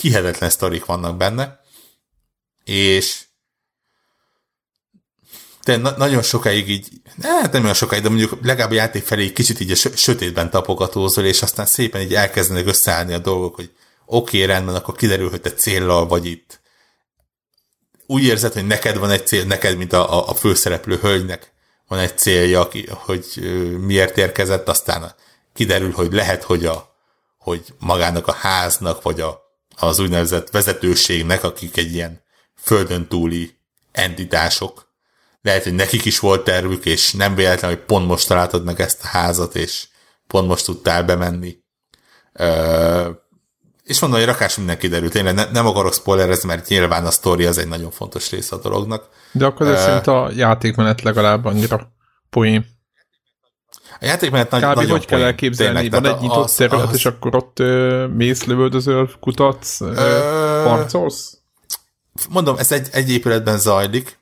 hihetetlen 0.00 0.50
sztorik 0.50 0.84
vannak 0.84 1.16
benne, 1.16 1.60
és 2.64 3.24
de 5.64 5.76
na- 5.76 5.96
nagyon 5.96 6.22
sokáig 6.22 6.68
így, 6.68 6.88
hát 7.22 7.52
nem 7.52 7.62
olyan 7.62 7.74
sokáig, 7.74 8.02
de 8.02 8.08
mondjuk 8.08 8.38
legalább 8.42 8.70
a 8.70 8.74
játék 8.74 9.04
felé 9.04 9.32
kicsit 9.32 9.60
így 9.60 9.70
a 9.70 9.96
sötétben 9.96 10.50
tapogatózol, 10.50 11.24
és 11.24 11.42
aztán 11.42 11.66
szépen 11.66 12.00
így 12.00 12.14
elkezdenek 12.14 12.66
összeállni 12.66 13.12
a 13.12 13.18
dolgok, 13.18 13.54
hogy 13.54 13.70
oké, 14.06 14.42
okay, 14.42 14.54
rendben, 14.54 14.74
akkor 14.74 14.94
kiderül, 14.94 15.30
hogy 15.30 15.40
te 15.40 15.52
céllal 15.52 16.06
vagy 16.06 16.26
itt. 16.26 16.60
Úgy 18.10 18.22
érzed, 18.22 18.52
hogy 18.52 18.66
neked 18.66 18.98
van 18.98 19.10
egy 19.10 19.26
cél, 19.26 19.44
neked, 19.44 19.76
mint 19.76 19.92
a, 19.92 20.28
a, 20.28 20.34
főszereplő 20.34 20.96
hölgynek 20.96 21.52
van 21.88 21.98
egy 21.98 22.18
célja, 22.18 22.68
hogy 22.88 23.26
miért 23.80 24.18
érkezett, 24.18 24.68
aztán 24.68 25.14
kiderül, 25.54 25.92
hogy 25.92 26.12
lehet, 26.12 26.42
hogy, 26.42 26.66
a, 26.66 26.94
hogy 27.38 27.74
magának 27.78 28.26
a 28.26 28.32
háznak, 28.32 29.02
vagy 29.02 29.20
a, 29.20 29.40
az 29.76 29.98
úgynevezett 29.98 30.50
vezetőségnek, 30.50 31.44
akik 31.44 31.76
egy 31.76 31.94
ilyen 31.94 32.22
földön 32.56 33.08
túli 33.08 33.58
entitások, 33.92 34.92
lehet, 35.42 35.62
hogy 35.62 35.74
nekik 35.74 36.04
is 36.04 36.18
volt 36.18 36.44
tervük, 36.44 36.84
és 36.84 37.12
nem 37.12 37.34
véletlen, 37.34 37.70
hogy 37.70 37.84
pont 37.84 38.06
most 38.06 38.28
találtad 38.28 38.64
meg 38.64 38.80
ezt 38.80 39.02
a 39.02 39.06
házat, 39.06 39.56
és 39.56 39.86
pont 40.26 40.48
most 40.48 40.64
tudtál 40.64 41.04
bemenni. 41.04 41.58
Ö, 42.32 43.10
és 43.88 44.00
mondom, 44.00 44.18
hogy 44.18 44.28
rakás 44.28 44.56
minden 44.56 44.78
kiderült. 44.78 45.14
Én 45.14 45.24
ne, 45.24 45.44
nem 45.50 45.66
akarok 45.66 45.94
spoilerezni, 45.94 46.48
mert 46.48 46.68
nyilván 46.68 47.06
a 47.06 47.10
sztori 47.10 47.44
az 47.44 47.58
egy 47.58 47.68
nagyon 47.68 47.90
fontos 47.90 48.30
része 48.30 48.56
a 48.56 48.58
dolognak. 48.58 49.08
De 49.32 49.44
akkor 49.44 49.66
ez 49.66 49.72
uh, 49.72 49.78
szerint 49.78 50.06
a 50.06 50.30
játékmenet 50.34 51.02
legalább 51.02 51.44
annyira 51.44 51.92
poén. 52.30 52.66
A 54.00 54.04
játékmenet 54.04 54.50
nagy, 54.50 54.62
Kb. 54.62 54.74
nagyon 54.74 54.90
hogy 54.90 55.04
kell 55.04 55.22
elképzelni? 55.22 55.88
Van 55.88 56.06
egy 56.06 56.20
nyitott 56.20 56.50
terület, 56.50 56.88
az... 56.88 56.94
és 56.94 57.06
akkor 57.06 57.34
ott 57.34 57.58
ö, 57.58 58.06
mész, 58.06 58.44
lövöldözöl, 58.44 59.10
kutatsz, 59.20 59.80
ö, 59.80 60.62
harcolsz? 60.64 61.38
Mondom, 62.28 62.56
ez 62.58 62.72
egy, 62.72 62.88
egy 62.92 63.10
épületben 63.10 63.58
zajlik, 63.58 64.18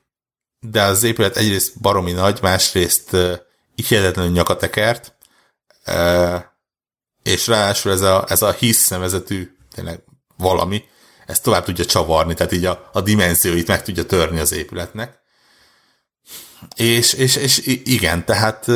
de 0.59 0.81
az 0.81 1.03
épület 1.03 1.37
egyrészt 1.37 1.81
baromi 1.81 2.11
nagy, 2.11 2.39
másrészt 2.41 3.13
uh, 3.13 3.31
hihetetlenül 3.75 4.31
nyakatekert, 4.31 5.15
uh, 5.87 6.41
és 7.23 7.47
ráadásul 7.47 7.91
ez 7.91 8.01
a, 8.01 8.25
ez 8.27 8.41
a 8.41 8.51
hisz 8.51 8.87
nevezetű 8.87 9.56
tényleg 9.77 10.03
valami, 10.37 10.83
ezt 11.25 11.43
tovább 11.43 11.63
tudja 11.63 11.85
csavarni, 11.85 12.33
tehát 12.33 12.51
így 12.51 12.65
a, 12.65 12.89
a 12.93 13.01
dimenzióit 13.01 13.67
meg 13.67 13.83
tudja 13.83 14.05
törni 14.05 14.39
az 14.39 14.51
épületnek. 14.51 15.19
És, 16.75 17.13
és, 17.13 17.35
és 17.35 17.57
igen, 17.83 18.25
tehát 18.25 18.67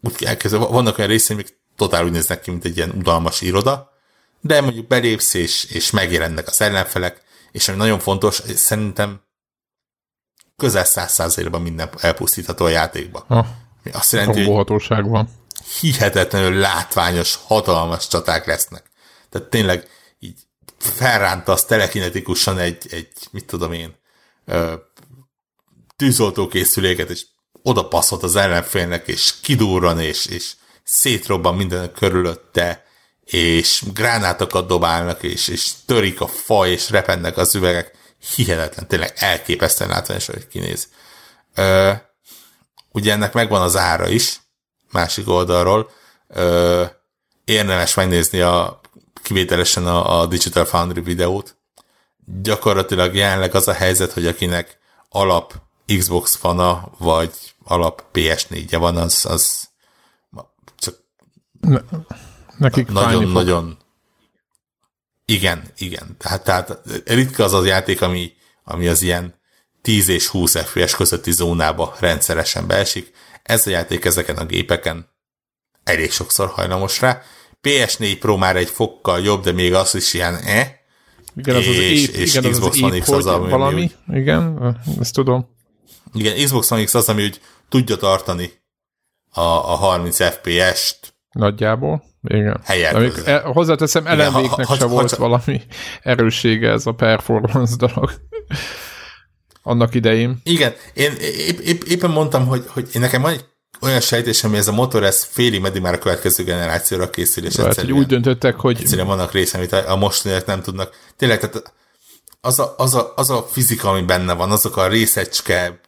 úgy 0.00 0.24
elkezdve, 0.24 0.58
vannak 0.58 0.98
olyan 0.98 1.10
részei, 1.10 1.36
amik 1.36 1.58
totál 1.76 2.04
úgy 2.04 2.10
néznek 2.10 2.40
ki, 2.40 2.50
mint 2.50 2.64
egy 2.64 2.76
ilyen 2.76 2.90
udalmas 2.90 3.40
iroda, 3.40 3.92
de 4.40 4.60
mondjuk 4.60 4.86
belépsz, 4.86 5.34
és, 5.34 5.64
és 5.64 5.90
megjelennek 5.90 6.46
az 6.48 6.60
ellenfelek, 6.60 7.22
és 7.52 7.68
ami 7.68 7.76
nagyon 7.76 7.98
fontos, 7.98 8.42
szerintem 8.54 9.20
közel 10.56 10.84
száz 10.84 11.12
százalékban 11.12 11.62
minden 11.62 11.90
elpusztítható 12.00 12.64
a 12.64 12.68
játékba. 12.68 13.24
Ha, 13.28 13.46
azt 13.92 14.12
jelenti, 14.12 14.44
hogy 14.44 15.26
hihetetlenül 15.80 16.58
látványos, 16.58 17.38
hatalmas 17.46 18.08
csaták 18.08 18.46
lesznek. 18.46 18.92
Tehát 19.34 19.48
tényleg 19.48 19.88
így 20.18 20.38
felrántasz 20.78 21.64
telekinetikusan 21.64 22.58
egy, 22.58 22.86
egy 22.90 23.08
mit 23.30 23.46
tudom 23.46 23.72
én, 23.72 23.96
tűzoltókészüléket, 25.96 27.10
és 27.10 27.24
oda 27.62 27.88
passzolt 27.88 28.22
az 28.22 28.36
ellenfélnek, 28.36 29.08
és 29.08 29.40
kidúran, 29.40 30.00
és, 30.00 30.26
és 30.26 30.52
szétrobban 30.84 31.56
minden 31.56 31.92
körülötte, 31.92 32.84
és 33.24 33.82
gránátokat 33.94 34.66
dobálnak, 34.66 35.22
és, 35.22 35.48
és 35.48 35.70
törik 35.86 36.20
a 36.20 36.26
faj, 36.26 36.70
és 36.70 36.90
repennek 36.90 37.36
az 37.36 37.54
üvegek. 37.54 37.92
Hihetetlen, 38.34 38.88
tényleg 38.88 39.12
elképesztően 39.16 39.90
látványos, 39.90 40.26
hogy 40.26 40.48
kinéz. 40.48 40.88
Ö, 41.54 41.92
ugye 42.92 43.12
ennek 43.12 43.32
megvan 43.32 43.62
az 43.62 43.76
ára 43.76 44.08
is, 44.08 44.40
másik 44.90 45.28
oldalról. 45.28 45.90
Ö, 46.28 46.84
érdemes 47.44 47.94
megnézni 47.94 48.40
a 48.40 48.82
kivételesen 49.24 49.86
a, 49.86 50.20
a 50.20 50.26
Digital 50.26 50.64
Foundry 50.64 51.00
videót. 51.00 51.56
Gyakorlatilag 52.42 53.14
jelenleg 53.14 53.54
az 53.54 53.68
a 53.68 53.72
helyzet, 53.72 54.12
hogy 54.12 54.26
akinek 54.26 54.78
alap 55.08 55.54
Xbox 55.98 56.34
fana, 56.34 56.92
vagy 56.98 57.32
alap 57.64 58.04
PS4-je 58.12 58.76
van, 58.78 58.96
az, 58.96 59.26
az 59.28 59.68
csak 60.76 60.94
ne, 61.60 61.78
nekik 62.58 62.88
nagyon-nagyon 62.88 63.78
igen, 65.24 65.62
igen. 65.76 66.16
Tehát, 66.18 66.44
tehát 66.44 66.80
ritka 67.04 67.44
az 67.44 67.52
az 67.52 67.66
játék, 67.66 68.02
ami, 68.02 68.32
ami 68.64 68.88
az 68.88 69.02
ilyen 69.02 69.34
10 69.82 70.08
és 70.08 70.26
20 70.26 70.56
FPS 70.58 70.94
közötti 70.94 71.32
zónába 71.32 71.96
rendszeresen 71.98 72.66
beesik. 72.66 73.12
Ez 73.42 73.66
a 73.66 73.70
játék 73.70 74.04
ezeken 74.04 74.36
a 74.36 74.44
gépeken 74.44 75.08
elég 75.84 76.12
sokszor 76.12 76.48
hajlamos 76.48 77.00
rá. 77.00 77.22
PS4 77.64 78.16
Pro 78.20 78.36
már 78.36 78.56
egy 78.56 78.68
fokkal 78.68 79.20
jobb, 79.20 79.42
de 79.42 79.52
még 79.52 79.74
az 79.74 79.94
is 79.94 80.14
ilyen 80.14 80.34
eh. 80.34 80.68
Igen, 81.36 81.56
az 81.56 81.66
az 81.66 81.74
és, 81.74 82.08
épp, 82.08 82.14
és 82.14 82.34
igen, 82.34 82.50
Xbox 82.50 82.80
One 82.80 82.98
X 82.98 83.08
az, 83.08 83.26
ami 83.26 83.50
valami, 83.50 83.82
úgy, 83.82 84.16
igen, 84.16 84.76
ezt 85.00 85.14
tudom. 85.14 85.48
Igen, 86.12 86.44
Xbox 86.44 86.70
One 86.70 86.84
X 86.84 86.94
az, 86.94 87.08
ami 87.08 87.22
úgy 87.22 87.40
tudja 87.68 87.96
tartani 87.96 88.50
a, 89.30 89.40
a 89.40 89.74
30 89.74 90.24
FPS-t 90.24 91.14
Nagyjából, 91.34 92.02
igen. 92.22 92.60
Helyet. 92.64 92.94
Amik, 92.94 93.12
e, 93.24 93.38
hozzáteszem, 93.38 94.06
ellenvéknek 94.06 94.66
se 94.66 94.76
ha, 94.84 94.88
volt 94.88 95.10
ha, 95.10 95.16
valami 95.16 95.62
erőssége 96.02 96.70
ez 96.70 96.86
a 96.86 96.92
performance 96.92 97.76
dolog. 97.76 98.10
Annak 99.62 99.94
idején. 99.94 100.40
Igen, 100.42 100.72
én 100.94 101.12
épp, 101.20 101.58
épp, 101.58 101.82
éppen 101.82 102.10
mondtam, 102.10 102.46
hogy, 102.46 102.64
hogy 102.66 102.88
én 102.94 103.00
nekem 103.00 103.22
van 103.22 103.32
egy 103.32 103.44
olyan 103.84 104.00
sejtésem, 104.00 104.50
hogy 104.50 104.58
ez 104.58 104.68
a 104.68 104.72
motor, 104.72 105.04
ez 105.04 105.26
félig 105.30 105.60
meddig 105.60 105.82
már 105.82 105.94
a 105.94 105.98
következő 105.98 106.44
generációra 106.44 107.10
készül, 107.10 107.44
és 107.44 107.56
Lehet, 107.56 107.80
hogy 107.80 107.92
úgy 107.92 108.06
döntöttek, 108.06 108.56
hogy... 108.56 108.80
Egyszerűen 108.80 109.06
vannak 109.06 109.32
része, 109.32 109.58
amit 109.58 109.72
a, 109.72 109.90
a 109.90 109.96
mostaniak 109.96 110.46
nem 110.46 110.62
tudnak. 110.62 110.96
Tényleg, 111.16 111.38
tehát 111.38 111.72
az 112.40 112.58
a, 112.58 112.74
az, 112.76 112.94
a, 112.94 113.12
az 113.16 113.30
a 113.30 113.42
fizika, 113.50 113.88
ami 113.88 114.02
benne 114.02 114.32
van, 114.32 114.50
azok 114.50 114.76
a 114.76 114.86
részecske 114.86 115.80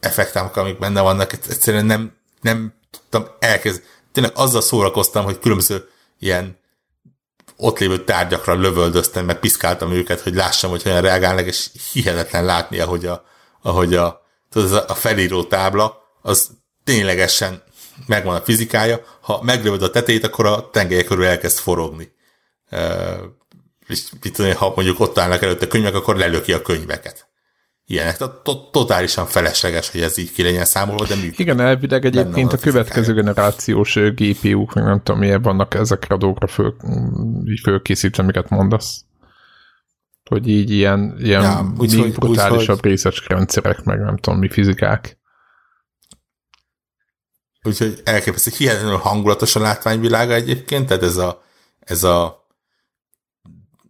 effektámok, 0.00 0.56
amik 0.56 0.78
benne 0.78 1.00
vannak, 1.00 1.32
egyszerűen 1.32 1.86
nem, 1.86 2.12
nem 2.40 2.74
tudtam 2.90 3.26
elkezdeni. 3.38 3.86
Tényleg 4.12 4.32
azzal 4.36 4.60
szórakoztam, 4.60 5.24
hogy 5.24 5.38
különböző 5.38 5.88
ilyen 6.18 6.58
ott 7.56 7.78
lévő 7.78 8.04
tárgyakra 8.04 8.54
lövöldöztem, 8.54 9.24
meg 9.24 9.38
piszkáltam 9.38 9.92
őket, 9.92 10.20
hogy 10.20 10.34
lássam, 10.34 10.70
hogy 10.70 10.82
hogyan 10.82 11.00
reagálnak, 11.00 11.46
és 11.46 11.70
hihetetlen 11.92 12.44
látni, 12.44 12.78
ahogy 12.78 13.06
a, 13.06 13.24
ahogy 13.62 13.94
a, 13.94 14.22
tudod, 14.50 14.84
a 14.88 14.94
felíró 14.94 15.44
tábla, 15.44 16.02
az 16.22 16.50
ténylegesen 16.84 17.62
megvan 18.06 18.34
a 18.34 18.40
fizikája, 18.40 19.00
ha 19.20 19.42
meglövöd 19.42 19.82
a 19.82 19.90
tetejét, 19.90 20.24
akkor 20.24 20.46
a 20.46 20.70
tengelye 20.70 21.04
körül 21.04 21.24
elkezd 21.24 21.58
forogni. 21.58 22.12
Uh, 22.70 22.80
és 23.86 24.02
mit 24.22 24.32
tudom, 24.32 24.54
ha 24.54 24.72
mondjuk 24.76 25.00
ott 25.00 25.18
állnak 25.18 25.42
előtte 25.42 25.66
könyvek, 25.66 25.94
akkor 25.94 26.16
lelöki 26.16 26.52
a 26.52 26.62
könyveket. 26.62 27.28
Ilyenek. 27.86 28.16
Totálisan 28.72 29.26
felesleges, 29.26 29.90
hogy 29.90 30.00
ez 30.00 30.18
így 30.18 30.32
ki 30.32 30.42
legyen 30.42 30.64
számolva, 30.64 31.06
de 31.06 31.14
működik. 31.14 31.38
Igen, 31.38 31.60
elvileg 31.60 32.04
egyébként 32.04 32.52
a, 32.52 32.56
a 32.56 32.58
következő 32.58 33.14
generációs 33.14 33.94
GPU-k, 33.94 34.74
nem 34.74 35.02
tudom, 35.02 35.20
milyen 35.20 35.42
vannak 35.42 35.74
ezekre 35.74 36.14
a 36.14 36.18
dolgokra 36.18 36.46
föl, 36.46 36.74
fölkészítve, 37.62 38.22
amiket 38.22 38.48
mondasz. 38.48 39.04
Hogy 40.24 40.48
így 40.48 40.70
ilyen, 40.70 41.16
ilyen 41.18 41.42
ja, 41.42 41.72
úgy, 41.78 42.12
brutálisabb 42.12 42.76
úgy, 42.76 42.84
részecske 42.84 43.34
rendszerek, 43.34 43.84
meg 43.84 44.00
nem 44.00 44.16
tudom 44.16 44.38
mi 44.38 44.48
fizikák. 44.48 45.18
Úgyhogy 47.64 48.00
elképesztő, 48.04 48.50
hihetetlenül 48.56 48.96
hangulatos 48.96 49.56
a 49.56 49.60
látványvilága 49.60 50.34
egyébként, 50.34 50.86
tehát 50.86 51.02
ez 51.02 51.16
a, 51.16 51.42
ez 51.80 52.02
a 52.02 52.46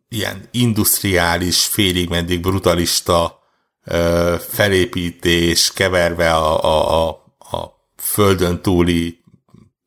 ilyen 0.08 0.48
industriális, 0.50 1.64
félig 1.64 2.08
meddig 2.08 2.40
brutalista 2.40 3.42
ö, 3.84 4.34
felépítés 4.48 5.72
keverve 5.72 6.34
a, 6.34 6.64
a, 6.64 7.08
a, 7.08 7.08
a 7.56 7.88
földön 7.96 8.62
túli 8.62 9.22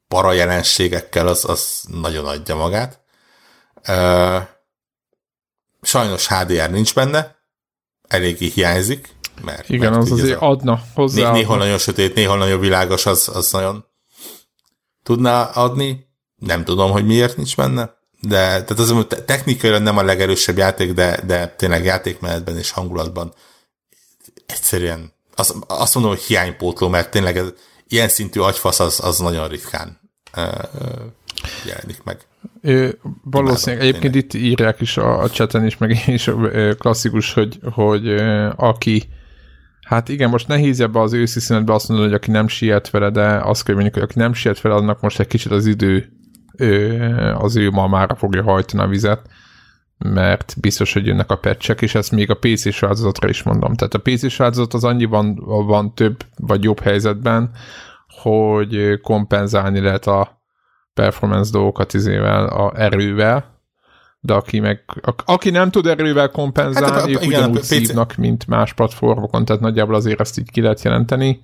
parajelenségekkel, 0.08 1.28
az, 1.28 1.46
az 1.46 1.84
nagyon 1.88 2.26
adja 2.26 2.56
magát. 2.56 3.02
Ö, 3.88 4.38
sajnos 5.82 6.28
HDR 6.28 6.70
nincs 6.72 6.94
benne, 6.94 7.36
eléggé 8.08 8.48
hiányzik, 8.48 9.10
mert, 9.44 9.70
Igen, 9.70 9.92
mert 9.92 10.02
az 10.02 10.12
azért 10.12 10.42
a, 10.42 10.50
adna 10.50 10.82
hozzá. 10.94 11.32
Né, 11.32 11.38
néhol 11.38 11.58
nagyon 11.58 11.78
sötét, 11.78 12.16
néhol 12.16 12.38
nagyon 12.38 12.60
világos, 12.60 13.06
az, 13.06 13.32
az 13.34 13.52
nagyon 13.52 13.86
tudná 15.04 15.44
adni. 15.44 16.06
Nem 16.36 16.64
tudom, 16.64 16.92
hogy 16.92 17.06
miért 17.06 17.38
nincs 17.38 17.56
benne, 17.56 17.96
de 18.22 18.38
tehát 18.38 18.70
az, 18.80 19.06
technikailag 19.26 19.82
nem 19.82 19.98
a 19.98 20.04
legerősebb 20.04 20.58
játék, 20.58 20.94
de, 20.94 21.22
de 21.26 21.48
tényleg 21.48 21.84
játékmenetben 21.84 22.58
és 22.58 22.72
hangulatban 22.72 23.34
egyszerűen 24.46 25.14
az, 25.36 25.56
azt 25.68 25.94
mondom, 25.94 26.14
hogy 26.14 26.22
hiánypótló, 26.22 26.88
mert 26.88 27.12
tényleg 27.12 27.38
ez, 27.38 27.54
ilyen 27.88 28.08
szintű 28.08 28.40
agyfasz 28.40 28.80
az, 28.80 29.00
az 29.04 29.20
nagyon 29.20 29.48
ritkán 29.48 30.00
uh, 30.36 30.44
jelenik 31.66 32.04
meg. 32.04 32.20
Ő, 32.62 33.00
valószínűleg 33.24 33.86
Imádom, 33.86 34.02
egyébként 34.02 34.32
tényleg. 34.32 34.46
itt 34.46 34.52
írják 34.52 34.82
is 34.82 34.98
a, 34.98 35.20
a 35.20 35.30
chaten 35.30 35.66
is, 35.66 35.78
meg 35.78 36.04
is 36.06 36.30
klasszikus, 36.78 37.34
hogy, 37.34 37.60
hogy 37.72 38.08
aki 38.56 39.10
Hát 39.88 40.10
igen, 40.10 40.30
most 40.30 40.48
nehéz 40.48 40.80
ebbe 40.80 41.00
az 41.00 41.14
őszi 41.14 41.40
szünetbe 41.40 41.74
azt 41.74 41.88
mondani, 41.88 42.10
hogy 42.10 42.20
aki 42.20 42.32
nem 42.32 42.48
siet 42.48 42.90
vele, 42.90 43.10
de 43.10 43.28
azt 43.28 43.64
kell 43.64 43.74
mondjuk, 43.74 43.96
hogy 43.96 44.04
aki 44.04 44.20
nem 44.20 44.34
siet 44.34 44.62
vele, 44.62 44.76
annak 44.76 45.02
most 45.02 45.20
egy 45.20 45.28
kicsit 45.28 45.52
az 45.52 45.66
idő 45.66 46.12
az 47.34 47.56
ő 47.56 47.70
mamára 47.70 48.16
fogja 48.16 48.44
hajtani 48.44 48.84
a 48.84 48.88
vizet, 48.88 49.30
mert 49.98 50.56
biztos, 50.62 50.94
hogy 50.94 51.06
jönnek 51.06 51.32
a 51.32 51.36
pecsek, 51.36 51.82
és 51.82 51.96
ezt 51.96 52.12
még 52.12 52.30
a 52.30 52.38
PC-s 52.40 52.80
változatra 52.80 53.30
is 53.30 53.44
mondom. 53.44 53.74
Tehát 53.74 53.94
a 53.94 54.00
PC-s 54.00 54.38
változat 54.38 54.74
az 54.74 54.84
annyiban 54.84 55.36
van 55.46 55.94
több 55.94 56.18
vagy 56.38 56.64
jobb 56.64 56.80
helyzetben, 56.80 57.52
hogy 58.22 59.00
kompenzálni 59.02 59.80
lehet 59.80 60.08
a 60.08 60.42
performance 60.94 61.52
dolgokat 61.52 61.94
izével, 61.94 62.48
a 62.48 62.74
erővel, 62.76 63.57
de 64.20 64.34
aki 64.34 64.60
meg, 64.60 64.84
aki 65.26 65.50
nem 65.50 65.72
tud 65.72 65.86
erővel 65.86 66.32
kompenzálni, 66.32 66.96
hát, 66.96 67.08
ők 67.08 67.26
igen, 67.26 67.40
ugyanúgy 67.40 67.60
PC... 67.60 67.66
szívnak, 67.66 68.16
mint 68.16 68.48
más 68.48 68.74
platformokon, 68.74 69.46
tehát 69.46 69.62
nagyjából 69.62 69.96
azért 69.96 70.20
ezt 70.20 70.40
így 70.40 70.52
ki 70.52 70.62
lehet 70.62 70.82
jelenteni. 70.82 71.42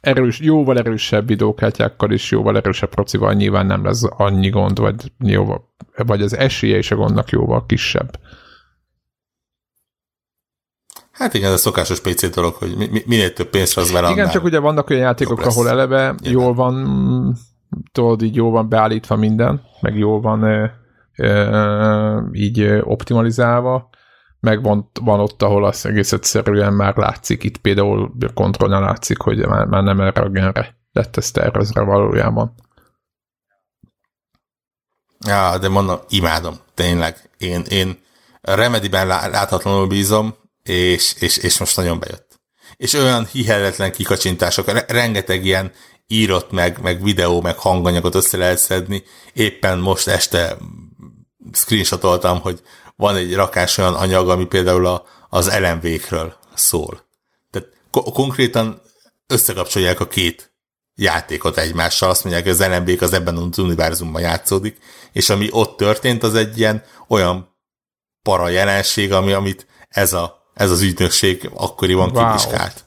Erős, 0.00 0.40
jóval 0.40 0.78
erősebb 0.78 1.26
videókártyákkal 1.26 2.10
is, 2.10 2.30
jóval 2.30 2.56
erősebb 2.56 2.90
procival 2.90 3.32
nyilván 3.32 3.66
nem 3.66 3.84
lesz 3.84 4.02
annyi 4.16 4.48
gond, 4.48 4.78
vagy, 4.78 5.12
jóval, 5.18 5.74
vagy 5.96 6.22
az 6.22 6.36
esélye 6.36 6.78
is 6.78 6.90
a 6.90 6.96
gondnak 6.96 7.30
jóval 7.30 7.66
kisebb. 7.66 8.18
Hát 11.12 11.34
igen, 11.34 11.48
ez 11.48 11.54
a 11.54 11.58
szokásos 11.58 12.00
PC 12.00 12.34
dolog, 12.34 12.54
hogy 12.54 12.76
mi, 12.76 13.02
minél 13.06 13.32
több 13.32 13.48
pénzt 13.48 13.76
az 13.76 13.92
vele, 13.92 14.10
Igen, 14.10 14.28
csak 14.28 14.44
ugye 14.44 14.58
vannak 14.58 14.90
olyan 14.90 15.02
játékok, 15.02 15.40
ahol 15.40 15.68
eleve 15.68 16.14
igen. 16.20 16.32
jól 16.32 16.54
van, 16.54 17.36
tudod, 17.92 18.22
így 18.22 18.34
jól 18.34 18.50
van 18.50 18.68
beállítva 18.68 19.16
minden, 19.16 19.62
meg 19.80 19.98
jól 19.98 20.20
van 20.20 20.44
így 22.32 22.80
optimalizálva, 22.80 23.90
meg 24.40 24.62
van, 24.62 24.90
van 25.00 25.20
ott, 25.20 25.42
ahol 25.42 25.64
az 25.64 25.86
egész 25.86 26.12
egyszerűen 26.12 26.72
már 26.72 26.96
látszik, 26.96 27.44
itt 27.44 27.56
például 27.56 28.12
kontrollnál 28.34 28.80
látszik, 28.80 29.18
hogy 29.18 29.46
már, 29.46 29.66
már 29.66 29.82
nem 29.82 30.00
erre 30.00 30.20
a 30.20 30.28
genre 30.28 30.76
lett 30.92 31.16
ez 31.16 31.30
tervezve 31.30 31.80
valójában. 31.80 32.54
Ja, 35.26 35.58
de 35.58 35.68
mondom, 35.68 35.98
imádom, 36.08 36.54
tényleg. 36.74 37.30
Én, 37.38 37.62
én 37.68 37.98
Remedy-ben 38.40 39.06
láthatlanul 39.06 39.86
bízom, 39.86 40.34
és, 40.62 41.14
és, 41.18 41.36
és 41.36 41.58
most 41.58 41.76
nagyon 41.76 41.98
bejött. 41.98 42.40
És 42.76 42.92
olyan 42.92 43.26
hihetetlen 43.26 43.92
kikacsintások, 43.92 44.90
rengeteg 44.90 45.44
ilyen 45.44 45.72
írott 46.06 46.50
meg, 46.50 46.80
meg 46.82 47.02
videó, 47.02 47.40
meg 47.40 47.58
hanganyagot 47.58 48.14
össze 48.14 48.36
lehet 48.36 48.58
szedni. 48.58 49.02
Éppen 49.32 49.78
most 49.78 50.08
este 50.08 50.56
screenshotoltam, 51.52 52.40
hogy 52.40 52.62
van 52.96 53.16
egy 53.16 53.34
rakás 53.34 53.78
olyan 53.78 53.94
anyag, 53.94 54.28
ami 54.28 54.44
például 54.44 54.86
a, 54.86 55.04
az 55.28 55.58
LMV-kről 55.58 56.34
szól. 56.54 57.04
Tehát 57.50 57.68
ko- 57.90 58.12
konkrétan 58.12 58.82
összekapcsolják 59.26 60.00
a 60.00 60.06
két 60.08 60.52
játékot 60.94 61.58
egymással, 61.58 62.10
azt 62.10 62.24
mondják, 62.24 62.44
hogy 62.44 62.52
az 62.52 62.66
LMV 62.66 63.02
az 63.02 63.12
ebben 63.12 63.36
az 63.36 63.58
univerzumban 63.58 64.22
játszódik, 64.22 64.78
és 65.12 65.30
ami 65.30 65.48
ott 65.50 65.76
történt, 65.76 66.22
az 66.22 66.34
egy 66.34 66.58
ilyen 66.58 66.82
olyan 67.08 67.56
para 68.22 68.48
jelenség, 68.48 69.12
ami, 69.12 69.32
amit 69.32 69.66
ez, 69.88 70.12
a, 70.12 70.50
ez 70.54 70.70
az 70.70 70.82
ügynökség 70.82 71.50
akkoriban 71.54 72.10
wow. 72.10 72.26
kivizsgált. 72.26 72.84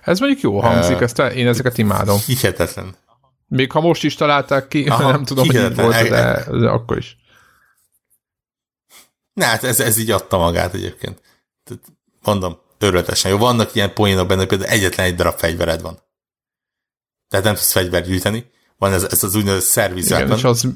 Ez 0.00 0.18
mondjuk 0.18 0.40
jó 0.40 0.60
hangzik, 0.60 0.96
uh, 0.96 1.02
ezt, 1.02 1.18
én 1.18 1.46
ezeket 1.46 1.78
imádom. 1.78 2.18
Hihetetlen. 2.26 2.94
Még 3.46 3.72
ha 3.72 3.80
most 3.80 4.04
is 4.04 4.14
találták 4.14 4.68
ki, 4.68 4.86
Aha, 4.88 5.10
nem 5.12 5.24
tudom, 5.24 5.46
hogy 5.46 5.74
volt, 5.76 6.08
de, 6.08 6.44
de 6.50 6.68
akkor 6.68 6.96
is. 6.96 7.16
Na 9.40 9.46
hát 9.46 9.64
ez, 9.64 9.80
ez 9.80 9.96
így 9.96 10.10
adta 10.10 10.38
magát 10.38 10.74
egyébként. 10.74 11.20
Tehát 11.64 11.82
mondom, 12.22 12.58
örületesen 12.78 13.30
jó. 13.30 13.38
Vannak 13.38 13.74
ilyen 13.74 13.94
poénok 13.94 14.26
benne, 14.26 14.46
például 14.46 14.70
egyetlen 14.70 15.06
egy 15.06 15.14
darab 15.14 15.38
fegyvered 15.38 15.82
van. 15.82 15.98
Tehát 17.28 17.44
nem 17.44 17.54
tudsz 17.54 17.72
fegyvert 17.72 18.06
gyűjteni. 18.06 18.50
Van 18.78 18.92
ez, 18.92 19.02
ez 19.10 19.24
az 19.24 19.34
úgynevezett 19.34 19.68
szerviz 19.68 20.06
Igen, 20.06 20.32
és 20.32 20.44
az 20.44 20.68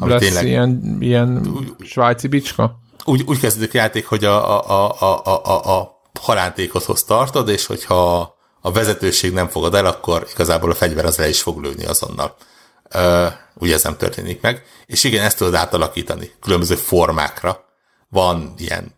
lesz 0.00 0.20
tényleg, 0.20 0.46
ilyen, 0.46 0.96
ilyen 1.00 1.56
svájci 1.80 2.28
bicska? 2.28 2.78
Úgy, 3.04 3.22
úgy 3.26 3.38
kezdődik 3.38 3.74
a 3.74 3.76
játék, 3.76 4.06
hogy 4.06 4.24
a, 4.24 4.60
a, 4.70 4.94
a, 5.00 5.24
a, 5.24 5.44
a, 5.44 5.78
a 5.78 6.00
halántékothoz 6.20 7.04
tartod, 7.04 7.48
és 7.48 7.66
hogyha 7.66 8.34
a 8.60 8.72
vezetőség 8.72 9.32
nem 9.32 9.48
fogad 9.48 9.74
el, 9.74 9.86
akkor 9.86 10.26
igazából 10.32 10.70
a 10.70 10.74
fegyver 10.74 11.04
az 11.04 11.16
le 11.16 11.28
is 11.28 11.42
fog 11.42 11.62
lőni 11.62 11.84
azonnal. 11.84 12.36
Uh, 12.94 13.32
ugye 13.54 13.74
ez 13.74 13.82
nem 13.82 13.96
történik 13.96 14.40
meg. 14.40 14.64
És 14.86 15.04
igen, 15.04 15.24
ezt 15.24 15.36
tudod 15.36 15.54
átalakítani 15.54 16.30
különböző 16.40 16.74
formákra 16.74 17.71
van 18.12 18.54
ilyen, 18.58 18.94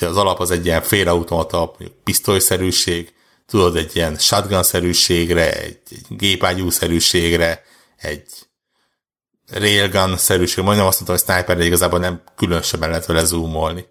az 0.00 0.16
alap 0.16 0.40
az 0.40 0.50
egy 0.50 0.66
ilyen 0.66 0.82
félautomata, 0.82 1.76
pisztolyszerűség, 2.04 3.12
tudod, 3.46 3.76
egy 3.76 3.96
ilyen 3.96 4.16
shotgun-szerűségre, 4.18 5.52
egy, 5.52 5.78
egy 5.90 6.06
gépágyú-szerűségre, 6.08 7.62
egy 7.96 8.26
railgun-szerűség, 9.46 10.64
majdnem 10.64 10.86
azt 10.86 11.00
mondtam, 11.00 11.26
hogy 11.26 11.36
sniper, 11.36 11.56
de 11.56 11.64
igazából 11.64 11.98
nem 11.98 12.22
különösebben 12.36 12.88
lehet 12.88 13.06
vele 13.06 13.24
zoomolni. 13.24 13.86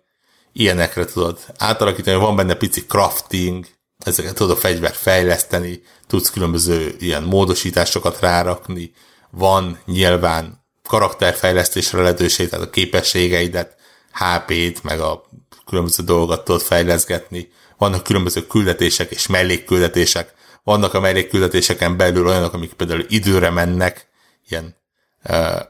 Ilyenekre 0.53 1.05
tudod 1.05 1.39
átalakítani, 1.57 2.17
van 2.17 2.35
benne 2.35 2.53
pici 2.53 2.85
crafting, 2.85 3.65
ezeket 3.97 4.35
tudod 4.35 4.57
a 4.57 4.59
fegyver 4.59 4.93
fejleszteni, 4.93 5.81
tudsz 6.07 6.29
különböző 6.29 6.95
ilyen 6.99 7.23
módosításokat 7.23 8.19
rárakni, 8.19 8.93
van 9.31 9.79
nyilván 9.85 10.65
karakterfejlesztésre 10.83 12.01
lehetőség, 12.01 12.49
tehát 12.49 12.65
a 12.65 12.69
képességeidet, 12.69 13.77
HP-t, 14.19 14.83
meg 14.83 14.99
a 14.99 15.23
különböző 15.65 16.03
dolgokat 16.03 16.43
tudod 16.43 16.61
fejleszgetni. 16.61 17.51
Vannak 17.77 18.03
különböző 18.03 18.47
küldetések 18.47 19.11
és 19.11 19.27
mellékküldetések. 19.27 20.33
Vannak 20.63 20.93
a 20.93 20.99
mellékküldetéseken 20.99 21.97
belül 21.97 22.27
olyanok, 22.27 22.53
amik 22.53 22.73
például 22.73 23.05
időre 23.07 23.49
mennek, 23.49 24.07
ilyen, 24.47 24.75
uh, 25.23 25.61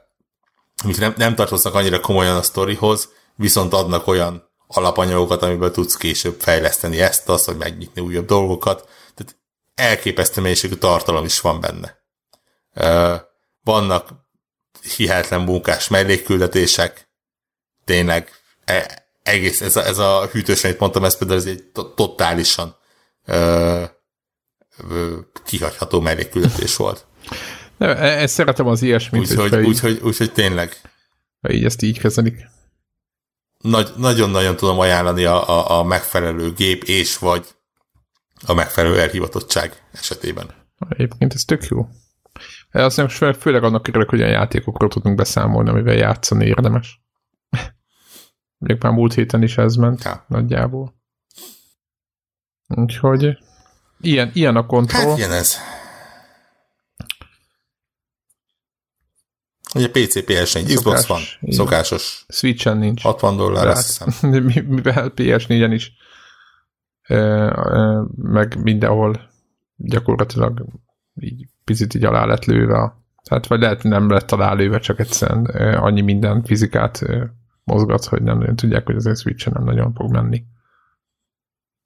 amik 0.83 0.97
nem, 0.97 1.13
nem 1.17 1.35
tartoznak 1.35 1.73
annyira 1.73 1.99
komolyan 1.99 2.35
a 2.35 2.41
sztorihoz, 2.41 3.09
viszont 3.35 3.73
adnak 3.73 4.07
olyan 4.07 4.49
alapanyagokat, 4.67 5.41
amiből 5.41 5.71
tudsz 5.71 5.95
később 5.95 6.39
fejleszteni 6.39 7.01
ezt, 7.01 7.29
azt, 7.29 7.45
vagy 7.45 7.57
megnyitni 7.57 8.01
újabb 8.01 8.25
dolgokat. 8.25 8.89
Tehát 9.15 9.35
elképesztő 9.75 10.41
mennyiségű 10.41 10.75
tartalom 10.75 11.25
is 11.25 11.41
van 11.41 11.59
benne. 11.59 11.97
Uh, 12.75 13.21
vannak 13.63 14.09
hihetetlen 14.95 15.41
munkás 15.41 15.87
mellékküldetések, 15.87 17.09
tényleg 17.85 18.38
egész, 19.23 19.61
ez 19.61 19.75
a, 19.75 19.85
ez 19.85 19.97
a 19.97 20.29
hűtős, 20.31 20.63
amit 20.63 20.79
mondtam, 20.79 21.03
ez 21.03 21.17
például 21.17 21.39
ez 21.39 21.45
egy 21.45 21.63
totálisan 21.95 22.75
ö, 23.25 23.83
ö, 24.89 25.17
kihagyható 25.45 25.99
mellékküldetés 25.99 26.75
volt. 26.75 27.05
Ne, 27.77 27.87
e, 27.97 28.21
ezt 28.21 28.33
szeretem 28.33 28.67
az 28.67 28.81
ilyesmit. 28.81 29.21
Úgyhogy 29.21 29.55
úgy, 29.55 29.79
úgy, 29.83 29.99
úgy, 30.03 30.17
úgy, 30.19 30.31
tényleg. 30.31 30.75
Így 31.49 31.65
ezt 31.65 31.81
így 31.81 31.99
kezelik. 31.99 32.47
Nagy, 33.57 33.89
nagyon-nagyon 33.97 34.55
tudom 34.55 34.79
ajánlani 34.79 35.23
a, 35.23 35.49
a, 35.49 35.79
a 35.79 35.83
megfelelő 35.83 36.53
gép 36.53 36.83
és 36.83 37.17
vagy 37.17 37.47
a 38.45 38.53
megfelelő 38.53 38.99
elhivatottság 38.99 39.83
esetében. 39.91 40.49
Egyébként 40.89 41.33
ez 41.33 41.43
tök 41.43 41.65
jó. 41.65 41.87
Azt 42.71 42.97
nem 42.97 43.33
főleg 43.33 43.63
annak 43.63 43.87
örülök, 43.87 44.09
hogy 44.09 44.19
olyan 44.19 44.31
játékokról 44.31 44.89
tudunk 44.89 45.15
beszámolni, 45.15 45.69
amivel 45.69 45.95
játszani 45.95 46.45
érdemes. 46.45 47.01
Még 48.59 48.77
már 48.81 48.91
múlt 48.91 49.13
héten 49.13 49.43
is 49.43 49.57
ez 49.57 49.75
ment, 49.75 50.03
ja. 50.03 50.25
nagyjából. 50.27 50.95
Úgyhogy 52.67 53.37
ilyen, 54.01 54.31
ilyen 54.33 54.55
a 54.55 54.65
kontroll. 54.65 55.07
Hát 55.07 55.17
ilyen 55.17 55.31
ez. 55.31 55.55
Ugye 59.75 59.89
PC, 59.89 60.13
PS4, 60.15 60.73
Xbox 60.75 61.07
van, 61.07 61.21
szokásos. 61.41 62.25
Switchen 62.27 62.77
nincs. 62.77 63.01
60 63.01 63.37
dollár, 63.37 63.67
azt 63.67 63.87
hiszem. 63.87 64.43
Mivel 64.67 65.11
PS4-en 65.15 65.71
is 65.73 65.91
meg 68.15 68.61
mindenhol 68.61 69.29
gyakorlatilag 69.75 70.65
így 71.19 71.47
picit 71.63 71.93
így 71.93 72.03
alá 72.03 72.25
lett 72.25 72.45
lőve. 72.45 72.93
Tehát 73.23 73.47
vagy 73.47 73.59
lehet, 73.59 73.83
nem 73.83 74.09
lett 74.09 74.31
alá 74.31 74.53
lőve, 74.53 74.79
csak 74.79 74.99
egyszerűen 74.99 75.45
annyi 75.75 76.01
minden 76.01 76.43
fizikát 76.43 77.05
mozgat, 77.69 78.05
hogy 78.05 78.21
nem 78.21 78.37
nagyon 78.37 78.55
tudják, 78.55 78.85
hogy 78.85 78.95
azért 78.95 79.17
switch 79.19 79.51
nem 79.51 79.63
nagyon 79.63 79.93
fog 79.93 80.11
menni. 80.11 80.43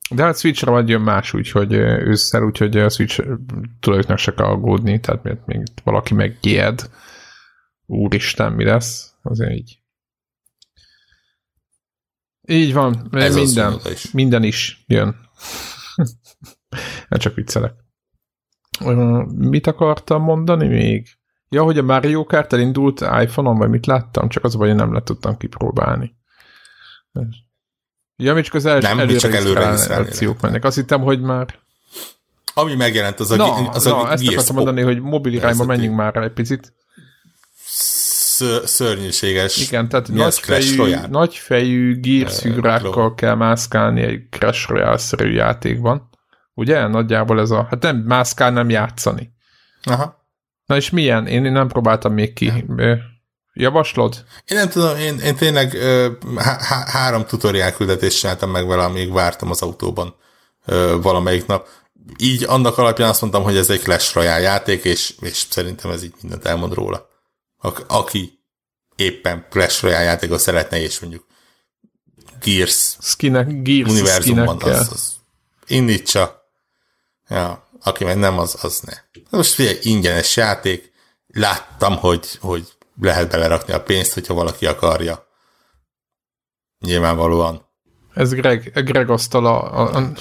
De 0.10 0.24
hát 0.24 0.38
Switchre 0.38 0.72
majd 0.72 0.90
jön 0.90 1.02
más, 1.02 1.34
úgyhogy 1.34 1.74
ősszel, 1.74 2.44
úgyhogy 2.44 2.78
a 2.78 2.90
Switch 2.90 3.24
tulajoknak 3.80 4.18
se 4.18 4.34
kell 4.34 4.46
aggódni, 4.46 5.00
tehát 5.00 5.24
miért 5.24 5.46
még 5.46 5.64
valaki 5.84 6.14
megjed. 6.14 6.90
Úristen, 7.86 8.54
mi 8.54 8.64
lesz? 8.64 9.14
Azért 9.22 9.52
így. 9.52 9.82
Így 12.48 12.74
van, 12.74 13.08
Ez 13.12 13.36
minden, 13.36 13.80
is. 13.92 14.12
minden 14.12 14.44
is 14.44 14.84
jön. 14.88 15.16
hát 17.10 17.20
csak 17.20 17.36
viccelek. 17.36 17.74
Mit 19.28 19.68
akartam 19.68 20.22
mondani 20.22 20.68
még? 20.68 21.08
Ja, 21.54 21.64
hogy 21.64 21.78
a 21.78 21.82
Mario 21.84 22.24
Kart 22.24 22.54
elindult 22.54 23.02
iPhone-on, 23.02 23.58
vagy 23.58 23.70
mit 23.70 23.86
láttam, 23.86 24.30
csak 24.30 24.44
az, 24.44 24.54
hogy 24.54 24.76
nem 24.76 24.94
le 24.94 25.02
tudtam 25.02 25.38
kipróbálni. 25.38 26.16
Ja, 28.16 28.34
mi 28.34 28.42
csak 28.42 28.54
az 28.54 28.66
első 28.66 28.88
nem, 28.88 29.00
előre 29.00 29.20
csak 29.20 29.34
előre 29.34 29.76
mennek. 30.42 30.64
Azt 30.64 30.76
hittem, 30.76 31.02
hogy 31.02 31.22
már... 31.22 31.56
Ami 32.54 32.76
megjelent, 32.76 33.20
az 33.20 33.32
a, 33.32 33.36
na, 33.36 33.70
az 33.70 33.84
na, 33.84 34.02
a 34.02 34.12
ezt 34.12 34.28
akartam 34.28 34.56
mondani, 34.56 34.82
hogy 34.82 35.02
mobil 35.02 35.34
irányba 35.34 35.66
menjünk 35.66 35.96
már 35.96 36.16
egy 36.16 36.32
picit. 36.32 36.74
Szörnyűséges. 38.64 39.68
Igen, 39.68 39.90
tehát 39.90 40.08
nagyfejű, 40.08 40.96
nagyfejű 41.10 42.00
gírszűrákkal 42.00 43.16
kell 43.16 43.36
mászkálni 43.36 44.02
egy 44.02 44.28
Crash 44.30 44.70
Royale-szerű 44.70 45.32
játékban. 45.32 46.10
Ugye? 46.54 46.88
Nagyjából 46.88 47.40
ez 47.40 47.52
a... 47.52 47.68
Hát 47.70 47.82
nem 47.82 47.98
mászkál, 47.98 48.52
nem 48.52 48.70
játszani. 48.70 49.34
Aha. 49.84 50.22
Na 50.74 50.80
és 50.80 50.90
milyen? 50.90 51.28
Én, 51.28 51.42
nem 51.42 51.68
próbáltam 51.68 52.14
még 52.14 52.34
ki. 52.34 52.66
Javaslod? 53.54 54.26
Én 54.46 54.58
nem 54.58 54.70
tudom, 54.70 54.98
én, 54.98 55.20
én 55.20 55.36
tényleg 55.36 55.78
há- 56.38 56.90
három 56.90 57.26
tutoriál 57.26 57.74
küldetést 57.74 58.20
csináltam 58.20 58.52
meg 58.52 58.68
vele, 58.68 58.84
amíg 58.84 59.12
vártam 59.12 59.50
az 59.50 59.62
autóban 59.62 60.16
valamelyik 61.02 61.46
nap. 61.46 61.68
Így 62.18 62.44
annak 62.44 62.78
alapján 62.78 63.10
azt 63.10 63.22
mondtam, 63.22 63.44
hogy 63.44 63.58
ez 63.58 63.70
egy 63.70 63.82
Clash 63.82 64.16
Royale 64.16 64.40
játék, 64.40 64.84
és, 64.84 65.14
és 65.22 65.46
szerintem 65.50 65.92
ez 65.92 66.04
így 66.04 66.14
mindent 66.22 66.46
elmond 66.46 66.74
róla. 66.74 67.08
A- 67.58 67.84
aki 67.88 68.40
éppen 68.96 69.46
Clash 69.50 69.84
Royale 69.84 70.04
játékot 70.04 70.40
szeretne, 70.40 70.82
és 70.82 71.00
mondjuk 71.00 71.26
Gears, 72.44 72.98
Skinek, 73.02 73.62
Gears 73.62 73.90
univerzumban, 73.90 74.62
az, 74.62 74.90
az 74.92 75.16
indítsa. 75.68 76.50
Ja, 77.30 77.70
aki 77.84 78.04
meg 78.04 78.18
nem, 78.18 78.40
az, 78.40 78.58
az 78.62 78.80
ne. 78.80 78.94
Most 79.38 79.54
figyelj, 79.54 79.78
ingyenes 79.82 80.38
játék, 80.38 80.92
láttam, 81.28 81.98
hogy, 81.98 82.38
hogy 82.42 82.68
lehet 83.02 83.30
belerakni 83.30 83.74
a 83.74 83.84
pénzt, 83.84 84.14
hogyha 84.14 84.34
valaki 84.34 84.66
akarja. 84.66 85.28
Nyilvánvalóan. 86.80 87.72
Ez 88.14 88.34
Greg, 88.34 88.72
Greg 88.86 89.10
asztala. 89.10 89.62
A, 89.62 89.96
a... 89.96 90.12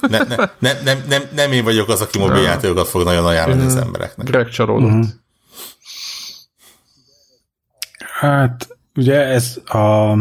ne, 0.00 0.18
ne, 0.18 0.36
ne, 0.58 0.80
nem, 0.82 1.04
nem, 1.08 1.22
nem 1.34 1.52
én 1.52 1.64
vagyok 1.64 1.88
az, 1.88 2.00
aki 2.00 2.18
mobiljátékokat 2.18 2.88
fog 2.88 3.02
nagyon 3.02 3.26
ajánlani 3.26 3.64
az 3.64 3.76
embereknek. 3.76 4.26
Greg 4.26 4.48
csalódott. 4.48 4.90
Uh-huh. 4.90 5.06
Hát, 8.18 8.68
ugye 8.94 9.20
ez 9.20 9.56
a 9.64 10.14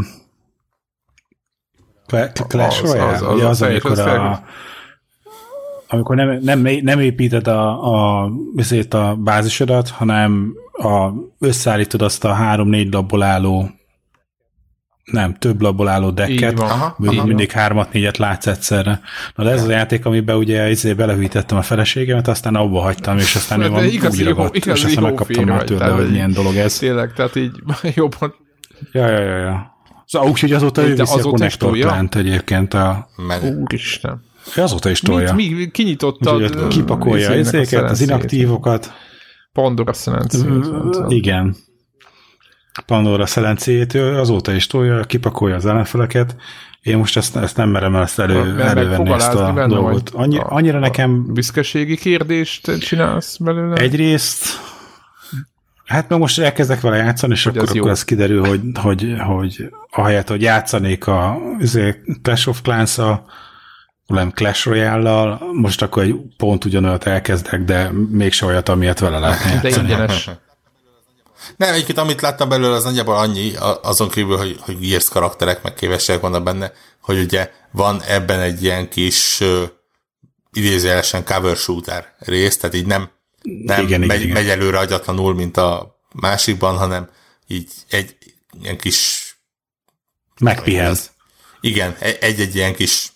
Clash 2.48 2.82
Royale, 2.82 3.14
az, 3.14 3.22
az, 3.22 3.42
az, 3.42 3.44
az, 3.44 3.62
amikor 3.62 4.00
a, 4.00 4.44
amikor 5.88 6.16
nem, 6.16 6.40
nem, 6.42 6.60
nem 6.82 7.00
építed 7.00 7.48
a, 7.48 7.94
a, 7.94 8.30
azért 8.58 8.94
a 8.94 9.16
bázisodat, 9.20 9.90
hanem 9.90 10.54
a, 10.72 11.10
összeállítod 11.40 12.02
azt 12.02 12.26
a 12.26 12.34
három-négy 12.34 12.94
labból 12.94 13.24
álló 13.24 13.70
nem, 15.06 15.34
több 15.34 15.62
labból 15.62 15.88
álló 15.88 16.10
decket, 16.10 16.60
aha, 16.60 16.96
mindig, 16.98 17.52
hármat, 17.52 17.94
négyet 17.94 18.18
látsz 18.18 18.48
egyszerre. 18.48 19.02
Na 19.36 19.44
de 19.44 19.50
ez 19.50 19.62
az 19.62 19.68
a 19.68 19.72
játék, 19.72 20.06
amiben 20.06 20.36
ugye 20.36 20.70
izé 20.70 20.94
belehűítettem 20.94 21.58
a 21.58 21.62
feleségemet, 21.62 22.28
aztán 22.28 22.56
abba 22.56 22.82
hagytam, 22.82 23.18
és 23.18 23.36
aztán 23.36 23.62
ő 23.62 23.70
van 23.70 23.84
igaz, 23.84 24.20
úgy 24.20 24.26
ragadt, 24.26 24.56
és 24.56 24.84
aztán 24.84 25.04
megkaptam 25.04 25.46
már 25.46 25.64
tőle, 25.64 25.88
hogy 25.88 26.12
milyen 26.12 26.34
dolog 26.34 26.56
ez. 26.56 26.78
Tényleg, 26.78 27.14
tehát 27.14 27.36
így 27.36 27.52
jobban. 27.96 28.36
Ja, 28.92 29.08
ja, 29.08 29.20
ja, 29.20 29.38
ja. 29.38 29.74
Szóval 30.06 30.30
úgyhogy 30.30 30.54
azóta 30.54 30.82
ő 30.82 30.96
viszi 30.96 31.20
a 31.20 31.22
connector 31.22 31.78
plant 31.78 32.16
egyébként 32.16 32.74
a... 32.74 33.10
Úristen. 33.60 34.24
Azóta 34.56 34.90
is 34.90 35.00
tolja. 35.00 35.34
Mit, 35.34 35.58
mi, 35.58 35.68
kinyitottad? 35.68 36.42
Úgy, 36.42 36.68
kipakolja 36.68 37.32
ezeket, 37.32 37.90
az 37.90 38.02
inaktívokat. 38.02 38.94
Pandora 39.54 39.94
szelencét. 39.94 40.56
Igen. 41.08 41.56
Pandora 42.86 43.26
szelencét 43.26 43.94
azóta 43.94 44.54
is 44.54 44.68
tolja, 44.68 45.04
kipakolja 45.04 45.56
az 45.56 45.66
ellenfeleket. 45.66 46.36
Én 46.82 46.98
most 46.98 47.18
ezt, 47.18 47.36
ezt 47.36 47.58
nem 47.58 47.70
merem 47.70 47.96
ezt 47.96 48.20
elő, 48.20 48.62
elővenni 48.62 49.12
ezt 49.12 49.34
a 49.34 49.54
benne, 49.54 49.68
dolgot. 49.68 50.10
Annyi, 50.10 50.38
a, 50.38 50.46
annyira 50.50 50.80
nekem... 50.80 51.26
A 51.30 51.32
büszkeségi 51.32 51.96
kérdést 51.96 52.78
csinálsz 52.80 53.38
belőle? 53.38 53.76
Egyrészt, 53.76 54.46
hát 55.86 56.10
meg 56.10 56.20
most 56.20 56.40
elkezdek 56.40 56.82
vele 56.82 56.96
játszani, 56.96 57.34
és 57.34 57.44
hogy 57.44 57.58
akkor, 57.58 57.78
akkor 57.78 57.90
az 57.90 58.04
kiderül, 58.04 58.46
hogy, 58.46 58.62
hogy, 58.74 59.16
hogy 59.26 59.70
ahelyett, 59.90 60.28
hogy 60.28 60.42
játszanék 60.42 61.08
a 61.08 61.38
Clash 62.22 62.48
of 62.48 62.62
Clans 62.62 62.98
a 62.98 63.26
nem 64.08 64.32
Clash 64.32 64.66
royale 64.66 65.38
most 65.52 65.82
akkor 65.82 66.04
egy 66.04 66.16
pont 66.38 66.66
ugyanolyat 66.66 67.06
elkezdek, 67.06 67.62
de 67.62 67.92
mégse 68.10 68.46
olyat, 68.46 68.70
amilyet 68.70 69.00
vele 69.00 69.20
lehetne 69.20 69.62
De 69.62 69.70
ingyenes. 69.70 70.30
Nem, 71.58 71.74
egyébként 71.74 71.98
amit 71.98 72.22
láttam 72.22 72.50
belőle, 72.50 72.76
az 72.76 72.84
nagyjából 72.84 73.16
annyi, 73.16 73.54
azon 73.82 74.10
kívül, 74.10 74.38
hogy, 74.38 74.58
hogy 74.60 74.80
Gears 74.80 75.10
karakterek, 75.10 75.64
meg 75.64 75.74
képességek 75.74 76.22
vannak 76.22 76.44
benne, 76.44 76.72
hogy 77.02 77.20
ugye 77.20 77.52
van 77.72 78.02
ebben 78.02 78.40
egy 78.40 78.64
ilyen 78.64 78.90
kis 78.90 79.40
uh, 79.40 79.64
idézőjelesen 80.54 81.26
cover 81.26 81.56
shooter 81.56 82.16
rész, 82.20 82.58
tehát 82.58 82.76
így 82.76 82.86
nem, 82.86 83.10
nem 83.42 83.84
igen, 83.84 84.02
megy, 84.02 84.22
igen. 84.22 84.34
megy 84.34 84.50
előre 84.50 84.78
agyatlanul, 84.78 85.34
mint 85.34 85.58
a 85.58 86.00
másikban, 86.14 86.78
hanem 86.78 87.10
így 87.48 87.72
egy 87.90 88.16
ilyen 88.62 88.78
kis 88.78 89.30
megpihensz. 90.40 91.12
Igen, 91.62 91.96
egy-egy 92.00 92.56
ilyen 92.56 92.76
kis 92.76 93.12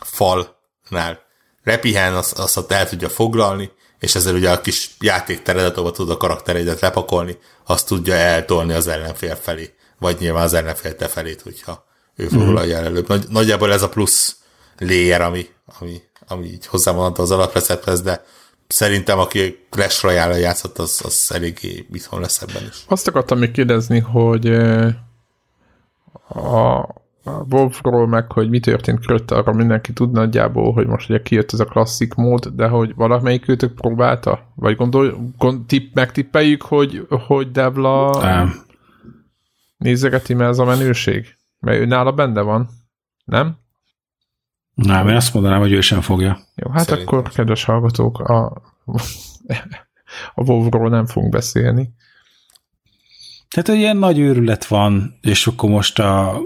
falnál 0.00 1.26
repihen, 1.62 2.14
azt, 2.14 2.38
azt 2.38 2.72
el 2.72 2.88
tudja 2.88 3.08
foglalni, 3.08 3.70
és 3.98 4.14
ezzel 4.14 4.34
ugye 4.34 4.50
a 4.50 4.60
kis 4.60 4.90
játékteredet, 5.00 5.76
ahol 5.76 5.92
tudod 5.92 6.14
a 6.14 6.16
karaktereidet 6.16 6.80
lepakolni, 6.80 7.38
azt 7.66 7.86
tudja 7.86 8.14
eltolni 8.14 8.72
az 8.72 8.86
ellenfél 8.86 9.36
felé, 9.36 9.74
vagy 9.98 10.16
nyilván 10.20 10.42
az 10.42 10.54
ellenfél 10.54 10.96
te 10.96 11.06
felét, 11.06 11.42
hogyha 11.42 11.86
ő 12.16 12.28
foglalja 12.28 12.76
el 12.76 12.84
előbb. 12.84 13.08
Nagy, 13.08 13.24
nagyjából 13.28 13.72
ez 13.72 13.82
a 13.82 13.88
plusz 13.88 14.36
layer, 14.78 15.20
ami, 15.20 15.48
ami, 15.80 16.02
ami 16.26 16.46
így 16.46 16.66
hozzámondta 16.66 17.22
az 17.22 17.30
alaprecepthez, 17.30 18.02
de 18.02 18.24
szerintem 18.66 19.18
aki 19.18 19.66
Clash 19.70 20.02
royale 20.02 20.38
játszott, 20.38 20.78
az, 20.78 21.00
az 21.04 21.30
eléggé 21.34 21.86
itthon 21.92 22.20
lesz 22.20 22.42
ebben 22.42 22.62
is. 22.68 22.84
Azt 22.86 23.08
akartam 23.08 23.38
még 23.38 23.50
kérdezni, 23.50 23.98
hogy 23.98 24.46
a, 26.28 26.88
a 27.28 27.46
Wolfról 27.50 28.06
meg, 28.06 28.32
hogy 28.32 28.48
mi 28.48 28.60
történt 28.60 29.00
körülötte, 29.00 29.34
arra 29.34 29.52
mindenki 29.52 29.92
tud 29.92 30.12
nagyjából, 30.12 30.72
hogy 30.72 30.86
most 30.86 31.10
ugye 31.10 31.22
kijött 31.22 31.52
ez 31.52 31.60
a 31.60 31.64
klasszik 31.64 32.14
mód, 32.14 32.46
de 32.46 32.68
hogy 32.68 32.94
valamelyik 32.94 33.48
őtök 33.48 33.74
próbálta? 33.74 34.52
Vagy 34.54 34.76
gondol, 34.76 35.32
gond, 35.38 35.66
tipp, 35.66 35.94
megtippeljük, 35.94 36.62
hogy, 36.62 37.06
hogy 37.08 37.50
Devla 37.50 38.22
nem. 38.22 38.54
nézegeti, 39.76 40.34
mert 40.34 40.50
ez 40.50 40.58
a 40.58 40.64
menőség? 40.64 41.36
Mert 41.60 41.78
ő 41.78 41.84
nála 41.84 42.12
benne 42.12 42.40
van, 42.40 42.68
nem? 43.24 43.56
Nem, 44.74 45.08
én 45.08 45.16
azt 45.16 45.34
mondanám, 45.34 45.60
hogy 45.60 45.72
ő 45.72 45.80
sem 45.80 46.00
fogja. 46.00 46.38
Jó, 46.54 46.70
hát 46.70 46.84
Szerintem. 46.84 47.18
akkor, 47.18 47.32
kedves 47.32 47.64
hallgatók, 47.64 48.18
a, 48.18 48.62
a 50.34 50.42
WoW-ról 50.42 50.88
nem 50.88 51.06
fogunk 51.06 51.32
beszélni. 51.32 51.90
Tehát 53.48 53.68
egy 53.68 53.78
ilyen 53.78 53.96
nagy 53.96 54.18
őrület 54.18 54.66
van, 54.66 55.18
és 55.20 55.46
akkor 55.46 55.70
most 55.70 55.98
a 55.98 56.40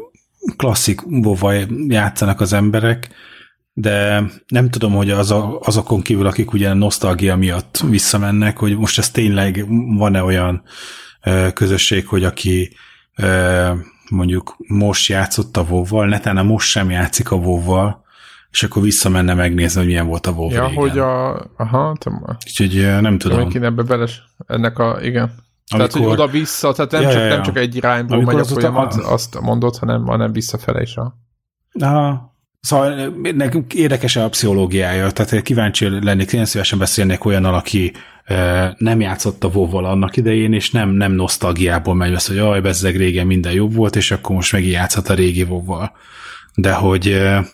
klasszik 0.56 1.06
WoW 1.06 1.50
játszanak 1.88 2.40
az 2.40 2.52
emberek, 2.52 3.08
de 3.72 4.22
nem 4.46 4.70
tudom, 4.70 4.92
hogy 4.92 5.10
az 5.10 5.30
a, 5.30 5.58
azokon 5.60 6.02
kívül, 6.02 6.26
akik 6.26 6.52
ugye 6.52 6.72
nosztalgia 6.72 7.36
miatt 7.36 7.84
visszamennek, 7.88 8.58
hogy 8.58 8.76
most 8.76 8.98
ez 8.98 9.10
tényleg 9.10 9.64
van-e 9.96 10.22
olyan 10.22 10.62
ö, 11.22 11.48
közösség, 11.54 12.06
hogy 12.06 12.24
aki 12.24 12.76
ö, 13.16 13.70
mondjuk 14.10 14.56
most 14.66 15.08
játszott 15.08 15.56
a 15.56 15.66
WoW-val, 15.68 16.06
netán 16.06 16.46
most 16.46 16.68
sem 16.68 16.90
játszik 16.90 17.30
a 17.30 17.36
WoW-val, 17.36 18.04
és 18.50 18.62
akkor 18.62 18.82
visszamenne 18.82 19.34
megnézni, 19.34 19.78
hogy 19.78 19.88
milyen 19.88 20.06
volt 20.06 20.26
a 20.26 20.30
WoW 20.30 20.50
Ja, 20.50 20.66
régen. 20.66 20.74
hogy 20.74 20.98
a... 20.98 21.32
Aha, 21.56 21.96
te 22.00 22.10
Úgyhogy 22.46 23.00
nem 23.00 23.18
tudom. 23.18 23.38
Mindenki 23.38 23.66
ebbe 23.66 23.82
beles, 23.82 24.22
ennek 24.46 24.78
a... 24.78 24.98
Igen. 25.02 25.32
Amikor... 25.72 25.90
Tehát, 25.90 26.06
hogy 26.06 26.18
oda-vissza, 26.18 26.72
tehát 26.72 26.90
nem, 26.90 27.02
ja, 27.02 27.10
csak, 27.10 27.18
ja, 27.18 27.26
ja. 27.26 27.34
nem 27.34 27.42
csak 27.42 27.56
egy 27.56 27.76
irányból 27.76 28.16
Amikor 28.16 28.34
megy 28.34 28.42
a 28.42 28.46
folyamat, 28.46 28.94
a... 28.94 29.12
azt 29.12 29.40
mondod, 29.40 29.76
hanem, 29.76 30.04
hanem 30.06 30.32
visszafele 30.32 30.82
is. 30.82 30.96
A... 30.96 31.16
Aha. 31.80 32.30
Szóval 32.60 33.14
nekünk 33.34 33.74
érdekes 33.74 34.16
a 34.16 34.28
pszichológiája, 34.28 35.10
tehát 35.10 35.42
kíváncsi 35.42 36.04
lennék, 36.04 36.32
én 36.32 36.44
szívesen 36.44 36.78
beszélnék 36.78 37.24
olyan, 37.24 37.44
aki 37.44 37.92
e, 38.24 38.74
nem 38.78 39.00
játszott 39.00 39.44
a 39.44 39.48
wow 39.48 39.76
annak 39.76 40.16
idején, 40.16 40.52
és 40.52 40.70
nem, 40.70 40.90
nem 40.90 41.12
nosztalgiából 41.12 41.94
megy 41.94 42.14
az, 42.14 42.26
hogy 42.26 42.36
jaj, 42.36 42.60
bezzeg 42.60 42.96
régen 42.96 43.26
minden 43.26 43.52
jobb 43.52 43.74
volt, 43.74 43.96
és 43.96 44.10
akkor 44.10 44.36
most 44.36 44.52
megint 44.52 44.72
játszhat 44.72 45.08
a 45.08 45.14
régi 45.14 45.42
wow 45.42 45.84
De 46.54 46.72
hogy 46.72 47.06
e, 47.06 47.44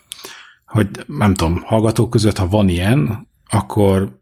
hogy 0.65 0.87
nem 1.05 1.33
tudom, 1.33 1.61
hallgatók 1.65 2.09
között, 2.09 2.37
ha 2.37 2.47
van 2.47 2.69
ilyen, 2.69 3.27
akkor 3.49 4.18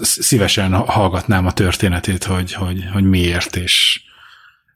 szívesen 0.00 0.72
hallgatnám 0.72 1.46
a 1.46 1.52
történetét, 1.52 2.24
hogy, 2.24 2.52
hogy, 2.52 2.84
hogy 2.92 3.04
miért, 3.04 3.56
és 3.56 4.00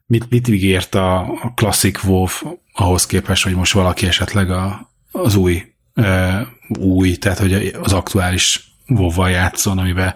mit, 0.05 0.29
mit 0.29 0.47
ígért 0.47 0.95
a, 0.95 1.27
klasszik 1.55 2.03
WoW 2.03 2.27
ahhoz 2.73 3.05
képest, 3.05 3.43
hogy 3.43 3.55
most 3.55 3.73
valaki 3.73 4.07
esetleg 4.07 4.51
a, 4.51 4.91
az 5.11 5.35
új, 5.35 5.63
e, 5.93 6.47
új, 6.79 7.15
tehát 7.15 7.39
hogy 7.39 7.75
az 7.81 7.93
aktuális 7.93 8.71
WoW-val 8.87 9.29
játszon, 9.29 9.77
amiben 9.77 10.15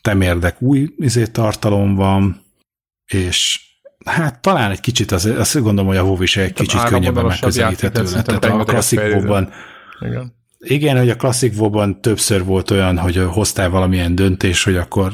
temérdek 0.00 0.62
új 0.62 0.94
izé, 0.98 1.26
tartalom 1.26 1.94
van, 1.94 2.44
és 3.06 3.60
hát 4.04 4.40
talán 4.40 4.70
egy 4.70 4.80
kicsit, 4.80 5.10
az, 5.10 5.24
azt 5.24 5.54
gondolom, 5.54 5.86
hogy 5.86 5.96
a 5.96 6.02
WoW 6.02 6.22
is 6.22 6.36
egy 6.36 6.52
kicsit 6.52 6.82
könnyebben 6.82 7.24
megközelíthető 7.24 8.02
lett. 8.02 8.26
Tehát 8.26 8.44
a 8.44 8.64
klasszik 8.64 9.00
WoW-ban 9.00 9.52
igen. 10.58 10.98
Hogy 10.98 11.10
a 11.10 11.16
klasszik 11.16 11.58
WoW-ban 11.58 12.00
többször 12.00 12.44
volt 12.44 12.70
olyan, 12.70 12.98
hogy 12.98 13.22
hoztál 13.30 13.70
valamilyen 13.70 14.14
döntés, 14.14 14.64
hogy 14.64 14.76
akkor 14.76 15.12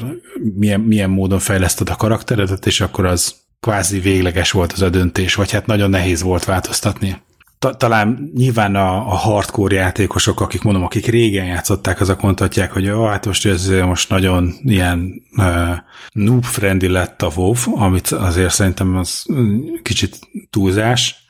milyen, 0.55 0.79
milyen 0.79 1.09
módon 1.09 1.39
fejleszted 1.39 1.89
a 1.89 1.95
karakteredet, 1.95 2.65
és 2.65 2.81
akkor 2.81 3.05
az 3.05 3.35
kvázi 3.59 3.99
végleges 3.99 4.51
volt 4.51 4.71
az 4.71 4.81
a 4.81 4.89
döntés, 4.89 5.35
vagy 5.35 5.51
hát 5.51 5.65
nagyon 5.65 5.89
nehéz 5.89 6.21
volt 6.21 6.45
változtatni. 6.45 7.21
Talán 7.77 8.31
nyilván 8.35 8.75
a, 8.75 8.95
a 8.95 9.15
hardcore 9.15 9.75
játékosok, 9.75 10.41
akik 10.41 10.61
mondom, 10.61 10.83
akik 10.83 11.05
régen 11.05 11.45
játszották, 11.45 12.01
azok 12.01 12.21
mondhatják, 12.21 12.71
hogy 12.71 12.83
jó, 12.83 13.05
hát 13.05 13.25
most 13.25 13.45
ez 13.45 13.67
most 13.67 14.09
nagyon 14.09 14.53
ilyen 14.63 15.21
uh, 15.37 15.77
noob-friendly 16.11 16.87
lett 16.87 17.21
a 17.21 17.31
WoW, 17.35 17.55
amit 17.75 18.07
azért 18.07 18.53
szerintem 18.53 18.97
az 18.97 19.25
kicsit 19.81 20.19
túlzás, 20.49 21.22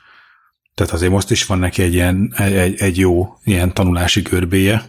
tehát 0.74 0.92
azért 0.92 1.12
most 1.12 1.30
is 1.30 1.46
van 1.46 1.58
neki 1.58 1.82
egy, 1.82 1.94
ilyen, 1.94 2.34
egy, 2.36 2.74
egy 2.80 2.98
jó 2.98 3.36
ilyen 3.44 3.74
tanulási 3.74 4.20
görbéje, 4.20 4.82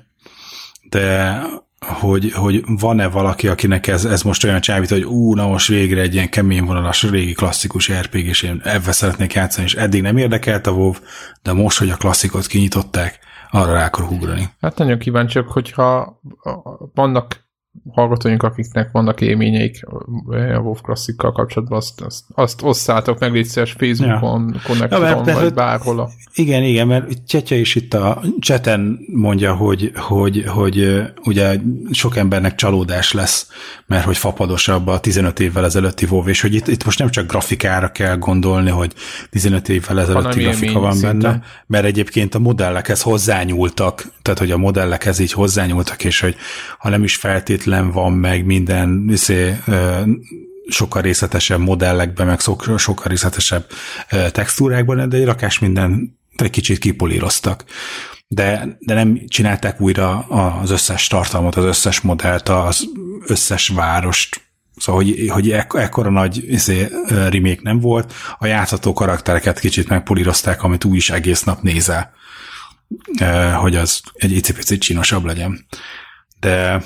de 0.89 1.39
hogy, 1.79 2.31
hogy 2.31 2.63
van-e 2.65 3.07
valaki, 3.07 3.47
akinek 3.47 3.87
ez, 3.87 4.05
ez 4.05 4.21
most 4.21 4.43
olyan 4.43 4.61
csábít, 4.61 4.89
hogy 4.89 5.03
ú, 5.03 5.33
na 5.33 5.47
most 5.47 5.67
végre 5.67 6.01
egy 6.01 6.13
ilyen 6.13 6.29
kemény 6.29 6.63
vonalas, 6.63 7.03
régi 7.03 7.33
klasszikus 7.33 7.91
rpg 7.91 8.25
és 8.25 8.41
én 8.41 8.61
ebben 8.63 8.93
szeretnék 8.93 9.33
játszani, 9.33 9.65
és 9.65 9.75
eddig 9.75 10.01
nem 10.01 10.17
érdekelt 10.17 10.67
a 10.67 10.71
WoW, 10.71 10.93
de 11.41 11.53
most, 11.53 11.77
hogy 11.77 11.89
a 11.89 11.95
klasszikot 11.95 12.47
kinyitották, 12.47 13.19
arra 13.51 13.73
rá 13.73 13.85
akarok 13.85 14.11
ugrani. 14.11 14.49
Hát 14.61 14.77
nagyon 14.77 14.99
kíváncsiak, 14.99 15.47
hogyha 15.47 16.19
vannak 16.93 17.44
hallgatóink, 17.91 18.43
akiknek 18.43 18.89
vannak 18.91 19.21
élményeik 19.21 19.85
a 19.87 20.59
WoW 20.59 20.73
klasszikkal 20.73 21.31
kapcsolatban, 21.31 21.77
azt, 21.77 22.01
azt, 22.01 22.23
azt 22.33 22.61
osszátok 22.61 23.19
meg 23.19 23.31
légy 23.31 23.45
szíves 23.45 23.71
Facebookon, 23.71 24.51
ja. 24.53 24.61
Connecton, 24.63 25.25
ja, 25.27 25.39
vagy 25.39 25.53
bárhol. 25.53 25.99
A... 25.99 26.09
Igen, 26.35 26.63
igen, 26.63 26.87
mert 26.87 27.25
Csetya 27.27 27.55
is 27.55 27.75
itt 27.75 27.93
a 27.93 28.21
cseten 28.39 28.99
mondja, 29.13 29.55
hogy, 29.55 29.91
hogy, 29.95 30.43
hogy 30.47 31.01
ugye 31.23 31.59
sok 31.91 32.17
embernek 32.17 32.55
csalódás 32.55 33.11
lesz, 33.11 33.49
mert 33.85 34.05
hogy 34.05 34.17
fapadosabb 34.17 34.87
a 34.87 34.99
15 34.99 35.39
évvel 35.39 35.65
ezelőtti 35.65 36.05
WoW, 36.09 36.27
és 36.27 36.41
hogy 36.41 36.53
itt, 36.53 36.67
itt 36.67 36.85
most 36.85 36.99
nem 36.99 37.09
csak 37.09 37.27
grafikára 37.27 37.91
kell 37.91 38.17
gondolni, 38.17 38.69
hogy 38.69 38.93
15 39.29 39.69
évvel 39.69 39.99
ezelőtti 39.99 40.41
grafika 40.41 40.79
van 40.79 40.91
szinte. 40.91 41.07
benne, 41.07 41.41
mert 41.67 41.85
egyébként 41.85 42.35
a 42.35 42.39
modellekhez 42.39 43.01
hozzányúltak, 43.01 44.11
tehát 44.21 44.39
hogy 44.39 44.51
a 44.51 44.57
modellekhez 44.57 45.19
így 45.19 45.31
hozzányúltak, 45.31 46.03
és 46.03 46.19
hogy 46.19 46.35
ha 46.77 46.89
nem 46.89 47.03
is 47.03 47.15
feltétlenül 47.15 47.64
feltétlen 47.65 47.91
van 47.91 48.11
meg 48.11 48.45
minden 48.45 49.05
izé, 49.09 49.57
sokkal 50.67 51.01
részletesebb 51.01 51.59
modellekben, 51.59 52.27
meg 52.27 52.39
sokkal 52.77 53.07
részletesebb 53.07 53.67
textúrákban, 54.31 55.09
de 55.09 55.17
egy 55.17 55.25
rakás 55.25 55.59
minden 55.59 56.17
egy 56.35 56.49
kicsit 56.49 56.77
kipolíroztak. 56.77 57.63
De, 58.27 58.77
de 58.79 58.93
nem 58.93 59.21
csinálták 59.27 59.81
újra 59.81 60.19
az 60.61 60.69
összes 60.69 61.07
tartalmat, 61.07 61.55
az 61.55 61.65
összes 61.65 62.01
modellt, 62.01 62.49
az 62.49 62.85
összes 63.27 63.67
várost, 63.67 64.43
Szóval, 64.77 65.03
hogy, 65.03 65.29
hogy 65.29 65.51
ek- 65.51 65.75
ekkora 65.75 66.09
nagy 66.09 66.51
izé, 66.51 66.87
remake 67.07 67.59
nem 67.61 67.79
volt, 67.79 68.13
a 68.37 68.45
játszható 68.45 68.93
karaktereket 68.93 69.59
kicsit 69.59 69.87
megpolírozták, 69.87 70.63
amit 70.63 70.83
úgy 70.83 70.95
is 70.95 71.09
egész 71.09 71.43
nap 71.43 71.61
nézel, 71.61 72.13
hogy 73.55 73.75
az 73.75 74.01
egy 74.13 74.31
icipicit 74.31 74.81
csinosabb 74.81 75.25
legyen. 75.25 75.65
De 76.39 76.83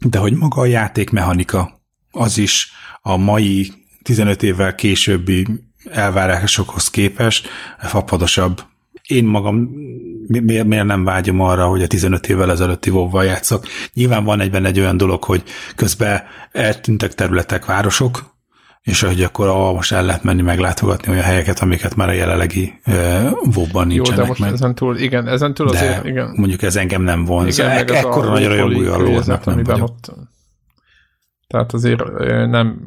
de 0.00 0.18
hogy 0.18 0.32
maga 0.32 0.60
a 0.60 0.66
játékmechanika, 0.66 1.80
az 2.10 2.38
is 2.38 2.72
a 3.02 3.16
mai 3.16 3.72
15 4.02 4.42
évvel 4.42 4.74
későbbi 4.74 5.46
elvárásokhoz 5.90 6.90
képest 6.90 7.48
fapadosabb. 7.78 8.62
Én 9.06 9.24
magam 9.24 9.70
miért, 10.26 10.66
miért 10.66 10.84
nem 10.84 11.04
vágyom 11.04 11.40
arra, 11.40 11.66
hogy 11.66 11.82
a 11.82 11.86
15 11.86 12.28
évvel 12.28 12.50
ezelőtti 12.50 12.90
wow 12.90 13.22
játszok. 13.22 13.66
Nyilván 13.94 14.24
van 14.24 14.40
egyben 14.40 14.64
egy 14.64 14.80
olyan 14.80 14.96
dolog, 14.96 15.24
hogy 15.24 15.42
közben 15.76 16.22
eltűntek 16.52 17.14
területek, 17.14 17.64
városok, 17.64 18.34
és 18.82 19.00
hogy 19.00 19.22
akkor 19.22 19.48
ah, 19.48 19.74
most 19.74 19.92
el 19.92 20.04
lehet 20.04 20.22
menni 20.22 20.42
meglátogatni 20.42 21.12
olyan 21.12 21.24
helyeket, 21.24 21.58
amiket 21.58 21.96
már 21.96 22.08
a 22.08 22.12
jelenlegi 22.12 22.80
WoW-ban 23.54 23.86
nincsenek 23.86 24.18
Jó, 24.18 24.22
de 24.22 24.28
most 24.28 24.40
meg. 24.40 24.52
ezen 24.52 24.74
túl, 24.74 24.96
igen, 24.96 25.28
ezen 25.28 25.54
túl 25.54 25.68
azért, 25.68 26.04
igen. 26.04 26.32
mondjuk 26.36 26.62
ez 26.62 26.76
engem 26.76 27.02
nem 27.02 27.24
vonz. 27.24 27.58
Igen, 27.58 27.70
e- 27.70 27.84
ekkora 27.96 28.28
nagy 28.30 28.46
rajongója 28.46 28.96
nem 29.44 29.62
vagyok. 29.62 29.82
Ott 29.82 30.12
tehát 31.46 31.72
azért 31.72 32.02
nem 32.46 32.80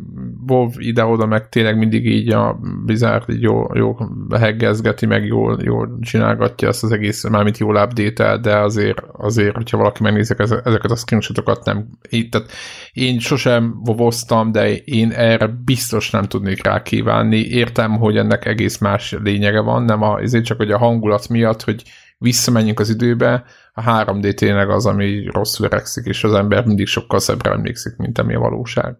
WoW 0.48 0.70
ide-oda 0.78 1.26
meg 1.26 1.49
tényleg 1.49 1.78
mindig 1.78 2.06
így 2.06 2.30
a 2.30 2.60
Blizzard 2.86 3.30
így 3.30 3.41
jó, 3.41 3.65
jó 3.74 3.98
heggezgeti, 4.40 5.06
meg 5.06 5.26
jól, 5.26 5.60
jól 5.64 5.98
csinálgatja 6.02 6.68
ezt 6.68 6.84
az 6.84 6.91
egész, 6.91 7.28
mármint 7.30 7.57
jól 7.57 7.76
update 7.76 8.38
de 8.38 8.57
azért, 8.57 9.02
azért, 9.11 9.56
hogyha 9.56 9.78
valaki 9.78 10.03
megnézik 10.03 10.40
ezeket 10.40 10.91
a 10.91 10.95
screenshotokat, 10.95 11.65
nem, 11.65 11.88
így, 12.10 12.30
tehát 12.30 12.52
én 12.94 13.20
sosem 13.20 13.80
vovoztam, 13.84 14.52
de 14.52 14.76
én 14.76 15.11
erre 15.11 15.48
biztos 15.48 16.10
nem 16.10 16.24
tudnék 16.24 16.64
rá 16.64 16.82
kívánni. 16.82 17.38
Értem, 17.38 17.91
hogy 17.98 18.18
ennek 18.18 18.45
egész 18.45 18.78
más 18.78 19.15
lényege 19.24 19.60
van, 19.60 19.84
nem 19.84 20.02
a, 20.02 20.20
ezért 20.20 20.45
csak 20.45 20.57
hogy 20.57 20.72
a 20.72 20.78
hangulat 20.78 21.30
miatt, 21.30 21.64
hogy 21.64 21.84
visszamenjünk 22.18 22.80
az 22.80 22.90
időbe, 22.90 23.44
a 23.74 23.82
3D 23.82 24.34
tényleg 24.34 24.70
az, 24.70 24.86
ami 24.86 25.30
rosszul 25.32 25.65
öregszik, 25.65 26.06
és 26.06 26.24
az 26.24 26.34
ember 26.34 26.65
mindig 26.65 26.88
sokkal 26.88 27.20
szebbre 27.20 27.52
emlékszik, 27.52 27.95
mint 27.98 28.18
ami 28.18 28.36
a 28.36 28.40
valóság. 28.40 28.98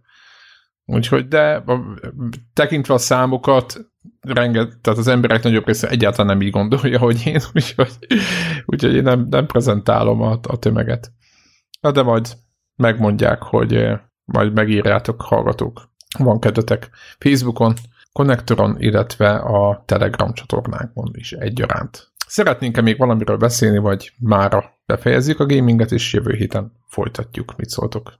Úgyhogy, 0.86 1.28
de 1.28 1.64
tekintve 2.54 2.94
a 2.94 2.98
számokat, 2.98 3.92
renget, 4.22 4.78
tehát 4.82 5.00
az 5.00 5.08
emberek 5.08 5.44
nagyobb 5.44 5.66
része 5.66 5.90
egyáltalán 5.90 6.38
nem 6.38 6.46
így 6.48 6.52
gondolja, 6.52 7.00
hogy 7.00 7.22
én, 7.26 7.40
úgyhogy, 7.54 7.98
úgyhogy 8.66 8.96
én 8.96 9.04
nem, 9.04 9.28
nem 9.30 9.46
prezentálom 9.46 10.22
a, 10.22 10.40
a 10.42 10.60
tömeget. 10.60 11.12
Na 11.82 11.92
de 11.92 12.02
majd 12.02 12.38
megmondják, 12.76 13.42
hogy 13.42 13.90
majd 14.26 14.54
megírjátok, 14.54 15.22
hallgatók. 15.22 15.92
Van 16.18 16.40
kedvetek 16.40 16.90
Facebookon, 17.20 17.74
Connectoron, 18.12 18.76
illetve 18.80 19.36
a 19.36 19.84
Telegram 19.86 20.34
csatornákon 20.34 21.12
is 21.14 21.32
egyaránt. 21.32 22.12
Szeretnénk-e 22.28 22.82
még 22.82 22.98
valamiről 22.98 23.38
beszélni, 23.38 23.78
vagy 23.78 24.14
mára 24.20 24.80
befejezzük 24.86 25.40
a 25.40 25.46
gaminget, 25.46 25.92
és 25.92 26.14
jövő 26.14 26.34
héten 26.34 26.72
folytatjuk. 26.88 27.56
Mit 27.58 27.70
szóltok? 27.70 28.14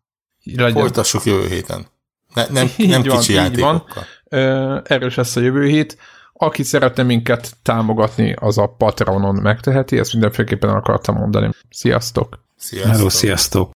Legyen. 0.44 0.82
Folytassuk 0.82 1.24
jövő 1.24 1.48
héten. 1.48 1.86
Ne, 2.34 2.46
nem 2.50 2.70
nem 2.78 3.02
van, 3.04 3.18
kicsi 3.18 3.34
játékokkal. 3.34 4.06
Van. 4.30 4.82
Erős 4.86 5.16
lesz 5.16 5.36
a 5.36 5.40
jövő 5.40 5.66
hét. 5.68 5.98
Aki 6.34 6.64
szeretne 6.64 7.04
minket 7.04 7.52
támogatni, 7.62 8.36
az 8.40 8.58
a 8.58 8.68
Patreonon 8.78 9.36
megteheti, 9.36 9.98
ezt 9.98 10.14
mindenféleképpen 10.14 10.70
akartam 10.70 11.16
mondani. 11.16 11.50
Sziasztok! 11.70 12.40
Sziasztok! 12.58 12.92
Hello, 12.96 13.10
sziasztok! 13.10 13.72